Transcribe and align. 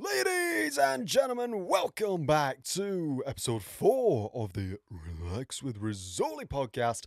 Ladies 0.00 0.78
and 0.78 1.06
gentlemen, 1.06 1.66
welcome 1.66 2.24
back 2.24 2.62
to 2.62 3.22
episode 3.26 3.62
four 3.62 4.30
of 4.32 4.54
the 4.54 4.78
Relax 4.90 5.62
with 5.62 5.78
Rizzoli 5.78 6.46
podcast. 6.46 7.04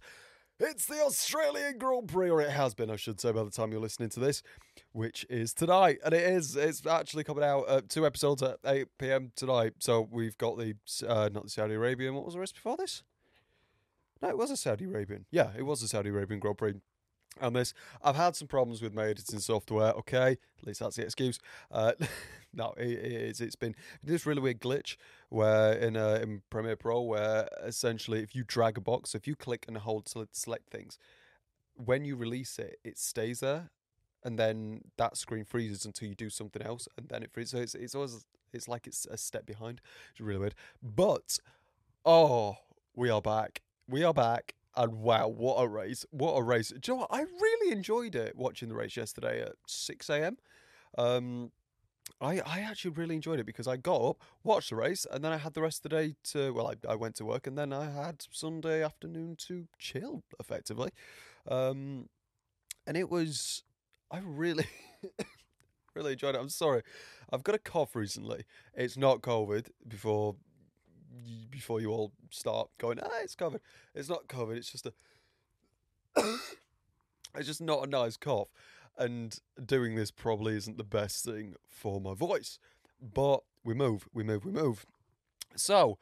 It's 0.59 0.85
the 0.85 1.01
Australian 1.01 1.79
Grand 1.79 2.07
Prix, 2.07 2.29
or 2.29 2.39
it 2.39 2.51
has 2.51 2.75
been, 2.75 2.91
I 2.91 2.95
should 2.95 3.19
say, 3.19 3.31
by 3.31 3.43
the 3.43 3.49
time 3.49 3.71
you're 3.71 3.81
listening 3.81 4.09
to 4.09 4.19
this, 4.19 4.43
which 4.91 5.25
is 5.27 5.55
tonight. 5.55 6.01
And 6.05 6.13
it 6.13 6.21
is, 6.21 6.55
it's 6.55 6.85
actually 6.85 7.23
coming 7.23 7.43
out, 7.43 7.63
uh, 7.67 7.81
two 7.89 8.05
episodes 8.05 8.43
at 8.43 8.59
8 8.63 8.87
pm 8.99 9.31
tonight. 9.35 9.73
So 9.79 10.07
we've 10.11 10.37
got 10.37 10.59
the, 10.59 10.75
uh, 11.07 11.29
not 11.33 11.45
the 11.45 11.49
Saudi 11.49 11.73
Arabian, 11.73 12.13
what 12.13 12.25
was 12.25 12.35
the 12.35 12.41
race 12.41 12.51
before 12.51 12.77
this? 12.77 13.01
No, 14.21 14.29
it 14.29 14.37
was 14.37 14.51
a 14.51 14.57
Saudi 14.57 14.85
Arabian. 14.85 15.25
Yeah, 15.31 15.49
it 15.57 15.63
was 15.63 15.81
a 15.81 15.87
Saudi 15.87 16.11
Arabian 16.11 16.39
Grand 16.39 16.59
Prix 16.59 16.75
and 17.41 17.55
this. 17.55 17.73
I've 18.03 18.15
had 18.15 18.35
some 18.35 18.47
problems 18.47 18.83
with 18.83 18.93
my 18.93 19.07
editing 19.07 19.39
software. 19.39 19.93
Okay, 19.93 20.37
at 20.59 20.67
least 20.67 20.79
that's 20.79 20.95
the 20.95 21.03
excuse. 21.03 21.39
Uh, 21.71 21.93
no, 22.53 22.73
it, 22.77 22.89
it's 22.89 23.41
it's 23.41 23.55
been 23.55 23.75
this 24.03 24.25
really 24.25 24.41
weird 24.41 24.59
glitch 24.59 24.95
where 25.29 25.73
in 25.73 25.97
uh, 25.97 26.19
in 26.21 26.41
Premiere 26.49 26.75
Pro 26.75 27.01
where 27.01 27.47
essentially 27.63 28.21
if 28.21 28.35
you 28.35 28.43
drag 28.45 28.77
a 28.77 28.81
box, 28.81 29.15
if 29.15 29.27
you 29.27 29.35
click 29.35 29.65
and 29.67 29.77
hold 29.77 30.05
to 30.07 30.27
select 30.31 30.69
things, 30.69 30.97
when 31.75 32.05
you 32.05 32.15
release 32.15 32.59
it, 32.59 32.79
it 32.83 32.97
stays 32.97 33.39
there, 33.39 33.69
and 34.23 34.37
then 34.37 34.81
that 34.97 35.17
screen 35.17 35.45
freezes 35.45 35.85
until 35.85 36.07
you 36.09 36.15
do 36.15 36.29
something 36.29 36.61
else, 36.61 36.87
and 36.97 37.09
then 37.09 37.23
it 37.23 37.31
freezes. 37.31 37.51
So 37.51 37.57
it's 37.59 37.75
it's 37.75 37.95
always 37.95 38.25
it's 38.51 38.67
like 38.67 38.87
it's 38.87 39.05
a 39.09 39.17
step 39.17 39.45
behind. 39.45 39.81
It's 40.11 40.21
really 40.21 40.39
weird. 40.39 40.55
But 40.81 41.39
oh, 42.05 42.57
we 42.95 43.09
are 43.09 43.21
back. 43.21 43.61
We 43.87 44.03
are 44.03 44.13
back 44.13 44.55
and 44.75 45.01
wow, 45.01 45.27
what 45.27 45.55
a 45.55 45.67
race! 45.67 46.05
What 46.11 46.33
a 46.33 46.41
race! 46.41 46.69
Do 46.69 46.91
you 46.91 46.93
know 46.93 47.01
what? 47.01 47.09
I 47.11 47.21
really 47.21 47.71
enjoyed 47.71 48.15
it 48.15 48.35
watching 48.35 48.69
the 48.69 48.75
race 48.75 48.97
yesterday 48.97 49.41
at 49.41 49.53
six 49.67 50.09
a.m. 50.09 50.37
Um, 50.97 51.51
I 52.21 52.39
I 52.39 52.59
actually 52.61 52.91
really 52.91 53.15
enjoyed 53.15 53.39
it 53.39 53.45
because 53.45 53.67
I 53.67 53.77
got 53.77 54.01
up, 54.01 54.21
watched 54.43 54.69
the 54.69 54.75
race, 54.75 55.05
and 55.09 55.23
then 55.23 55.31
I 55.31 55.37
had 55.37 55.53
the 55.53 55.61
rest 55.61 55.79
of 55.85 55.89
the 55.91 55.97
day 55.97 56.15
to. 56.31 56.53
Well, 56.53 56.67
I, 56.67 56.91
I 56.91 56.95
went 56.95 57.15
to 57.15 57.25
work, 57.25 57.47
and 57.47 57.57
then 57.57 57.73
I 57.73 57.89
had 57.89 58.23
Sunday 58.31 58.83
afternoon 58.83 59.35
to 59.47 59.67
chill, 59.77 60.23
effectively. 60.39 60.91
Um, 61.47 62.09
and 62.85 62.97
it 62.97 63.09
was, 63.09 63.63
I 64.11 64.19
really, 64.23 64.67
really 65.95 66.13
enjoyed 66.13 66.35
it. 66.35 66.41
I'm 66.41 66.49
sorry, 66.49 66.81
I've 67.31 67.43
got 67.43 67.55
a 67.55 67.59
cough 67.59 67.95
recently. 67.95 68.43
It's 68.73 68.97
not 68.97 69.21
COVID. 69.21 69.67
Before 69.87 70.35
before 71.49 71.79
you 71.79 71.91
all 71.91 72.11
start 72.31 72.69
going, 72.79 72.99
ah, 73.01 73.09
it's 73.21 73.35
COVID. 73.35 73.59
It's 73.93 74.09
not 74.09 74.27
COVID. 74.27 74.57
It's 74.57 74.71
just 74.71 74.87
a, 74.87 74.93
it's 77.35 77.47
just 77.47 77.61
not 77.61 77.85
a 77.85 77.89
nice 77.89 78.17
cough, 78.17 78.49
and 78.97 79.39
doing 79.63 79.95
this 79.95 80.11
probably 80.11 80.55
isn't 80.55 80.77
the 80.77 80.83
best 80.83 81.25
thing 81.25 81.55
for 81.67 81.99
my 81.99 82.13
voice. 82.13 82.59
But 83.01 83.41
we 83.63 83.73
move, 83.73 84.07
we 84.13 84.23
move, 84.23 84.45
we 84.45 84.51
move. 84.51 84.85
So, 85.55 85.97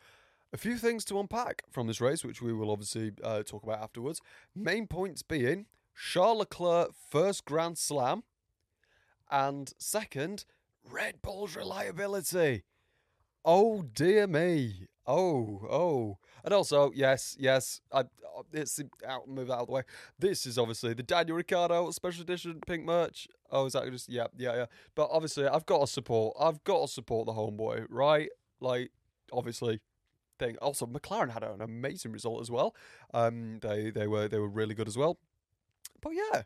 a 0.53 0.58
few 0.58 0.78
things 0.78 1.06
to 1.06 1.20
unpack 1.20 1.64
from 1.70 1.88
this 1.88 2.02
race, 2.02 2.23
which 2.23 2.42
we 2.42 2.53
will 2.53 2.72
obviously 2.72 3.11
uh, 3.23 3.44
talk 3.44 3.64
about 3.64 3.81
afterwards. 3.81 4.22
Main 4.56 4.88
points 4.88 5.23
being 5.23 5.66
Charles 5.95 6.39
Leclerc 6.39 6.92
first 7.09 7.45
Grand 7.45 7.78
Slam, 7.78 8.23
and 9.30 9.73
second 9.78 10.45
Red 10.89 11.22
Bull's 11.22 11.55
reliability. 11.55 12.64
Oh 13.45 13.81
dear 13.81 14.28
me. 14.28 14.88
Oh, 15.08 15.61
oh. 15.70 16.17
And 16.44 16.53
also, 16.53 16.92
yes, 16.94 17.36
yes, 17.39 17.81
I, 17.92 18.03
it's 18.53 18.80
out, 19.08 19.28
move 19.28 19.47
that 19.47 19.56
out 19.56 19.61
of 19.61 19.67
the 19.67 19.73
way. 19.73 19.84
This 20.17 20.45
is 20.45 20.58
obviously 20.58 20.94
the 20.94 21.03
Daniel 21.03 21.38
Ricciardo 21.38 21.92
special 21.92 22.23
edition 22.23 22.59
pink 22.66 22.86
merch. 22.86 23.28
Oh, 23.52 23.66
is 23.66 23.73
that 23.73 23.89
just, 23.92 24.09
yeah, 24.09 24.28
yeah, 24.38 24.56
yeah. 24.56 24.66
But 24.95 25.09
obviously, 25.11 25.48
I've 25.48 25.66
got 25.66 25.81
to 25.81 25.88
support, 25.88 26.36
I've 26.39 26.64
got 26.64 26.81
to 26.81 26.88
support 26.88 27.25
the 27.25 27.33
homeboy, 27.33 27.86
right? 27.89 28.30
Like, 28.59 28.92
obviously, 29.31 29.81
thing. 30.39 30.58
Also, 30.61 30.86
McLaren 30.86 31.31
had 31.31 31.44
an 31.44 31.61
amazing 31.61 32.11
result 32.11 32.42
as 32.42 32.50
well. 32.50 32.76
Um, 33.14 33.59
they, 33.61 33.92
they 33.92 34.08
were, 34.08 34.28
they 34.28 34.39
were 34.39 34.50
really 34.50 34.73
good 34.73 34.87
as 34.87 34.98
well. 34.98 35.17
But 36.02 36.11
yeah, 36.11 36.43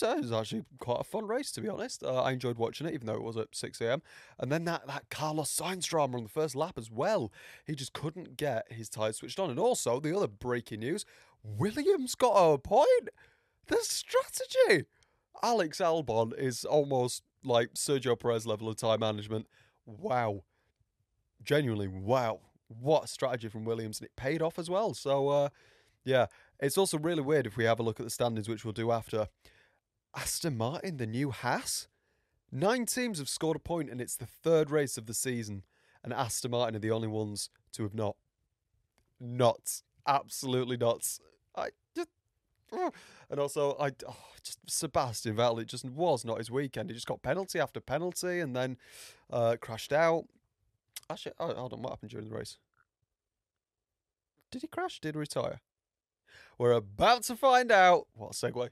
this 0.00 0.24
is 0.24 0.32
actually 0.32 0.64
quite 0.78 1.00
a 1.00 1.04
fun 1.04 1.26
race, 1.26 1.50
to 1.52 1.60
be 1.60 1.68
honest. 1.68 2.02
Uh, 2.02 2.22
I 2.22 2.32
enjoyed 2.32 2.58
watching 2.58 2.86
it, 2.86 2.94
even 2.94 3.06
though 3.06 3.14
it 3.14 3.22
was 3.22 3.36
at 3.36 3.54
6 3.54 3.80
a.m. 3.80 4.02
And 4.38 4.50
then 4.50 4.64
that, 4.64 4.86
that 4.86 5.10
Carlos 5.10 5.54
Sainz 5.54 5.84
drama 5.84 6.16
on 6.18 6.24
the 6.24 6.28
first 6.28 6.54
lap 6.54 6.74
as 6.76 6.90
well. 6.90 7.32
He 7.66 7.74
just 7.74 7.92
couldn't 7.92 8.36
get 8.36 8.70
his 8.70 8.88
tyres 8.88 9.16
switched 9.18 9.38
on. 9.38 9.50
And 9.50 9.58
also, 9.58 10.00
the 10.00 10.16
other 10.16 10.28
breaking 10.28 10.80
news 10.80 11.04
Williams 11.42 12.14
got 12.14 12.34
a 12.34 12.58
point. 12.58 13.08
The 13.66 13.78
strategy. 13.82 14.86
Alex 15.42 15.78
Albon 15.78 16.38
is 16.38 16.64
almost 16.64 17.22
like 17.42 17.74
Sergio 17.74 18.18
Perez 18.18 18.46
level 18.46 18.68
of 18.68 18.76
time 18.76 19.00
management. 19.00 19.46
Wow. 19.86 20.44
Genuinely, 21.42 21.88
wow. 21.88 22.40
What 22.68 23.04
a 23.04 23.08
strategy 23.08 23.48
from 23.48 23.64
Williams. 23.64 23.98
And 23.98 24.06
it 24.06 24.16
paid 24.16 24.40
off 24.42 24.58
as 24.58 24.70
well. 24.70 24.94
So, 24.94 25.28
uh, 25.28 25.48
yeah. 26.04 26.26
It's 26.60 26.78
also 26.78 26.96
really 26.96 27.22
weird 27.22 27.46
if 27.46 27.56
we 27.56 27.64
have 27.64 27.80
a 27.80 27.82
look 27.82 27.98
at 27.98 28.06
the 28.06 28.10
standings, 28.10 28.48
which 28.48 28.64
we'll 28.64 28.72
do 28.72 28.92
after. 28.92 29.26
Aston 30.14 30.56
Martin, 30.56 30.96
the 30.98 31.06
new 31.06 31.30
Haas. 31.30 31.88
Nine 32.50 32.84
teams 32.84 33.18
have 33.18 33.28
scored 33.28 33.56
a 33.56 33.60
point, 33.60 33.90
and 33.90 34.00
it's 34.00 34.16
the 34.16 34.26
third 34.26 34.70
race 34.70 34.98
of 34.98 35.06
the 35.06 35.14
season. 35.14 35.62
And 36.04 36.12
Aston 36.12 36.50
Martin 36.50 36.76
are 36.76 36.80
the 36.80 36.90
only 36.90 37.08
ones 37.08 37.48
to 37.72 37.82
have 37.82 37.94
not. 37.94 38.16
Not. 39.18 39.82
Absolutely 40.06 40.76
not. 40.76 41.06
I 41.56 41.68
just. 41.96 42.08
And 43.30 43.40
also, 43.40 43.74
I 43.80 43.92
oh, 44.06 44.16
just 44.42 44.58
Sebastian 44.68 45.36
Vettel. 45.36 45.62
It 45.62 45.68
just 45.68 45.86
was 45.86 46.22
not 46.22 46.36
his 46.36 46.50
weekend. 46.50 46.90
He 46.90 46.94
just 46.94 47.06
got 47.06 47.22
penalty 47.22 47.58
after 47.58 47.80
penalty, 47.80 48.40
and 48.40 48.54
then 48.54 48.76
uh, 49.30 49.56
crashed 49.58 49.90
out. 49.90 50.24
Actually, 51.08 51.32
hold 51.38 51.72
on. 51.72 51.80
What 51.80 51.92
happened 51.92 52.10
during 52.10 52.28
the 52.28 52.34
race? 52.34 52.58
Did 54.50 54.60
he 54.60 54.68
crash? 54.68 55.00
Did 55.00 55.14
he 55.14 55.18
retire? 55.18 55.60
We're 56.58 56.72
about 56.72 57.22
to 57.24 57.36
find 57.36 57.72
out. 57.72 58.06
What 58.12 58.32
a 58.32 58.34
segue. 58.34 58.68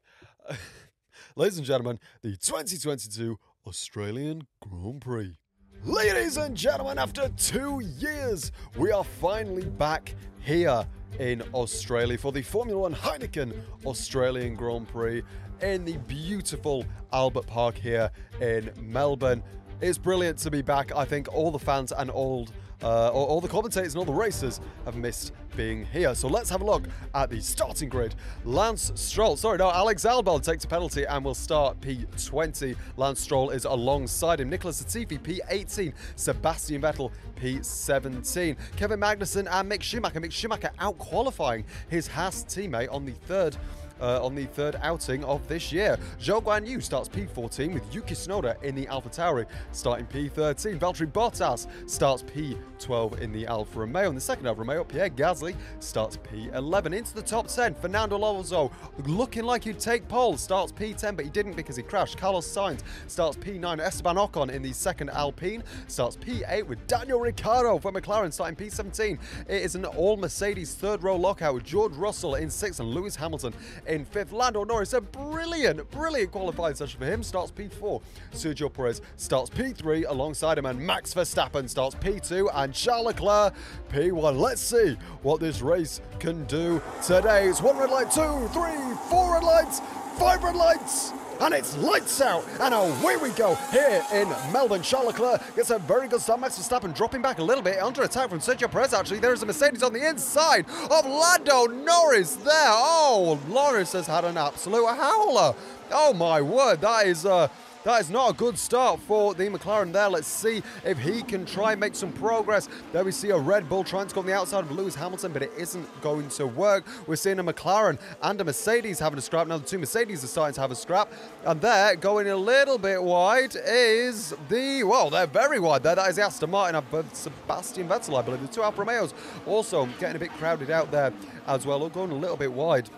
Ladies 1.36 1.58
and 1.58 1.66
gentlemen, 1.66 1.98
the 2.22 2.36
2022 2.36 3.38
Australian 3.66 4.46
Grand 4.60 5.00
Prix. 5.00 5.36
Ladies 5.84 6.36
and 6.36 6.56
gentlemen, 6.56 6.98
after 6.98 7.28
two 7.36 7.80
years, 7.98 8.52
we 8.76 8.92
are 8.92 9.04
finally 9.04 9.64
back 9.64 10.14
here 10.40 10.86
in 11.18 11.42
Australia 11.54 12.18
for 12.18 12.32
the 12.32 12.42
Formula 12.42 12.80
One 12.80 12.94
Heineken 12.94 13.54
Australian 13.86 14.54
Grand 14.54 14.88
Prix 14.88 15.22
in 15.62 15.84
the 15.84 15.96
beautiful 15.98 16.84
Albert 17.12 17.46
Park 17.46 17.76
here 17.76 18.10
in 18.40 18.70
Melbourne. 18.80 19.42
It's 19.80 19.98
brilliant 19.98 20.38
to 20.40 20.50
be 20.50 20.62
back. 20.62 20.94
I 20.94 21.04
think 21.04 21.28
all 21.32 21.50
the 21.50 21.58
fans 21.58 21.92
and 21.92 22.10
old 22.12 22.52
uh, 22.82 23.10
all, 23.10 23.40
the 23.40 23.48
commentators 23.48 23.94
and 23.94 23.98
all 23.98 24.04
the 24.04 24.12
racers 24.12 24.60
have 24.84 24.96
missed 24.96 25.32
being 25.56 25.84
here. 25.86 26.14
So 26.14 26.28
let's 26.28 26.48
have 26.50 26.62
a 26.62 26.64
look 26.64 26.84
at 27.14 27.30
the 27.30 27.40
starting 27.40 27.88
grid. 27.88 28.14
Lance 28.44 28.92
Stroll, 28.94 29.36
sorry, 29.36 29.58
no, 29.58 29.70
Alex 29.70 30.04
Albon 30.04 30.42
takes 30.42 30.64
a 30.64 30.68
penalty 30.68 31.04
and 31.04 31.24
will 31.24 31.34
start 31.34 31.80
P20. 31.80 32.76
Lance 32.96 33.20
Stroll 33.20 33.50
is 33.50 33.64
alongside 33.64 34.40
him. 34.40 34.48
Nicholas 34.48 34.82
Latifi, 34.82 35.20
P18. 35.20 35.92
Sebastian 36.16 36.82
Vettel, 36.82 37.10
P17. 37.40 38.56
Kevin 38.76 39.00
Magnussen 39.00 39.46
and 39.50 39.70
Mick 39.70 39.82
Schumacher. 39.82 40.20
Mick 40.20 40.32
Schumacher 40.32 40.70
out 40.78 40.96
qualifying 40.98 41.64
his 41.88 42.06
Haas 42.06 42.44
teammate 42.44 42.92
on 42.92 43.04
the 43.04 43.12
third 43.12 43.56
uh, 44.00 44.24
on 44.24 44.34
the 44.34 44.46
third 44.46 44.76
outing 44.82 45.24
of 45.24 45.46
this 45.48 45.72
year. 45.72 45.98
Zhou 46.18 46.42
Guan 46.42 46.66
Yu 46.66 46.80
starts 46.80 47.08
P14 47.08 47.74
with 47.74 47.94
Yuki 47.94 48.14
Tsunoda 48.14 48.62
in 48.62 48.74
the 48.74 48.86
AlphaTauri 48.86 49.46
starting 49.72 50.06
P13. 50.06 50.78
Valtteri 50.78 51.10
Bottas 51.10 51.66
starts 51.88 52.22
P12 52.22 53.20
in 53.20 53.32
the 53.32 53.46
Alfa 53.46 53.80
Romeo. 53.80 54.08
In 54.08 54.14
the 54.14 54.20
second 54.20 54.46
Alfa 54.46 54.60
Romeo, 54.60 54.84
Pierre 54.84 55.10
Gasly 55.10 55.54
starts 55.80 56.16
P11. 56.18 56.94
Into 56.94 57.14
the 57.14 57.22
top 57.22 57.48
10, 57.48 57.74
Fernando 57.74 58.16
Alonso 58.16 58.70
looking 59.06 59.44
like 59.44 59.64
he'd 59.64 59.78
take 59.78 60.06
pole, 60.08 60.36
starts 60.36 60.72
P10, 60.72 61.16
but 61.16 61.24
he 61.24 61.30
didn't 61.30 61.54
because 61.54 61.76
he 61.76 61.82
crashed. 61.82 62.16
Carlos 62.16 62.46
Sainz 62.46 62.80
starts 63.06 63.36
P9. 63.36 63.80
Esteban 63.80 64.16
Ocon 64.16 64.50
in 64.50 64.62
the 64.62 64.72
second 64.72 65.10
Alpine 65.10 65.62
starts 65.86 66.16
P8 66.16 66.66
with 66.66 66.84
Daniel 66.86 67.20
Ricciardo 67.20 67.78
for 67.78 67.92
McLaren 67.92 68.32
starting 68.32 68.56
P17. 68.56 69.18
It 69.48 69.62
is 69.62 69.74
an 69.74 69.84
all 69.84 70.16
Mercedes 70.16 70.74
third 70.74 71.02
row 71.02 71.16
lockout 71.16 71.54
with 71.54 71.64
George 71.64 71.94
Russell 71.94 72.36
in 72.36 72.50
sixth 72.50 72.80
and 72.80 72.88
Lewis 72.88 73.16
Hamilton 73.16 73.54
in 73.90 74.04
fifth. 74.04 74.32
Lando 74.32 74.64
Norris, 74.64 74.92
a 74.92 75.00
brilliant, 75.00 75.90
brilliant 75.90 76.30
qualifying 76.30 76.74
session 76.74 76.98
for 77.00 77.06
him, 77.06 77.22
starts 77.22 77.50
P4. 77.50 78.00
Sergio 78.32 78.72
Perez 78.72 79.02
starts 79.16 79.50
P3 79.50 80.08
alongside 80.08 80.58
him, 80.58 80.66
and 80.66 80.78
Max 80.78 81.12
Verstappen 81.12 81.68
starts 81.68 81.96
P2, 81.96 82.50
and 82.54 82.72
Charles 82.72 83.06
Leclerc 83.06 83.54
P1. 83.90 84.38
Let's 84.38 84.60
see 84.60 84.96
what 85.22 85.40
this 85.40 85.60
race 85.60 86.00
can 86.18 86.44
do 86.44 86.80
today. 87.02 87.48
It's 87.48 87.60
one 87.60 87.76
red 87.76 87.90
light, 87.90 88.10
two, 88.10 88.48
three, 88.48 88.96
four 89.08 89.34
red 89.34 89.44
lights, 89.44 89.80
five 90.16 90.42
red 90.42 90.56
lights 90.56 91.12
and 91.40 91.54
it's 91.54 91.76
lights 91.78 92.20
out. 92.20 92.44
And 92.60 92.74
away 92.74 93.16
we 93.16 93.30
go 93.30 93.54
here 93.72 94.04
in 94.12 94.28
Melbourne. 94.52 94.82
Charles 94.82 95.08
Leclerc 95.08 95.56
gets 95.56 95.70
a 95.70 95.78
very 95.78 96.08
good 96.08 96.20
start. 96.20 96.40
Max 96.40 96.58
Verstappen 96.58 96.94
dropping 96.94 97.22
back 97.22 97.38
a 97.38 97.42
little 97.42 97.62
bit 97.62 97.78
under 97.78 98.02
attack 98.02 98.28
from 98.28 98.40
Sergio 98.40 98.70
Perez. 98.70 98.92
Actually, 98.92 99.20
there 99.20 99.32
is 99.32 99.42
a 99.42 99.46
Mercedes 99.46 99.82
on 99.82 99.92
the 99.92 100.06
inside 100.08 100.66
of 100.90 101.06
Lando 101.06 101.66
Norris 101.66 102.36
there. 102.36 102.54
Oh, 102.54 103.38
Norris 103.48 103.92
has 103.92 104.06
had 104.06 104.24
an 104.24 104.36
absolute 104.36 104.86
howler. 104.86 105.54
Oh 105.92 106.12
my 106.12 106.40
word, 106.40 106.80
that 106.82 107.06
is 107.06 107.26
uh, 107.26 107.48
That 107.82 108.02
is 108.02 108.10
not 108.10 108.30
a 108.30 108.34
good 108.34 108.58
start 108.58 109.00
for 109.00 109.32
the 109.32 109.44
McLaren 109.44 109.90
there. 109.90 110.10
Let's 110.10 110.26
see 110.26 110.62
if 110.84 110.98
he 110.98 111.22
can 111.22 111.46
try 111.46 111.72
and 111.72 111.80
make 111.80 111.94
some 111.94 112.12
progress. 112.12 112.68
There 112.92 113.02
we 113.02 113.10
see 113.10 113.30
a 113.30 113.38
Red 113.38 113.70
Bull 113.70 113.84
trying 113.84 114.06
to 114.06 114.14
go 114.14 114.20
on 114.20 114.26
the 114.26 114.34
outside 114.34 114.64
of 114.64 114.70
Lewis 114.70 114.94
Hamilton, 114.94 115.32
but 115.32 115.40
it 115.40 115.50
isn't 115.56 115.88
going 116.02 116.28
to 116.28 116.46
work. 116.46 116.84
We're 117.06 117.16
seeing 117.16 117.38
a 117.38 117.44
McLaren 117.44 117.98
and 118.20 118.38
a 118.38 118.44
Mercedes 118.44 118.98
having 118.98 119.18
a 119.18 119.22
scrap. 119.22 119.46
Now 119.46 119.56
the 119.56 119.64
two 119.64 119.78
Mercedes 119.78 120.22
are 120.22 120.26
starting 120.26 120.54
to 120.56 120.60
have 120.60 120.70
a 120.70 120.76
scrap. 120.76 121.10
And 121.46 121.58
there, 121.62 121.96
going 121.96 122.28
a 122.28 122.36
little 122.36 122.76
bit 122.76 123.02
wide, 123.02 123.56
is 123.64 124.34
the, 124.50 124.84
well, 124.84 125.08
they're 125.08 125.26
very 125.26 125.58
wide 125.58 125.82
there. 125.82 125.94
That 125.94 126.10
is 126.10 126.18
Aston 126.18 126.50
Martin 126.50 126.74
above 126.74 127.14
Sebastian 127.14 127.88
Vettel, 127.88 128.18
I 128.18 128.22
believe. 128.22 128.42
The 128.42 128.48
two 128.48 128.62
Alfa 128.62 128.82
Romeos 128.82 129.14
also 129.46 129.86
getting 129.98 130.16
a 130.16 130.18
bit 130.18 130.32
crowded 130.32 130.70
out 130.70 130.90
there 130.90 131.14
as 131.46 131.64
well, 131.64 131.88
going 131.88 132.10
a 132.10 132.14
little 132.14 132.36
bit 132.36 132.52
wide 132.52 132.90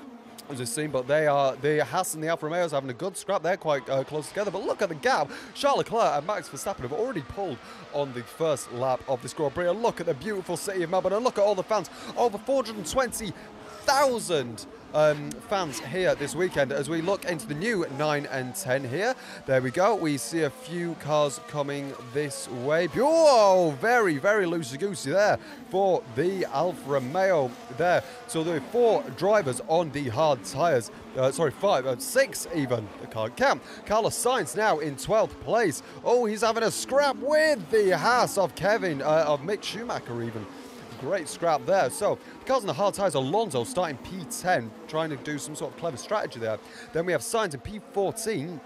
as 0.52 0.58
we've 0.58 0.68
seen, 0.68 0.90
but 0.90 1.08
they 1.08 1.26
are 1.26 1.56
the 1.56 1.82
Haas 1.84 2.14
and 2.14 2.22
the 2.22 2.28
Alfa 2.28 2.46
Romeos 2.46 2.70
having 2.72 2.90
a 2.90 2.94
good 2.94 3.16
scrap. 3.16 3.42
They're 3.42 3.56
quite 3.56 3.88
uh, 3.88 4.04
close 4.04 4.28
together, 4.28 4.50
but 4.50 4.62
look 4.64 4.82
at 4.82 4.90
the 4.90 4.94
gap. 4.94 5.30
Charles 5.54 5.78
Leclerc 5.78 6.18
and 6.18 6.26
Max 6.26 6.46
Verstappen 6.48 6.82
have 6.82 6.92
already 6.92 7.22
pulled 7.22 7.56
on 7.92 8.12
the 8.12 8.22
first 8.22 8.70
lap 8.72 9.02
of 9.08 9.22
this 9.22 9.32
Grand. 9.32 9.82
Look 9.82 10.00
at 10.00 10.06
the 10.06 10.14
beautiful 10.14 10.56
city 10.56 10.82
of 10.82 10.90
Melbourne, 10.90 11.14
and 11.14 11.24
look 11.24 11.38
at 11.38 11.44
all 11.44 11.54
the 11.54 11.62
fans. 11.62 11.88
Over 12.16 12.38
420,000 12.38 14.66
um, 14.94 15.30
fans 15.48 15.80
here 15.80 16.14
this 16.14 16.34
weekend 16.34 16.72
as 16.72 16.88
we 16.88 17.00
look 17.00 17.24
into 17.24 17.46
the 17.46 17.54
new 17.54 17.86
9 17.98 18.26
and 18.26 18.54
10 18.54 18.84
here. 18.84 19.14
There 19.46 19.60
we 19.62 19.70
go. 19.70 19.94
We 19.94 20.16
see 20.16 20.42
a 20.42 20.50
few 20.50 20.94
cars 20.96 21.40
coming 21.48 21.92
this 22.12 22.48
way. 22.48 22.88
Oh, 22.96 23.76
very, 23.80 24.18
very 24.18 24.46
loosey-goosey 24.46 25.10
there 25.10 25.38
for 25.70 26.02
the 26.16 26.44
Alfa 26.46 26.90
Romeo 26.90 27.50
there. 27.76 28.02
So 28.26 28.42
there 28.42 28.56
are 28.56 28.60
four 28.72 29.02
drivers 29.16 29.60
on 29.68 29.90
the 29.92 30.08
hard 30.08 30.44
tyres. 30.44 30.90
Uh, 31.16 31.30
sorry, 31.30 31.50
five, 31.50 31.86
uh, 31.86 31.98
six 31.98 32.46
even. 32.54 32.88
I 33.02 33.06
can't 33.06 33.36
count. 33.36 33.62
Carlos 33.86 34.16
Sainz 34.16 34.56
now 34.56 34.78
in 34.78 34.96
12th 34.96 35.38
place. 35.40 35.82
Oh, 36.04 36.24
he's 36.26 36.42
having 36.42 36.62
a 36.62 36.70
scrap 36.70 37.16
with 37.16 37.70
the 37.70 37.96
Haas 37.96 38.38
of 38.38 38.54
Kevin, 38.54 39.02
uh, 39.02 39.24
of 39.26 39.40
Mick 39.42 39.62
Schumacher 39.62 40.22
even 40.22 40.46
great 41.02 41.28
scrap 41.28 41.66
there. 41.66 41.90
So, 41.90 42.16
because 42.38 42.62
on 42.62 42.68
the 42.68 42.72
hard 42.72 42.94
tyres, 42.94 43.14
Alonso 43.14 43.64
starting 43.64 43.98
P10, 43.98 44.70
trying 44.86 45.10
to 45.10 45.16
do 45.16 45.36
some 45.36 45.56
sort 45.56 45.72
of 45.72 45.78
clever 45.80 45.96
strategy 45.96 46.38
there. 46.38 46.58
Then 46.92 47.04
we 47.04 47.12
have 47.12 47.22
Sainz 47.22 47.54
in 47.54 47.60
P14, 47.60 48.60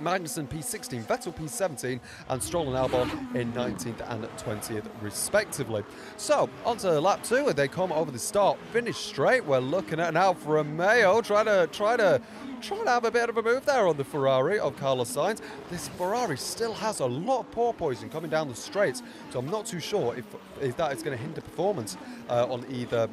Magnussen 0.00 0.48
P16, 0.48 1.04
Vettel 1.04 1.34
P17, 1.34 2.00
and 2.28 2.42
Stroll 2.42 2.74
and 2.74 2.90
Albon 2.90 3.34
in 3.34 3.52
19th 3.52 4.10
and 4.10 4.24
20th, 4.38 4.84
respectively. 5.02 5.84
So, 6.16 6.48
onto 6.64 6.88
lap 6.88 7.22
two, 7.22 7.48
and 7.48 7.56
they 7.56 7.68
come 7.68 7.92
over 7.92 8.10
the 8.10 8.18
start, 8.18 8.58
finish 8.72 8.96
straight. 8.96 9.44
We're 9.44 9.58
looking 9.58 10.00
at 10.00 10.08
an 10.08 10.16
Alfa 10.16 10.48
Romeo 10.48 11.20
trying 11.20 11.46
to 11.46 11.68
try 11.72 11.96
to 11.96 12.20
trying 12.60 12.84
to 12.84 12.90
have 12.90 13.04
a 13.04 13.10
bit 13.10 13.28
of 13.30 13.38
a 13.38 13.42
move 13.42 13.64
there 13.64 13.86
on 13.86 13.96
the 13.96 14.04
Ferrari 14.04 14.58
of 14.58 14.76
Carlos 14.76 15.14
Sainz. 15.14 15.40
This 15.70 15.88
Ferrari 15.88 16.36
still 16.36 16.74
has 16.74 17.00
a 17.00 17.06
lot 17.06 17.40
of 17.40 17.50
porpoising 17.52 18.10
coming 18.10 18.30
down 18.30 18.48
the 18.48 18.54
straights, 18.54 19.02
so 19.30 19.38
I'm 19.38 19.48
not 19.48 19.66
too 19.66 19.80
sure 19.80 20.14
if, 20.16 20.24
if 20.60 20.76
that 20.76 20.92
is 20.92 21.02
going 21.02 21.16
to 21.16 21.22
hinder 21.22 21.40
performance 21.40 21.96
uh, 22.28 22.52
on 22.52 22.64
either 22.70 23.08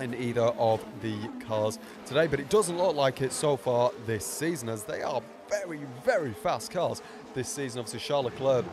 in 0.00 0.14
either 0.14 0.42
of 0.42 0.84
the 1.02 1.16
cars 1.46 1.78
today, 2.04 2.26
but 2.26 2.40
it 2.40 2.50
doesn't 2.50 2.76
look 2.76 2.96
like 2.96 3.22
it 3.22 3.32
so 3.32 3.56
far 3.56 3.92
this 4.06 4.26
season 4.26 4.68
as 4.68 4.82
they 4.82 5.02
are 5.02 5.22
very, 5.48 5.80
very 6.04 6.32
fast 6.32 6.70
cars 6.70 7.02
this 7.34 7.48
season. 7.48 7.80
Obviously, 7.80 8.00
Charles 8.00 8.26
Leclerc 8.26 8.64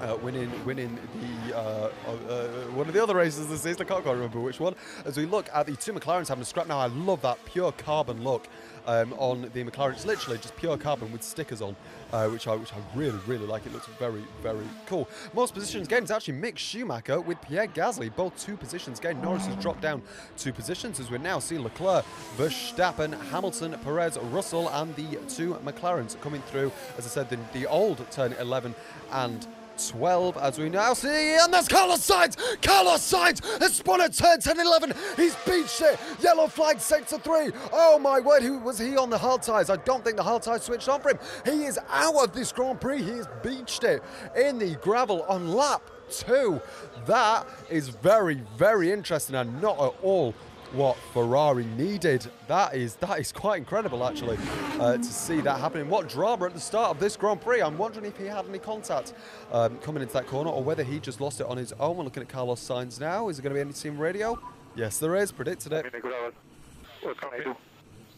uh, 0.00 0.16
winning 0.22 0.50
winning 0.64 0.98
the 1.20 1.56
uh, 1.56 1.90
uh, 2.06 2.46
one 2.74 2.88
of 2.88 2.94
the 2.94 3.02
other 3.02 3.14
races 3.14 3.48
this 3.48 3.62
season. 3.62 3.82
I 3.82 3.84
can't 3.84 4.02
quite 4.02 4.14
remember 4.14 4.40
which 4.40 4.60
one. 4.60 4.74
As 5.04 5.16
we 5.16 5.26
look 5.26 5.48
at 5.52 5.66
the 5.66 5.76
two 5.76 5.92
McLarens 5.92 6.28
having 6.28 6.42
a 6.42 6.46
scrap 6.46 6.66
now, 6.66 6.78
I 6.78 6.86
love 6.86 7.22
that 7.22 7.44
pure 7.44 7.72
carbon 7.72 8.22
look 8.24 8.48
um, 8.86 9.12
on 9.18 9.42
the 9.52 9.64
McLaren. 9.64 9.92
It's 9.92 10.06
literally 10.06 10.38
just 10.38 10.56
pure 10.56 10.76
carbon 10.76 11.12
with 11.12 11.22
stickers 11.22 11.62
on, 11.62 11.76
uh, 12.12 12.28
which 12.28 12.46
I 12.46 12.56
which 12.56 12.72
I 12.72 12.78
really 12.94 13.18
really 13.26 13.46
like. 13.46 13.66
It 13.66 13.72
looks 13.72 13.86
very 13.98 14.24
very 14.42 14.64
cool. 14.86 15.08
Most 15.34 15.54
positions 15.54 15.88
gained 15.88 16.04
is 16.04 16.10
actually 16.10 16.38
Mick 16.38 16.58
Schumacher 16.58 17.20
with 17.20 17.40
Pierre 17.42 17.66
Gasly, 17.66 18.14
both 18.14 18.36
two 18.38 18.56
positions 18.56 19.00
gained. 19.00 19.22
Norris 19.22 19.46
has 19.46 19.56
dropped 19.56 19.80
down 19.80 20.02
two 20.36 20.52
positions 20.52 21.00
as 21.00 21.10
we 21.10 21.18
now 21.18 21.38
see 21.38 21.58
Leclerc, 21.58 22.04
Verstappen, 22.36 23.18
Hamilton, 23.30 23.78
Perez, 23.84 24.18
Russell, 24.18 24.68
and 24.70 24.94
the 24.96 25.18
two 25.28 25.54
McLarens 25.64 26.20
coming 26.20 26.42
through. 26.42 26.72
As 26.98 27.06
I 27.06 27.08
said, 27.08 27.30
the, 27.30 27.38
the 27.52 27.66
old 27.66 28.04
turn 28.10 28.32
11 28.34 28.74
and 29.12 29.46
12 29.88 30.36
as 30.38 30.58
we 30.58 30.68
now 30.68 30.94
see. 30.94 31.36
And 31.36 31.52
there's 31.52 31.68
Carlos 31.68 32.06
Sainz. 32.06 32.36
Carlos 32.62 33.00
Sainz 33.00 33.44
has 33.60 33.76
spun 33.76 34.00
at 34.00 34.14
turn 34.14 34.40
10 34.40 34.60
11. 34.60 34.92
He's 35.16 35.34
beached 35.46 35.80
it. 35.80 35.98
Yellow 36.20 36.46
flag 36.46 36.80
sector 36.80 37.18
3. 37.18 37.50
Oh 37.72 37.98
my 37.98 38.20
word, 38.20 38.42
who 38.42 38.58
was 38.58 38.78
he 38.78 38.96
on 38.96 39.10
the 39.10 39.18
hard 39.18 39.42
tyres? 39.42 39.70
I 39.70 39.76
don't 39.76 40.04
think 40.04 40.16
the 40.16 40.22
hard 40.22 40.42
tyres 40.42 40.62
switched 40.62 40.88
on 40.88 41.00
for 41.00 41.10
him. 41.10 41.18
He 41.44 41.64
is 41.64 41.78
out 41.90 42.16
of 42.16 42.32
this 42.32 42.52
Grand 42.52 42.80
Prix. 42.80 43.02
He 43.02 43.10
has 43.10 43.28
beached 43.42 43.84
it 43.84 44.02
in 44.36 44.58
the 44.58 44.74
gravel 44.76 45.22
on 45.28 45.52
lap 45.52 45.82
two. 46.10 46.60
That 47.06 47.46
is 47.70 47.88
very, 47.88 48.42
very 48.56 48.92
interesting 48.92 49.36
and 49.36 49.60
not 49.60 49.80
at 49.80 49.94
all 50.02 50.34
what 50.72 50.96
Ferrari 51.12 51.64
needed. 51.76 52.26
That 52.48 52.74
is 52.74 52.96
that 52.96 53.18
is 53.18 53.32
quite 53.32 53.58
incredible 53.58 54.04
actually 54.04 54.38
uh, 54.80 54.96
to 54.96 55.04
see 55.04 55.40
that 55.40 55.60
happening. 55.60 55.88
What 55.88 56.08
drama 56.08 56.46
at 56.46 56.54
the 56.54 56.60
start 56.60 56.90
of 56.90 57.00
this 57.00 57.16
Grand 57.16 57.40
Prix. 57.40 57.60
I'm 57.60 57.78
wondering 57.78 58.06
if 58.06 58.16
he 58.16 58.26
had 58.26 58.46
any 58.48 58.58
contact 58.58 59.14
um, 59.52 59.76
coming 59.78 60.02
into 60.02 60.14
that 60.14 60.26
corner 60.26 60.50
or 60.50 60.62
whether 60.62 60.82
he 60.82 60.98
just 60.98 61.20
lost 61.20 61.40
it 61.40 61.46
on 61.46 61.56
his 61.56 61.72
own. 61.74 61.96
We're 61.96 62.04
looking 62.04 62.22
at 62.22 62.28
Carlos 62.28 62.60
Sainz 62.60 63.00
now. 63.00 63.28
Is 63.28 63.36
there 63.36 63.42
going 63.42 63.54
to 63.54 63.56
be 63.56 63.60
any 63.60 63.72
team 63.72 63.98
radio? 63.98 64.38
Yes, 64.74 64.98
there 64.98 65.16
is. 65.16 65.30
Predicted 65.32 65.72
it. 65.72 65.86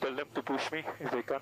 Tell 0.01 0.15
them 0.15 0.27
to 0.35 0.43
push 0.43 0.71
me 0.73 0.83
if 1.01 1.11
they 1.11 1.23
can. 1.23 1.41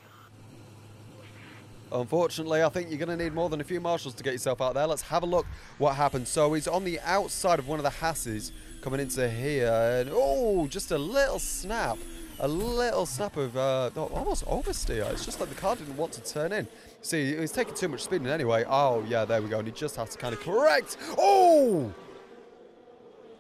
Unfortunately, 1.91 2.63
I 2.63 2.71
think 2.71 2.89
you're 2.89 2.99
going 2.99 3.17
to 3.17 3.23
need 3.23 3.35
more 3.35 3.51
than 3.51 3.61
a 3.61 3.65
few 3.65 3.81
marshals 3.81 4.15
to 4.15 4.23
get 4.23 4.33
yourself 4.33 4.63
out 4.63 4.73
there. 4.73 4.87
Let's 4.87 5.03
have 5.03 5.23
a 5.23 5.27
look 5.27 5.47
what 5.77 5.95
happened. 5.95 6.27
So 6.27 6.55
he's 6.55 6.67
on 6.67 6.85
the 6.85 6.99
outside 7.01 7.59
of 7.59 7.69
one 7.69 7.79
of 7.79 7.83
the 7.83 7.91
Hasses 7.91 8.53
coming 8.83 9.01
into 9.01 9.31
here. 9.31 9.73
And, 9.73 10.11
oh, 10.13 10.67
just 10.67 10.91
a 10.91 10.99
little 10.99 11.39
snap. 11.39 11.97
A 12.41 12.49
little 12.49 13.07
snap 13.07 13.37
of 13.37 13.57
uh, 13.57 13.91
almost 13.97 14.45
oversteer. 14.47 15.11
It's 15.13 15.25
just 15.25 15.39
like 15.39 15.49
the 15.49 15.55
car 15.55 15.77
didn't 15.77 15.97
want 15.97 16.13
to 16.15 16.25
turn 16.25 16.53
in. 16.53 16.67
See, 17.01 17.37
he's 17.37 17.53
taking 17.53 17.75
too 17.75 17.89
much 17.89 18.03
speed 18.03 18.27
anyway. 18.27 18.65
Oh, 18.69 19.05
yeah, 19.09 19.25
there 19.25 19.41
we 19.41 19.49
go. 19.49 19.61
And 19.61 19.69
he 19.69 19.73
just 19.73 19.97
has 19.97 20.11
to 20.11 20.19
kind 20.19 20.35
of 20.35 20.41
correct. 20.41 20.97
Oh! 21.17 21.93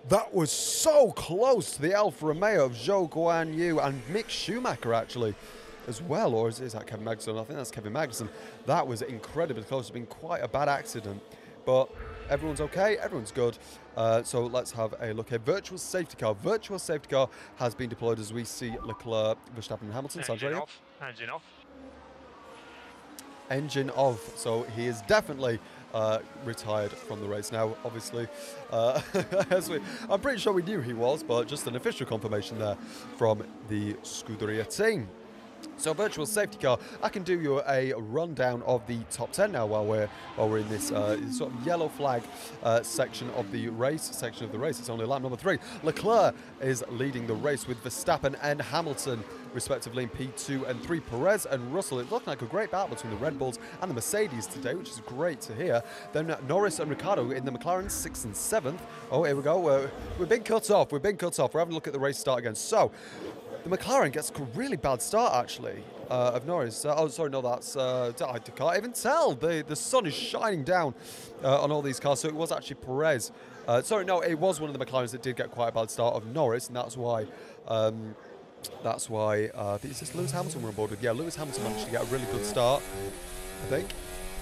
That 0.08 0.32
was 0.32 0.50
so 0.50 1.12
close 1.12 1.76
to 1.76 1.82
the 1.82 1.94
Alfa 1.94 2.26
Romeo 2.26 2.64
of 2.64 2.72
Zhou 2.72 3.10
Guan 3.10 3.54
Yu 3.56 3.80
and 3.80 4.00
Mick 4.08 4.28
Schumacher, 4.28 4.94
actually, 4.94 5.34
as 5.88 6.00
well. 6.02 6.34
Or 6.34 6.48
is, 6.48 6.60
is 6.60 6.72
that 6.72 6.86
Kevin 6.86 7.04
Magnussen? 7.04 7.40
I 7.40 7.44
think 7.44 7.56
that's 7.56 7.70
Kevin 7.70 7.92
Magnussen. 7.92 8.28
That 8.66 8.86
was 8.86 9.02
incredibly 9.02 9.64
close. 9.64 9.84
It's 9.84 9.90
been 9.90 10.06
quite 10.06 10.42
a 10.42 10.48
bad 10.48 10.68
accident. 10.68 11.20
But 11.64 11.88
everyone's 12.32 12.62
okay, 12.62 12.96
everyone's 12.96 13.30
good. 13.30 13.58
Uh, 13.94 14.22
so 14.22 14.46
let's 14.46 14.72
have 14.72 14.94
a 15.00 15.12
look 15.12 15.28
here. 15.28 15.38
Virtual 15.38 15.76
safety 15.76 16.16
car. 16.16 16.34
Virtual 16.34 16.78
safety 16.78 17.10
car 17.10 17.28
has 17.56 17.74
been 17.74 17.90
deployed 17.90 18.18
as 18.18 18.32
we 18.32 18.42
see 18.42 18.74
Leclerc, 18.82 19.36
Verstappen, 19.54 19.82
and 19.82 19.92
Hamilton. 19.92 20.22
Engine 20.26 20.48
ready? 20.48 20.60
off. 20.60 20.80
Engine 21.06 21.30
off. 21.30 21.44
Engine 23.50 23.90
off. 23.90 24.38
So 24.38 24.62
he 24.74 24.86
is 24.86 25.02
definitely 25.02 25.60
uh, 25.92 26.20
retired 26.46 26.90
from 26.92 27.20
the 27.20 27.28
race 27.28 27.52
now. 27.52 27.76
Obviously, 27.84 28.26
uh, 28.70 29.02
we, 29.68 29.80
I'm 30.08 30.20
pretty 30.20 30.38
sure 30.38 30.54
we 30.54 30.62
knew 30.62 30.80
he 30.80 30.94
was, 30.94 31.22
but 31.22 31.46
just 31.46 31.66
an 31.66 31.76
official 31.76 32.06
confirmation 32.06 32.58
there 32.58 32.78
from 33.18 33.44
the 33.68 33.92
Scuderia 34.02 34.74
team. 34.74 35.06
So 35.76 35.92
virtual 35.92 36.26
safety 36.26 36.58
car, 36.58 36.78
I 37.02 37.08
can 37.08 37.22
do 37.22 37.40
you 37.40 37.62
a 37.66 37.92
rundown 37.94 38.62
of 38.62 38.86
the 38.86 38.98
top 39.10 39.32
10 39.32 39.52
now 39.52 39.66
while 39.66 39.84
we're 39.84 40.08
while 40.36 40.48
we're 40.48 40.58
in 40.58 40.68
this 40.68 40.92
uh, 40.92 41.18
sort 41.30 41.52
of 41.52 41.66
yellow 41.66 41.88
flag 41.88 42.22
uh, 42.62 42.82
section 42.82 43.30
of 43.30 43.50
the 43.52 43.68
race. 43.68 44.02
Section 44.02 44.44
of 44.44 44.52
the 44.52 44.58
race. 44.58 44.78
It's 44.78 44.88
only 44.88 45.06
lap 45.06 45.22
number 45.22 45.36
three. 45.36 45.58
Leclerc 45.82 46.34
is 46.60 46.84
leading 46.90 47.26
the 47.26 47.34
race 47.34 47.66
with 47.66 47.82
Verstappen 47.82 48.36
and 48.42 48.60
Hamilton 48.60 49.24
respectively 49.54 50.04
in 50.04 50.08
P2 50.10 50.68
and 50.68 50.82
3. 50.82 51.00
Perez 51.00 51.46
and 51.46 51.74
Russell. 51.74 51.98
It 51.98 52.10
looked 52.10 52.26
like 52.26 52.42
a 52.42 52.46
great 52.46 52.70
battle 52.70 52.94
between 52.94 53.12
the 53.12 53.18
Red 53.18 53.38
Bulls 53.38 53.58
and 53.80 53.90
the 53.90 53.94
Mercedes 53.94 54.46
today, 54.46 54.74
which 54.74 54.90
is 54.90 55.00
great 55.00 55.40
to 55.42 55.54
hear. 55.54 55.82
Then 56.12 56.34
Norris 56.48 56.78
and 56.78 56.90
Ricciardo 56.90 57.30
in 57.30 57.44
the 57.44 57.52
McLaren 57.52 57.86
6th 57.86 58.24
and 58.24 58.34
7th. 58.34 58.80
Oh, 59.10 59.24
here 59.24 59.36
we 59.36 59.42
go. 59.42 59.58
We're, 59.58 59.90
we've 60.18 60.28
been 60.28 60.42
cut 60.42 60.70
off. 60.70 60.92
We've 60.92 61.02
been 61.02 61.16
cut 61.16 61.38
off. 61.38 61.54
We're 61.54 61.60
having 61.60 61.72
a 61.72 61.74
look 61.74 61.86
at 61.86 61.92
the 61.92 61.98
race 61.98 62.18
start 62.18 62.40
again. 62.40 62.54
So, 62.54 62.92
the 63.64 63.76
McLaren 63.76 64.12
gets 64.12 64.30
a 64.30 64.42
really 64.54 64.76
bad 64.76 65.00
start, 65.00 65.34
actually, 65.34 65.82
uh, 66.10 66.32
of 66.34 66.46
Norris. 66.46 66.84
Uh, 66.84 66.94
oh, 66.96 67.08
sorry, 67.08 67.30
no, 67.30 67.40
that's... 67.40 67.76
Uh, 67.76 68.12
I 68.26 68.38
can't 68.38 68.76
even 68.76 68.92
tell. 68.92 69.34
The, 69.34 69.64
the 69.66 69.76
sun 69.76 70.06
is 70.06 70.14
shining 70.14 70.64
down 70.64 70.94
uh, 71.44 71.62
on 71.62 71.70
all 71.70 71.82
these 71.82 72.00
cars, 72.00 72.20
so 72.20 72.28
it 72.28 72.34
was 72.34 72.50
actually 72.50 72.76
Perez. 72.76 73.30
Uh, 73.68 73.80
sorry, 73.82 74.04
no, 74.04 74.20
it 74.20 74.34
was 74.34 74.60
one 74.60 74.68
of 74.68 74.78
the 74.78 74.84
McLarens 74.84 75.12
that 75.12 75.22
did 75.22 75.36
get 75.36 75.50
quite 75.50 75.68
a 75.68 75.72
bad 75.72 75.90
start 75.90 76.14
of 76.14 76.26
Norris, 76.26 76.68
and 76.68 76.76
that's 76.76 76.96
why... 76.96 77.26
Um, 77.68 78.14
that's 78.82 79.08
why... 79.08 79.46
Uh, 79.48 79.78
is 79.82 80.00
this 80.00 80.14
Lewis 80.14 80.32
Hamilton 80.32 80.62
we're 80.62 80.68
on 80.68 80.74
board 80.74 80.90
with? 80.90 81.02
Yeah, 81.02 81.12
Lewis 81.12 81.36
Hamilton 81.36 81.64
managed 81.64 81.84
to 81.86 81.90
get 81.90 82.02
a 82.02 82.06
really 82.06 82.26
good 82.32 82.44
start, 82.44 82.82
I 83.64 83.66
think. 83.68 83.88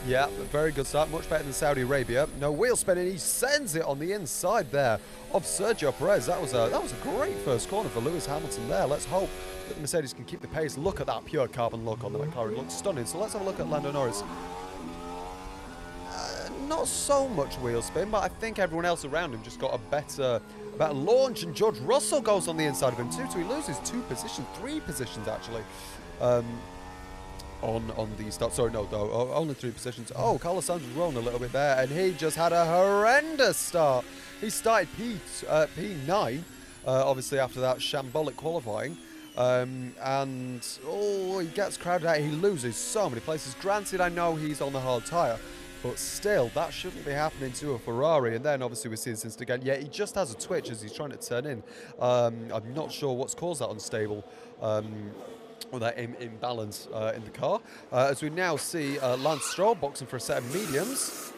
Yeah, 0.06 0.28
very 0.50 0.72
good 0.72 0.86
start. 0.86 1.10
Much 1.10 1.28
better 1.28 1.44
than 1.44 1.52
Saudi 1.52 1.82
Arabia. 1.82 2.26
No 2.40 2.50
wheel 2.52 2.74
spinning. 2.74 3.10
He 3.10 3.18
sends 3.18 3.76
it 3.76 3.82
on 3.82 3.98
the 3.98 4.12
inside 4.12 4.70
there 4.70 4.98
of 5.32 5.44
Sergio 5.44 5.96
Perez. 5.96 6.26
That 6.26 6.40
was 6.40 6.52
a 6.52 6.68
that 6.70 6.82
was 6.82 6.92
a 6.92 6.96
great 6.96 7.36
first 7.38 7.68
corner 7.68 7.90
for 7.90 8.00
Lewis 8.00 8.24
Hamilton 8.24 8.68
there. 8.68 8.86
Let's 8.86 9.04
hope 9.04 9.28
that 9.68 9.74
the 9.74 9.80
Mercedes 9.80 10.14
can 10.14 10.24
keep 10.24 10.40
the 10.40 10.48
pace. 10.48 10.78
Look 10.78 11.00
at 11.00 11.06
that 11.06 11.24
pure 11.26 11.48
carbon 11.48 11.84
look 11.84 12.02
on 12.02 12.12
the 12.14 12.18
McLaren. 12.18 12.56
Looks 12.56 12.74
stunning. 12.74 13.04
So 13.04 13.18
let's 13.18 13.34
have 13.34 13.42
a 13.42 13.44
look 13.44 13.60
at 13.60 13.68
Lando 13.68 13.92
Norris. 13.92 14.22
not 16.66 16.86
so 16.86 17.28
much 17.28 17.56
wheel 17.56 17.82
spin, 17.82 18.10
but 18.10 18.22
I 18.22 18.28
think 18.28 18.58
everyone 18.58 18.86
else 18.86 19.04
around 19.04 19.34
him 19.34 19.42
just 19.42 19.58
got 19.58 19.74
a 19.74 19.78
better, 19.90 20.40
better 20.78 20.94
launch. 20.94 21.42
And 21.42 21.54
George 21.54 21.78
Russell 21.80 22.20
goes 22.20 22.48
on 22.48 22.56
the 22.56 22.64
inside 22.64 22.92
of 22.92 22.98
him 22.98 23.10
too, 23.10 23.30
so 23.30 23.38
he 23.38 23.44
loses 23.44 23.78
two 23.80 24.00
positions, 24.02 24.46
three 24.54 24.80
positions 24.80 25.28
actually. 25.28 25.62
Um, 26.20 26.46
on 27.62 27.90
on 27.96 28.10
the 28.16 28.30
start. 28.30 28.52
Sorry, 28.52 28.70
no, 28.72 28.88
o- 28.92 29.32
only 29.34 29.54
three 29.54 29.70
positions. 29.70 30.12
Oh, 30.16 30.38
Carlos 30.38 30.66
Sainz 30.66 30.80
was 30.80 30.90
rolling 30.90 31.16
a 31.16 31.20
little 31.20 31.38
bit 31.38 31.52
there, 31.52 31.78
and 31.80 31.90
he 31.90 32.12
just 32.12 32.36
had 32.36 32.52
a 32.52 32.64
horrendous 32.64 33.56
start. 33.56 34.04
He 34.40 34.50
started 34.50 34.88
P 34.96 35.18
uh, 35.48 35.66
P9, 35.76 36.42
uh, 36.86 37.08
obviously 37.08 37.38
after 37.38 37.60
that 37.60 37.78
shambolic 37.78 38.36
qualifying. 38.36 38.96
Um, 39.36 39.94
and 40.02 40.66
oh, 40.86 41.38
he 41.38 41.48
gets 41.48 41.76
crowded 41.76 42.06
out. 42.06 42.18
He 42.18 42.30
loses 42.30 42.76
so 42.76 43.08
many 43.08 43.20
places. 43.20 43.54
Granted, 43.60 44.00
I 44.00 44.08
know 44.08 44.34
he's 44.34 44.60
on 44.60 44.72
the 44.72 44.80
hard 44.80 45.06
tyre, 45.06 45.38
but 45.82 45.98
still, 45.98 46.50
that 46.54 46.72
shouldn't 46.72 47.04
be 47.06 47.12
happening 47.12 47.52
to 47.52 47.72
a 47.72 47.78
Ferrari. 47.78 48.36
And 48.36 48.44
then 48.44 48.62
obviously 48.62 48.90
we 48.90 48.96
see 48.96 49.10
this 49.10 49.24
instant 49.24 49.42
again. 49.42 49.60
Yeah, 49.62 49.76
he 49.76 49.88
just 49.88 50.14
has 50.16 50.32
a 50.32 50.36
twitch 50.36 50.70
as 50.70 50.82
he's 50.82 50.92
trying 50.92 51.10
to 51.10 51.16
turn 51.16 51.46
in. 51.46 51.62
Um, 51.98 52.48
I'm 52.52 52.74
not 52.74 52.92
sure 52.92 53.14
what's 53.14 53.34
caused 53.34 53.60
that 53.60 53.70
unstable. 53.70 54.24
Um, 54.60 55.10
or 55.72 55.80
that 55.80 55.98
Im- 55.98 56.16
imbalance 56.20 56.88
uh, 56.92 57.12
in 57.14 57.24
the 57.24 57.30
car. 57.30 57.60
Uh, 57.92 58.08
as 58.10 58.22
we 58.22 58.30
now 58.30 58.56
see 58.56 58.98
uh, 58.98 59.16
Lance 59.16 59.44
Stroll 59.44 59.74
boxing 59.74 60.06
for 60.06 60.16
a 60.16 60.20
set 60.20 60.38
of 60.38 60.54
mediums. 60.54 61.32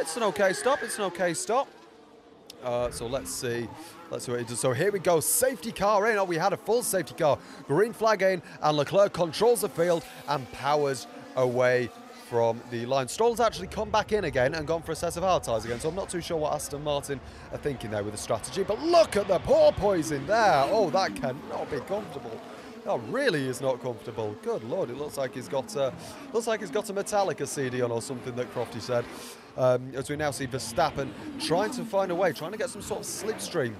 It's 0.00 0.16
an 0.16 0.22
okay 0.24 0.52
stop. 0.52 0.82
It's 0.82 0.98
an 0.98 1.04
okay 1.04 1.34
stop. 1.34 1.68
Uh, 2.62 2.90
so 2.90 3.06
let's 3.06 3.32
see. 3.32 3.68
Let's 4.10 4.26
see 4.26 4.32
what 4.32 4.40
he 4.40 4.46
does. 4.46 4.60
So 4.60 4.72
here 4.72 4.92
we 4.92 4.98
go. 4.98 5.20
Safety 5.20 5.72
car 5.72 6.10
in. 6.10 6.18
Oh, 6.18 6.24
we 6.24 6.36
had 6.36 6.52
a 6.52 6.56
full 6.56 6.82
safety 6.82 7.14
car. 7.14 7.38
Green 7.66 7.92
flag 7.92 8.22
in, 8.22 8.42
and 8.62 8.76
Leclerc 8.76 9.12
controls 9.12 9.62
the 9.62 9.68
field 9.68 10.04
and 10.28 10.50
powers 10.52 11.06
away 11.36 11.90
from 12.28 12.60
the 12.70 12.86
line. 12.86 13.08
Stroll's 13.08 13.40
actually 13.40 13.66
come 13.66 13.90
back 13.90 14.12
in 14.12 14.24
again 14.24 14.54
and 14.54 14.66
gone 14.66 14.80
for 14.82 14.92
a 14.92 14.96
set 14.96 15.16
of 15.16 15.22
hard 15.22 15.42
tyres 15.42 15.64
again. 15.64 15.80
So 15.80 15.88
I'm 15.88 15.94
not 15.94 16.08
too 16.08 16.20
sure 16.20 16.38
what 16.38 16.54
Aston 16.54 16.82
Martin 16.82 17.20
are 17.52 17.58
thinking 17.58 17.90
there 17.90 18.02
with 18.02 18.14
the 18.14 18.18
strategy. 18.18 18.62
But 18.62 18.80
look 18.80 19.16
at 19.16 19.28
the 19.28 19.38
porpoise 19.40 20.12
in 20.12 20.26
there. 20.26 20.64
Oh, 20.68 20.88
that 20.90 21.14
cannot 21.14 21.70
be 21.70 21.80
comfortable. 21.80 22.40
That 22.84 23.00
really 23.10 23.46
is 23.46 23.60
not 23.60 23.80
comfortable. 23.80 24.36
Good 24.42 24.64
lord, 24.64 24.90
it 24.90 24.96
looks 24.96 25.16
like 25.16 25.34
he's 25.34 25.48
got 25.48 25.74
a, 25.76 25.92
looks 26.32 26.48
like 26.48 26.60
he's 26.60 26.70
got 26.70 26.90
a 26.90 26.92
Metallica 26.92 27.46
CD 27.46 27.80
on 27.80 27.92
or 27.92 28.02
something 28.02 28.34
that 28.34 28.52
Crofty 28.52 28.80
said. 28.80 29.04
Um, 29.56 29.92
as 29.94 30.10
we 30.10 30.16
now 30.16 30.32
see 30.32 30.46
Verstappen 30.48 31.10
trying 31.38 31.70
to 31.72 31.84
find 31.84 32.10
a 32.10 32.14
way, 32.14 32.32
trying 32.32 32.52
to 32.52 32.58
get 32.58 32.70
some 32.70 32.82
sort 32.82 33.00
of 33.00 33.06
slipstream 33.06 33.74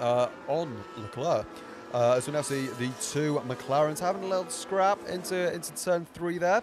uh, 0.00 0.28
on 0.48 0.82
Leclerc. 0.96 1.46
Uh, 1.94 2.14
as 2.16 2.26
we 2.26 2.32
now 2.32 2.42
see 2.42 2.66
the 2.66 2.90
two 3.00 3.40
McLarens 3.46 4.00
having 4.00 4.24
a 4.24 4.26
little 4.26 4.48
scrap 4.48 4.98
into 5.08 5.52
into 5.54 5.72
turn 5.74 6.04
three 6.12 6.38
there. 6.38 6.62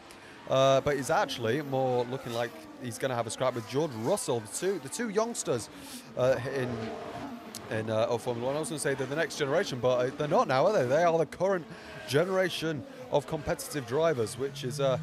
Uh, 0.49 0.81
but 0.81 0.97
he's 0.97 1.09
actually 1.09 1.61
more 1.61 2.03
looking 2.05 2.33
like 2.33 2.51
he's 2.83 2.97
going 2.97 3.09
to 3.09 3.15
have 3.15 3.25
a 3.25 3.29
scrap 3.29 3.55
with 3.55 3.67
George 3.69 3.91
Russell, 4.01 4.41
the 4.41 4.47
two 4.49 4.79
the 4.79 4.89
two 4.89 5.07
youngsters 5.07 5.69
uh, 6.17 6.35
in 6.53 6.69
in 7.73 7.89
uh, 7.89 8.05
of 8.09 8.21
Formula 8.21 8.47
One. 8.47 8.55
I 8.55 8.59
was 8.59 8.69
going 8.69 8.77
to 8.77 8.83
say 8.83 8.93
they're 8.93 9.07
the 9.07 9.15
next 9.15 9.37
generation, 9.37 9.79
but 9.79 9.99
uh, 9.99 10.11
they're 10.17 10.27
not 10.27 10.47
now, 10.47 10.65
are 10.65 10.73
they? 10.73 10.85
They 10.85 11.03
are 11.03 11.17
the 11.17 11.25
current 11.25 11.65
generation 12.07 12.83
of 13.11 13.27
competitive 13.27 13.85
drivers, 13.87 14.37
which 14.37 14.63
is 14.63 14.79
uh, 14.79 14.97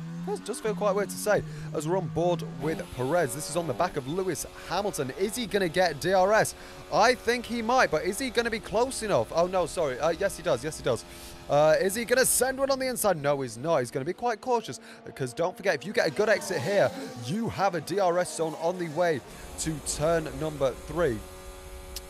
does 0.44 0.60
feel 0.60 0.74
quite 0.74 0.94
weird 0.94 1.10
to 1.10 1.16
say. 1.16 1.42
As 1.74 1.88
we're 1.88 1.96
on 1.96 2.08
board 2.08 2.44
with 2.60 2.82
Perez, 2.96 3.34
this 3.34 3.50
is 3.50 3.56
on 3.56 3.66
the 3.66 3.74
back 3.74 3.96
of 3.96 4.06
Lewis 4.08 4.46
Hamilton. 4.68 5.12
Is 5.18 5.36
he 5.36 5.46
going 5.46 5.62
to 5.62 5.68
get 5.68 6.00
DRS? 6.00 6.54
I 6.92 7.14
think 7.14 7.46
he 7.46 7.62
might, 7.62 7.90
but 7.90 8.04
is 8.04 8.18
he 8.18 8.30
going 8.30 8.44
to 8.44 8.50
be 8.50 8.60
close 8.60 9.02
enough? 9.02 9.32
Oh 9.34 9.46
no, 9.46 9.66
sorry. 9.66 9.98
Uh, 9.98 10.10
yes, 10.10 10.36
he 10.36 10.42
does. 10.42 10.62
Yes, 10.62 10.78
he 10.78 10.84
does. 10.84 11.04
Uh, 11.48 11.74
is 11.80 11.96
he 11.96 12.04
going 12.04 12.18
to 12.18 12.26
send 12.26 12.58
one 12.58 12.70
on 12.70 12.78
the 12.78 12.86
inside? 12.86 13.20
No, 13.20 13.40
he's 13.40 13.58
not. 13.58 13.78
He's 13.78 13.90
going 13.90 14.04
to 14.04 14.08
be 14.08 14.12
quite 14.14 14.40
cautious 14.40 14.78
because 15.04 15.32
don't 15.32 15.56
forget, 15.56 15.74
if 15.74 15.84
you 15.84 15.92
get 15.92 16.06
a 16.06 16.10
good 16.10 16.28
exit 16.28 16.60
here, 16.60 16.90
you 17.26 17.48
have 17.48 17.74
a 17.74 17.80
DRS 17.80 18.36
zone 18.36 18.54
on 18.60 18.78
the 18.78 18.88
way 18.90 19.20
to 19.60 19.74
turn 19.96 20.28
number 20.38 20.70
three. 20.86 21.18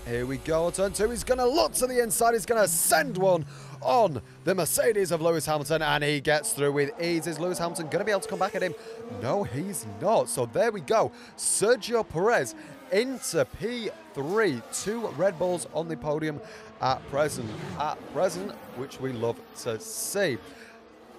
Here 0.06 0.26
we 0.26 0.38
go, 0.38 0.70
turn 0.70 0.92
two. 0.92 1.10
He's 1.10 1.24
going 1.24 1.38
to 1.38 1.46
look 1.46 1.72
to 1.74 1.86
the 1.86 2.02
inside. 2.02 2.32
He's 2.32 2.46
going 2.46 2.60
to 2.60 2.68
send 2.68 3.16
one 3.18 3.44
on 3.80 4.20
the 4.44 4.54
Mercedes 4.54 5.12
of 5.12 5.20
Lewis 5.20 5.46
Hamilton, 5.46 5.82
and 5.82 6.02
he 6.02 6.20
gets 6.20 6.52
through 6.52 6.72
with 6.72 7.00
ease. 7.00 7.26
Is 7.26 7.38
Lewis 7.38 7.58
Hamilton 7.58 7.86
going 7.86 7.98
to 8.00 8.04
be 8.04 8.10
able 8.10 8.20
to 8.20 8.28
come 8.28 8.38
back 8.38 8.54
at 8.54 8.62
him? 8.62 8.74
No, 9.22 9.44
he's 9.44 9.86
not. 10.00 10.28
So 10.28 10.46
there 10.46 10.72
we 10.72 10.80
go. 10.80 11.12
Sergio 11.36 12.08
Perez 12.08 12.54
into 12.90 13.46
P3. 13.60 14.82
Two 14.82 15.06
Red 15.08 15.38
Bulls 15.38 15.68
on 15.74 15.86
the 15.86 15.96
podium 15.96 16.40
at 16.80 17.06
present. 17.10 17.48
At 17.78 17.96
present, 18.12 18.52
which 18.76 19.00
we 19.00 19.12
love 19.12 19.40
to 19.62 19.78
see 19.78 20.38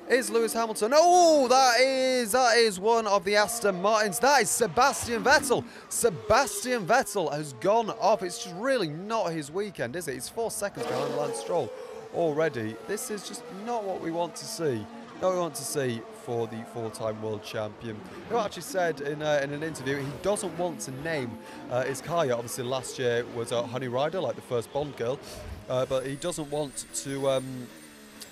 is 0.09 0.29
Lewis 0.29 0.53
Hamilton. 0.53 0.91
Oh, 0.93 1.47
that 1.47 1.79
is 1.79 2.33
that 2.33 2.57
is 2.57 2.79
one 2.79 3.07
of 3.07 3.23
the 3.23 3.35
Aston 3.35 3.81
Martins. 3.81 4.19
That 4.19 4.41
is 4.41 4.49
Sebastian 4.49 5.23
Vettel. 5.23 5.63
Sebastian 5.89 6.85
Vettel 6.85 7.31
has 7.31 7.53
gone 7.53 7.89
off. 7.91 8.23
It's 8.23 8.43
just 8.43 8.55
really 8.55 8.89
not 8.89 9.31
his 9.31 9.51
weekend, 9.51 9.95
is 9.95 10.07
it? 10.07 10.15
He's 10.15 10.29
four 10.29 10.51
seconds 10.51 10.85
behind 10.87 11.15
Lance 11.15 11.37
Stroll 11.37 11.71
already. 12.13 12.75
This 12.87 13.09
is 13.09 13.27
just 13.27 13.43
not 13.65 13.83
what 13.83 14.01
we 14.01 14.11
want 14.11 14.35
to 14.35 14.45
see. 14.45 14.85
Not 15.21 15.27
what 15.29 15.33
we 15.33 15.39
want 15.39 15.55
to 15.55 15.63
see 15.63 16.01
for 16.25 16.47
the 16.47 16.63
four-time 16.73 17.21
world 17.21 17.43
champion, 17.43 17.95
who 18.29 18.37
actually 18.37 18.63
said 18.63 19.01
in, 19.01 19.21
uh, 19.21 19.39
in 19.43 19.51
an 19.53 19.63
interview 19.63 19.97
he 19.97 20.07
doesn't 20.21 20.55
want 20.57 20.79
to 20.81 20.91
name 21.03 21.37
uh, 21.69 21.83
his 21.83 22.01
car 22.01 22.25
yet. 22.25 22.33
Obviously, 22.33 22.63
last 22.63 22.99
year 22.99 23.25
was 23.35 23.51
uh, 23.51 23.63
Honey 23.63 23.87
Ryder, 23.87 24.19
like 24.19 24.35
the 24.35 24.41
first 24.41 24.71
Bond 24.73 24.95
girl, 24.97 25.19
uh, 25.69 25.85
but 25.85 26.05
he 26.05 26.15
doesn't 26.15 26.49
want 26.49 26.85
to. 26.95 27.29
Um, 27.29 27.67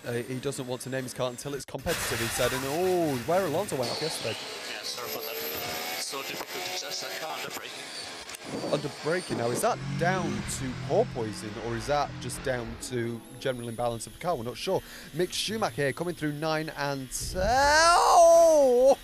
uh, 0.08 0.14
he 0.14 0.36
doesn't 0.36 0.68
want 0.68 0.82
to 0.82 0.90
name 0.90 1.04
his 1.04 1.14
car 1.14 1.30
until 1.30 1.54
it's 1.54 1.66
competitive, 1.66 2.20
he 2.20 2.28
said. 2.28 2.52
And 2.52 2.62
oh, 2.66 3.16
where 3.26 3.46
Alonso 3.46 3.76
went 3.76 3.92
off 3.92 4.02
yesterday. 4.02 4.36
Yeah, 4.72 4.84
sorry 4.84 5.12
about 5.12 5.24
that. 5.24 5.36
It's 5.36 6.06
so 6.06 6.22
difficult 6.22 6.64
to 6.64 6.86
test 6.86 7.02
that 7.02 7.20
car 7.22 7.36
under 7.38 7.54
braking. 7.54 8.74
Under 8.74 8.90
braking 9.04 9.38
now, 9.38 9.50
is 9.52 9.62
that 9.62 9.78
down 10.00 10.26
to 10.26 10.66
porpoising 10.88 11.52
or 11.68 11.76
is 11.76 11.86
that 11.88 12.10
just 12.22 12.44
down 12.44 12.68
to 12.84 13.20
general 13.40 13.70
imbalance 13.70 14.08
of 14.08 14.14
the 14.14 14.20
car? 14.20 14.36
We're 14.36 14.44
not 14.44 14.58
sure. 14.58 14.82
Mick 15.16 15.32
Schumacher 15.32 15.76
here 15.76 15.94
coming 15.94 16.16
through 16.16 16.34
9 16.34 16.72
and 16.78 17.10
10. 17.12 17.42
Oh! 17.44 18.98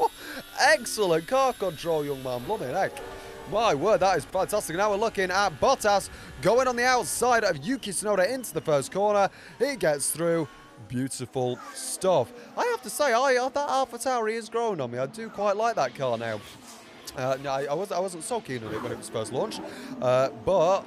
Excellent 0.60 1.26
car 1.26 1.52
control, 1.52 2.04
young 2.04 2.22
man. 2.22 2.42
Blooming 2.44 2.70
heck. 2.70 2.92
My 3.50 3.74
word, 3.74 4.00
that 4.00 4.18
is 4.18 4.26
fantastic. 4.26 4.76
Now 4.76 4.90
we're 4.90 4.96
looking 4.96 5.30
at 5.30 5.58
Bottas 5.58 6.10
going 6.42 6.68
on 6.68 6.76
the 6.76 6.84
outside 6.84 7.44
of 7.44 7.56
Yuki 7.64 7.92
Tsunoda 7.92 8.30
into 8.30 8.52
the 8.52 8.60
first 8.60 8.92
corner. 8.92 9.30
He 9.58 9.74
gets 9.76 10.10
through. 10.10 10.46
Beautiful 10.86 11.58
stuff. 11.74 12.30
I 12.56 12.64
have 12.66 12.82
to 12.82 12.90
say, 12.90 13.14
I 13.14 13.34
that 13.48 13.70
Alpha 13.70 13.96
Tauri 13.96 14.34
is 14.34 14.50
growing 14.50 14.82
on 14.82 14.90
me. 14.90 14.98
I 14.98 15.06
do 15.06 15.30
quite 15.30 15.56
like 15.56 15.76
that 15.76 15.94
car 15.94 16.18
now. 16.18 16.40
Uh, 17.16 17.36
I, 17.48 17.74
was, 17.74 17.90
I 17.90 17.98
wasn't 17.98 18.22
so 18.22 18.38
keen 18.38 18.62
on 18.62 18.72
it 18.72 18.82
when 18.82 18.92
it 18.92 18.98
was 18.98 19.08
first 19.08 19.32
launched, 19.32 19.62
uh, 20.02 20.28
but 20.44 20.84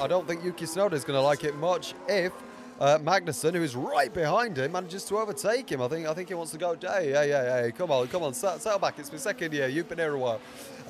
I 0.00 0.08
don't 0.08 0.26
think 0.26 0.44
Yuki 0.44 0.64
Tsunoda 0.64 0.94
is 0.94 1.04
going 1.04 1.16
to 1.16 1.22
like 1.22 1.44
it 1.44 1.54
much 1.56 1.94
if 2.08 2.32
uh, 2.80 2.98
Magnussen, 2.98 3.54
who 3.54 3.62
is 3.62 3.76
right 3.76 4.12
behind 4.12 4.56
him, 4.56 4.72
manages 4.72 5.04
to 5.04 5.18
overtake 5.18 5.70
him. 5.70 5.80
I 5.82 5.88
think 5.88 6.06
I 6.06 6.14
think 6.14 6.28
he 6.28 6.34
wants 6.34 6.52
to 6.52 6.58
go. 6.58 6.74
Hey, 6.80 7.12
hey, 7.12 7.28
hey, 7.28 7.62
hey 7.64 7.72
come 7.76 7.90
on, 7.90 8.08
come 8.08 8.22
on, 8.22 8.34
settle 8.34 8.78
back. 8.78 8.98
It's 8.98 9.12
my 9.12 9.18
second 9.18 9.52
year. 9.52 9.68
You've 9.68 9.88
been 9.88 9.98
here 9.98 10.14
a 10.14 10.18
while. 10.18 10.40